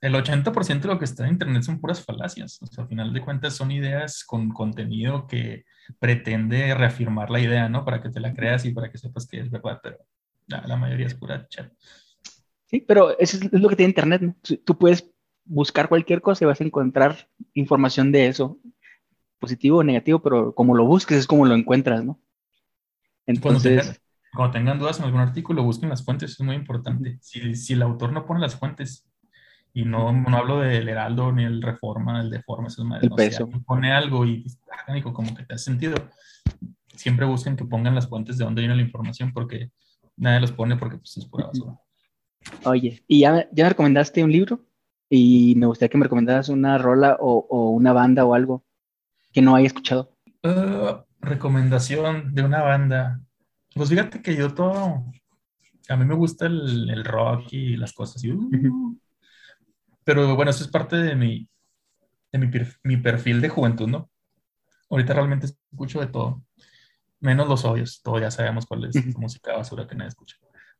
[0.00, 2.60] El 80% de lo que está en internet son puras falacias.
[2.60, 5.64] O sea, al final de cuentas son ideas con contenido que
[5.98, 7.86] pretende reafirmar la idea, ¿no?
[7.86, 9.96] Para que te la creas y para que sepas que es verdad, pero
[10.46, 11.72] la, la mayoría es pura chat.
[12.66, 14.36] Sí, pero eso es lo que tiene Internet, ¿no?
[14.64, 15.10] Tú puedes
[15.44, 18.58] buscar cualquier cosa y vas a encontrar información de eso,
[19.38, 22.20] positivo o negativo, pero como lo busques es como lo encuentras, ¿no?
[23.26, 24.00] Entonces...
[24.32, 27.18] Cuando tengan, dudas en algún artículo, busquen las fuentes, es muy importante.
[27.20, 29.06] Si, si el autor no pone las fuentes,
[29.76, 33.50] y no, no hablo del Heraldo ni el Reforma, el Deforma, eso es el peso.
[33.66, 35.96] pone algo y ah, como que te hace sentido,
[36.94, 39.72] siempre busquen que pongan las fuentes de dónde viene la información, porque
[40.16, 41.76] nadie los pone porque pues, es pura basura.
[42.64, 44.60] Oye, y ya, ya me recomendaste un libro
[45.08, 48.64] y me gustaría que me recomendaras una rola o, una banda o algo
[49.32, 50.16] que no haya escuchado.
[50.42, 53.20] Uh, recomendación de una banda.
[53.74, 55.04] Pues fíjate que yo todo,
[55.88, 58.22] a mí me gusta el, rock y las cosas.
[58.24, 58.98] Uh.
[60.04, 61.48] Pero bueno, eso es parte de mi,
[62.32, 62.50] mi,
[62.82, 64.10] mi, perfil de juventud, ¿no?
[64.90, 66.42] Ahorita realmente escucho de todo,
[67.20, 70.36] menos los obvios, todos ya sabemos cuál es la música basura que nadie escucha.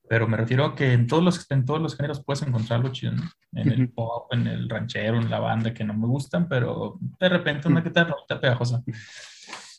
[0.08, 3.12] Pero me refiero a que en todos los, en todos los géneros puedes encontrarlo chido,
[3.12, 3.22] ¿no?
[3.52, 7.28] En el pop, en el ranchero, en la banda que no me gustan, pero de
[7.28, 8.82] repente una que te pegajosa.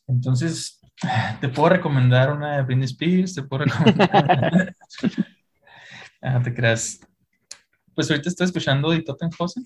[0.07, 0.81] Entonces,
[1.41, 4.75] te puedo recomendar una de Britney Spears, te puedo recomendar...
[6.21, 6.99] ah, te creas.
[7.93, 9.63] Pues ahorita estoy escuchando de Tottenhausen.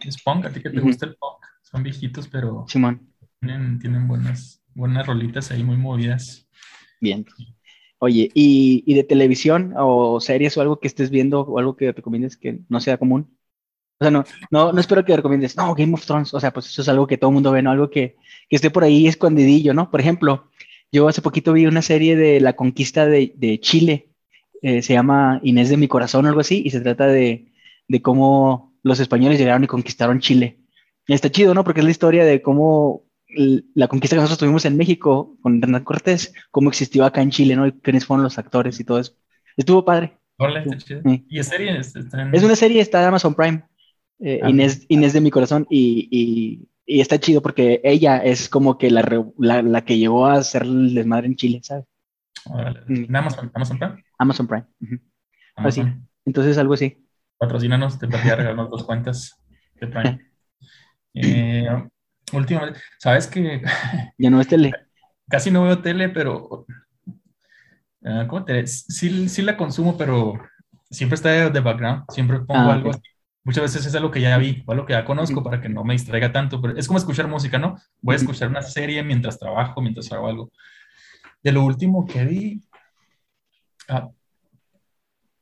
[0.00, 1.44] Es punk, a ti que te gusta el punk.
[1.62, 3.06] Son viejitos, pero Simón.
[3.40, 6.48] Tienen, tienen buenas, buenas rolitas ahí muy movidas.
[7.00, 7.24] Bien.
[7.98, 11.92] Oye, ¿y, ¿y, de televisión o series o algo que estés viendo o algo que
[11.92, 13.36] recomiendes que no sea común?
[13.98, 16.66] O sea, no, no, no espero que recomiendes, no, Game of Thrones, o sea, pues
[16.66, 17.70] eso es algo que todo el mundo ve, ¿no?
[17.70, 18.16] Algo que,
[18.48, 19.90] que esté por ahí escondidillo, ¿no?
[19.90, 20.50] Por ejemplo,
[20.92, 24.10] yo hace poquito vi una serie de la conquista de, de Chile,
[24.62, 27.52] eh, se llama Inés de mi corazón o algo así, y se trata de,
[27.88, 30.58] de cómo los españoles llegaron y conquistaron Chile.
[31.06, 31.64] Está chido, ¿no?
[31.64, 33.03] Porque es la historia de cómo
[33.74, 37.56] la conquista que nosotros tuvimos en México con Hernán Cortés, cómo existió acá en Chile,
[37.56, 37.66] ¿no?
[37.66, 39.12] Y quiénes fueron los actores y todo eso.
[39.56, 40.18] Estuvo padre.
[40.38, 41.00] Hola, chido.
[41.28, 41.78] ¿Y es serie?
[41.78, 43.64] Es una serie, está en Amazon Prime.
[44.20, 48.48] Eh, ah, Inés, Inés de mi corazón y, y, y, está chido porque ella es
[48.48, 49.02] como que la,
[49.38, 51.84] la, la, que llegó a hacer el desmadre en Chile, ¿sabes?
[52.88, 54.04] ¿En Amazon, Amazon Prime?
[54.18, 54.66] Amazon Prime.
[54.80, 55.00] Uh -huh.
[55.56, 55.82] Así.
[56.24, 56.96] Entonces, algo así.
[57.38, 59.36] Patrocínanos, te voy a regalar dos cuentas
[59.80, 60.20] de Prime.
[61.14, 61.66] eh,
[62.38, 63.62] últimamente, ¿sabes que
[64.18, 64.72] Ya no es tele.
[65.28, 66.66] Casi no veo tele, pero.
[68.00, 70.34] Uh, ¿Cómo te sí, sí la consumo, pero
[70.90, 72.04] siempre está de background.
[72.10, 73.00] Siempre pongo ah, algo okay.
[73.00, 75.68] así muchas veces es algo que ya vi o algo que ya conozco para que
[75.68, 77.76] no me distraiga tanto, pero es como escuchar música, ¿no?
[78.00, 80.50] Voy a escuchar una serie mientras trabajo, mientras hago algo.
[81.42, 82.62] De lo último que vi,
[83.88, 84.08] ah,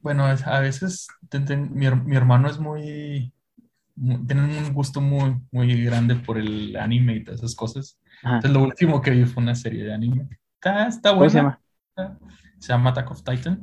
[0.01, 3.32] bueno, a veces ten, ten, mi, mi, hermano es muy,
[4.03, 8.01] muy, tiene un gusto muy, muy grande por el anime y todas esas cosas.
[8.23, 8.37] Ajá.
[8.37, 10.29] Entonces lo último que vi fue una serie de anime.
[10.55, 11.31] Está, está buena.
[11.31, 11.61] se llama?
[12.59, 13.63] Se llama Attack of Titan.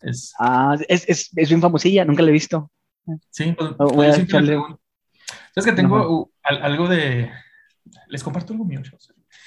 [0.00, 2.70] Es, ah, es, es, es bien famosilla, nunca la he visto.
[3.30, 4.60] Sí, pues, oh, voy a echarle...
[5.54, 7.30] Es que tengo uh, algo de...
[8.08, 8.80] Les comparto algo mío.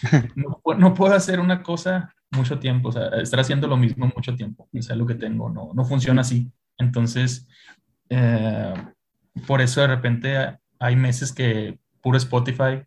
[0.35, 4.35] No, no, puedo hacer una cosa mucho tiempo, o sea, estar haciendo lo mismo mucho
[4.35, 4.67] tiempo.
[4.77, 6.51] O sea, lo que tengo no, no funciona así.
[6.77, 7.47] Entonces,
[8.09, 8.73] eh,
[9.47, 12.83] por eso de repente hay meses que puro Spotify,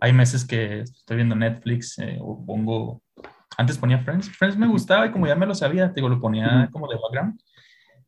[0.00, 3.02] hay meses que estoy viendo Netflix eh, o pongo...
[3.58, 4.30] Antes ponía Friends.
[4.30, 7.38] Friends me gustaba y como ya me lo sabía, digo, lo ponía como de background.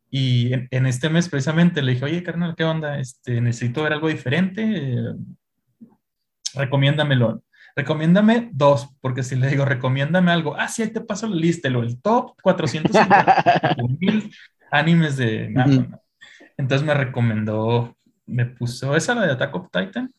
[0.09, 2.99] Y en, en, este mes precisamente le dije, oye, carnal, ¿qué onda?
[2.99, 4.63] Este, necesito ver algo diferente.
[4.65, 5.15] Eh,
[6.55, 7.43] recomiéndamelo.
[7.75, 11.71] Recomiéndame dos, porque si le digo, recomiéndame algo, ah, sí, ahí te paso la lista,
[11.71, 14.31] lo, el top 450 mil
[14.71, 15.53] animes de...
[15.55, 16.01] Uh -huh.
[16.57, 17.97] Entonces me recomendó,
[18.27, 20.13] me puso esa, la de Attack of Titan.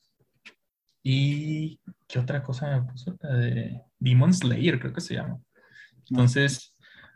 [1.04, 3.16] Y ¿qué otra cosa me puso?
[3.22, 5.40] La de Demon Slayer, creo que se llama.
[6.10, 6.76] Entonces,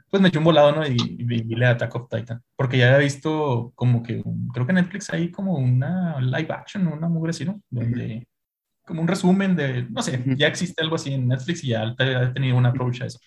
[0.10, 0.88] pues me echó un volado, ¿no?
[0.88, 2.42] Y, y le Attack of Titan.
[2.56, 4.24] Porque ya había visto como que,
[4.54, 7.62] creo que Netflix hay como una live action, una mugre así, ¿no?
[7.70, 8.28] Donde,
[8.86, 12.34] como un resumen de, no sé, ya existe algo así en Netflix y ya he
[12.34, 13.20] tenido un approach a eso.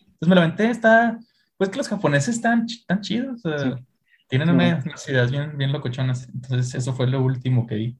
[0.00, 1.18] Entonces me la aventé, está,
[1.56, 3.70] pues que los japoneses están tan chidos, sí.
[4.28, 6.28] Tienen unas, unas ideas bien, bien locochonas.
[6.28, 7.98] Entonces eso fue lo último que vi.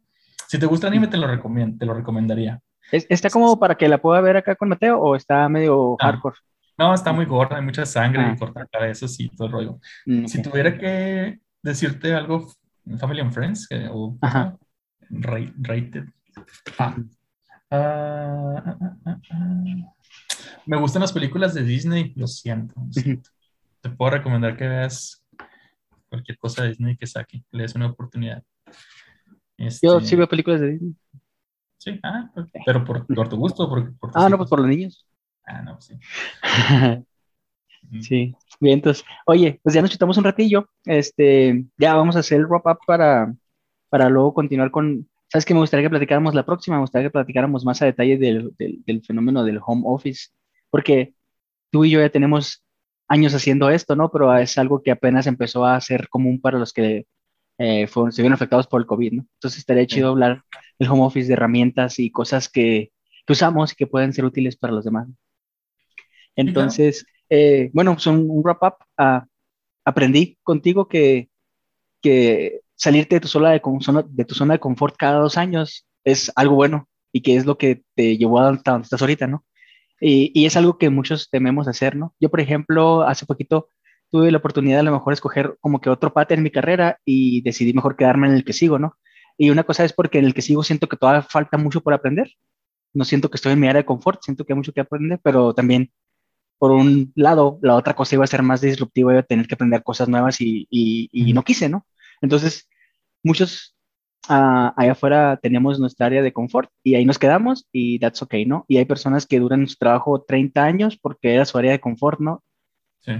[0.48, 2.60] Si te gusta anime, te lo, recomiendo, te lo recomendaría.
[2.92, 6.06] ¿Está como para que la pueda ver acá con Mateo o está medio ah.
[6.06, 6.36] hardcore?
[6.78, 8.32] No, está muy gorda, hay mucha sangre ah.
[8.34, 9.80] y cortar cabezas y todo el rollo.
[10.04, 12.52] Mm, si tuviera que decirte algo,
[12.98, 14.56] Family and Friends, eh, o Ajá.
[15.10, 16.04] rated.
[16.78, 16.96] Ah.
[17.70, 18.76] Ah,
[20.66, 22.74] me gustan las películas de Disney, lo siento.
[22.76, 23.30] Lo siento.
[23.80, 25.25] Te puedo recomendar que veas
[26.16, 28.42] cualquier cosa de Disney que saque, le des una oportunidad.
[29.58, 29.86] Este...
[29.86, 30.94] Yo sí veo películas de Disney.
[31.78, 32.30] Sí, ah,
[32.64, 33.68] pero por, por tu gusto.
[33.68, 35.06] Por, por ah, no, pues por los niños.
[35.44, 35.94] Ah, no, sí.
[38.00, 42.38] sí, bien, entonces, oye, pues ya nos chutamos un ratillo, este, ya vamos a hacer
[42.38, 43.32] el wrap up para,
[43.88, 45.54] para luego continuar con, ¿sabes qué?
[45.54, 48.82] Me gustaría que platicáramos la próxima, me gustaría que platicáramos más a detalle del, del,
[48.84, 50.30] del fenómeno del home office,
[50.70, 51.14] porque
[51.70, 52.65] tú y yo ya tenemos
[53.08, 54.10] años haciendo esto, ¿no?
[54.10, 57.06] Pero es algo que apenas empezó a ser común para los que
[57.58, 59.26] eh, fueron, se vieron afectados por el COVID, ¿no?
[59.34, 60.42] Entonces estaría chido hablar
[60.78, 62.92] del home office, de herramientas y cosas que,
[63.26, 65.08] que usamos y que pueden ser útiles para los demás.
[66.34, 68.74] Entonces, eh, bueno, son un wrap up.
[68.98, 69.26] Uh,
[69.84, 71.30] aprendí contigo que,
[72.02, 73.60] que salirte de tu, zona de,
[74.08, 77.56] de tu zona de confort cada dos años es algo bueno y que es lo
[77.56, 79.44] que te llevó a donde estás ahorita, ¿no?
[80.00, 82.14] Y, y, es algo que muchos tememos hacer, ¿no?
[82.20, 83.70] Yo, por ejemplo, hace poquito
[84.10, 87.00] tuve la oportunidad de a lo mejor escoger como que otro pate en mi carrera
[87.04, 88.96] y decidí mejor quedarme en el que sigo, ¿no?
[89.38, 91.94] Y una cosa es porque en el que sigo siento que todavía falta mucho por
[91.94, 92.32] aprender.
[92.94, 95.20] No siento que estoy en mi área de confort, siento que hay mucho que aprender,
[95.22, 95.92] pero también,
[96.58, 99.54] por un lado, la otra cosa iba a ser más disruptiva, iba a tener que
[99.54, 101.86] aprender cosas nuevas y, y, no quise, ¿no?
[102.22, 102.68] Entonces,
[103.22, 103.75] muchos
[104.28, 108.46] uh, allá afuera teníamos nuestra área de confort y ahí nos quedamos y that's okay,
[108.46, 108.64] ¿no?
[108.68, 112.20] Y hay personas que duran su trabajo 30 años porque era su área de confort,
[112.20, 112.42] ¿no?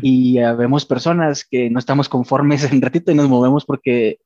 [0.03, 4.19] Y uh, vemos personas que no estamos conformes en ratito y nos movemos porque,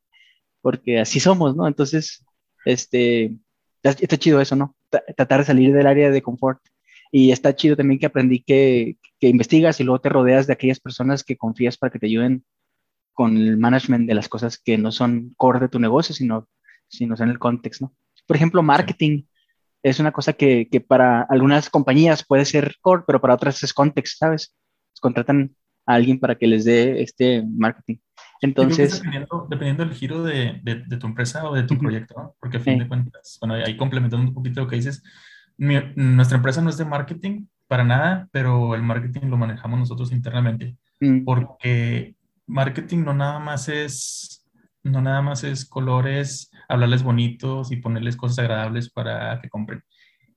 [0.62, 1.66] porque así somos, ¿no?
[1.66, 2.24] Entonces,
[2.64, 3.34] este,
[3.82, 4.74] está chido eso, ¿no?
[5.16, 6.60] tratar de salir del área de confort.
[7.12, 10.80] Y está chido también que aprendí que, que investigas y luego te rodeas de aquellas
[10.80, 12.44] personas que confías para que te ayuden
[13.12, 16.48] con el management de las cosas que no son core de tu negocio, sino,
[16.90, 17.94] sino son el contexto, ¿no?
[18.26, 19.22] Por ejemplo, marketing
[19.82, 23.72] es una cosa que, que, para algunas compañías puede ser core, pero para otras es
[23.72, 24.54] context, ¿sabes?
[25.00, 25.56] Contratan
[25.86, 27.96] a alguien para que les dé este marketing.
[28.42, 28.94] Entonces...
[28.94, 32.36] Dependiendo, dependiendo, del giro de, de, tu empresa o de tu proyecto, ¿no?
[32.38, 35.02] Porque a fin de cuentas, bueno, ahí complementando un poquito lo que dices,
[35.56, 40.76] nuestra empresa no es de marketing para nada, pero el marketing lo manejamos nosotros internamente.
[41.00, 41.24] Mm.
[41.24, 42.14] Porque
[42.46, 44.39] marketing no nada más es,
[44.82, 49.82] no nada más es colores, hablarles bonitos y ponerles cosas agradables para que compren.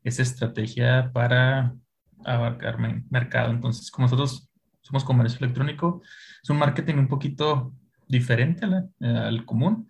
[0.03, 1.73] Es estrategia para
[2.25, 2.77] abarcar
[3.09, 3.51] mercado.
[3.51, 4.49] Entonces, como nosotros
[4.81, 6.01] somos comercio electrónico,
[6.41, 7.73] es un marketing un poquito
[8.07, 8.65] diferente
[9.01, 9.89] al común,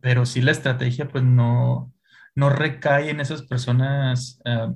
[0.00, 1.92] pero sí la estrategia pues no,
[2.34, 4.72] no recae en esas personas eh,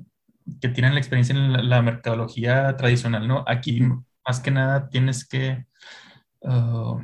[0.61, 3.43] que tienen la experiencia en la, mercadología tradicional, ¿no?
[3.47, 3.81] Aquí
[4.25, 5.65] más que nada tienes que,
[6.41, 6.99] uh,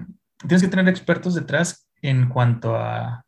[0.47, 3.25] tienes que tener expertos detrás en cuanto a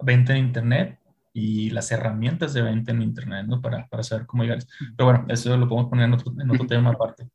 [0.00, 0.98] venta en Internet
[1.32, 3.60] y las herramientas de venta en Internet, ¿no?
[3.60, 4.58] Para, para saber cómo llegar.
[4.96, 7.28] Pero bueno, eso lo podemos poner en otro, en otro tema aparte.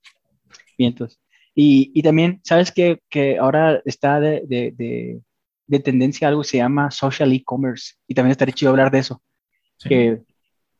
[0.77, 1.19] Bien, entonces.
[1.53, 5.21] Y, y también, ¿sabes que, que ahora está de, de,
[5.67, 7.95] de, tendencia algo que se llama social e-commerce?
[8.07, 9.21] Y también estaría chido hablar de eso,
[9.77, 10.21] que,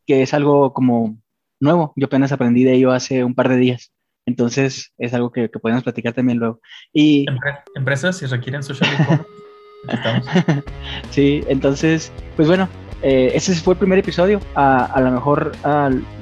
[0.07, 1.17] que es algo como
[1.59, 1.93] nuevo.
[1.95, 3.91] Yo apenas aprendí de ello hace un par de días.
[4.25, 6.61] Entonces, es algo que, que podemos platicar también luego.
[6.93, 7.25] Y,
[7.75, 9.25] Empresas, si requieren social e-commerce,
[11.09, 12.69] sí, entonces, pues bueno,
[13.01, 14.39] eh, ese fue el primer episodio.
[14.55, 15.53] A, lo mejor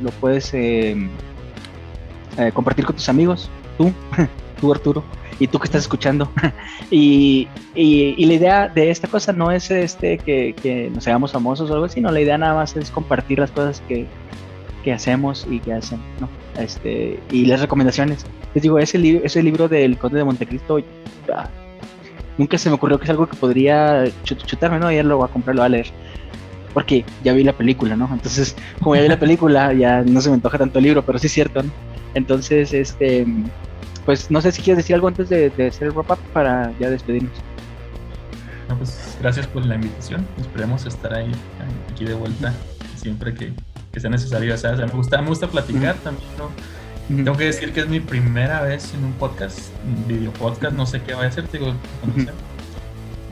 [0.01, 0.95] lo puedes eh,
[2.37, 3.91] eh, compartir con tus amigos tú,
[4.61, 5.03] tú Arturo,
[5.39, 6.31] y tú que estás escuchando.
[6.91, 11.89] y, la idea de esta cosa no es este que, nos hagamos famosos o algo
[11.89, 14.07] sino la idea nada más es compartir las cosas que,
[14.91, 16.27] hacemos y que hacen, ¿no?
[16.59, 18.25] Este, y las recomendaciones.
[18.55, 20.79] Les digo, ese, libro ese libro del Conde de Montecristo,
[21.31, 21.47] ah,
[22.39, 24.87] nunca se me ocurrió que es algo que podría chutarme, ¿no?
[24.87, 25.87] Ayer lo voy a comprar, lo voy a leer.
[26.73, 28.09] Porque ya vi la película, ¿no?
[28.11, 31.19] Entonces, como ya vi la película, ya no se me antoja tanto el libro, pero
[31.19, 31.69] sí es cierto, ¿no?
[32.15, 33.27] Entonces, este,
[34.05, 36.89] pues no sé si quieres decir algo antes de, hacer el wrap up para ya
[36.89, 37.33] despedirnos.
[38.77, 40.25] pues gracias por la invitación.
[40.39, 41.31] Esperemos estar ahí
[41.91, 42.53] aquí de vuelta
[42.95, 43.53] siempre que,
[43.99, 44.55] sea necesario.
[44.55, 46.49] O sea, me gusta, me gusta platicar también, ¿no?
[47.09, 50.85] Tengo que decir que es mi primera vez en un podcast, un video podcast, no
[50.85, 51.73] sé qué va a hacer, digo,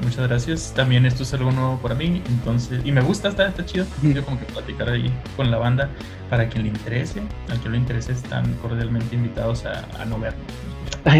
[0.02, 0.74] Muchas gracias.
[0.76, 3.86] También esto es algo nuevo para mí, entonces, y me gusta, está, está chido.
[4.02, 5.90] Yo como que platicar ahí con la banda
[6.30, 10.42] para quien le interese, a quien le interese están cordialmente invitados a, no vernos.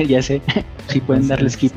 [0.08, 0.42] ya sé,
[0.88, 1.74] sí pueden darle skip.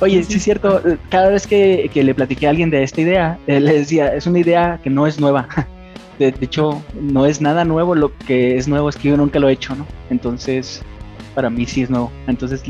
[0.00, 3.38] Oye, sí es cierto, cada vez que, que, le platiqué a alguien de esta idea,
[3.46, 5.48] eh, le decía, es una idea que no es nueva.
[6.30, 9.48] De, hecho, no es nada nuevo, lo que es nuevo es que yo nunca lo
[9.48, 9.86] he hecho, ¿no?
[10.10, 10.82] Entonces,
[11.34, 12.10] para mí sí es nuevo.
[12.26, 12.62] Entonces,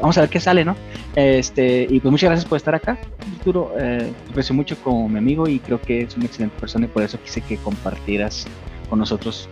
[0.00, 0.76] vamos a ver qué sale, ¿no?
[1.14, 2.98] Este, y pues muchas gracias por estar acá,
[3.38, 3.72] Arturo.
[3.78, 6.88] Eh, te aprecio mucho como mi amigo y creo que es una excelente persona y
[6.88, 8.46] por eso quise que compartieras
[8.88, 9.48] con nosotros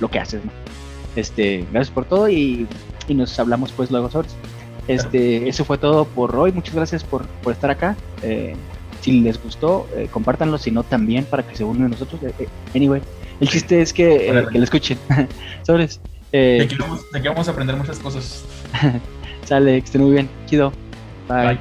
[0.00, 0.52] lo que haces, ¿no?
[1.16, 2.66] Este, gracias por todo y,
[3.06, 4.28] y nos hablamos pues luego sobre
[4.88, 6.52] Este, eso fue todo por hoy.
[6.52, 7.96] Muchas gracias por, por estar acá.
[8.22, 8.54] Eh,
[9.04, 12.22] si les gustó, eh, compártanlo, si no también para que se unan a nosotros.
[12.22, 13.02] Eh, anyway,
[13.38, 14.98] el chiste es que, que lo escuchen.
[15.62, 16.00] Sobres.
[16.32, 18.44] Eh, de, aquí vamos, a aprender muchas cosas.
[19.44, 20.28] Sale, que esté muy bien.
[20.46, 20.72] Chido.
[21.28, 21.58] Bye.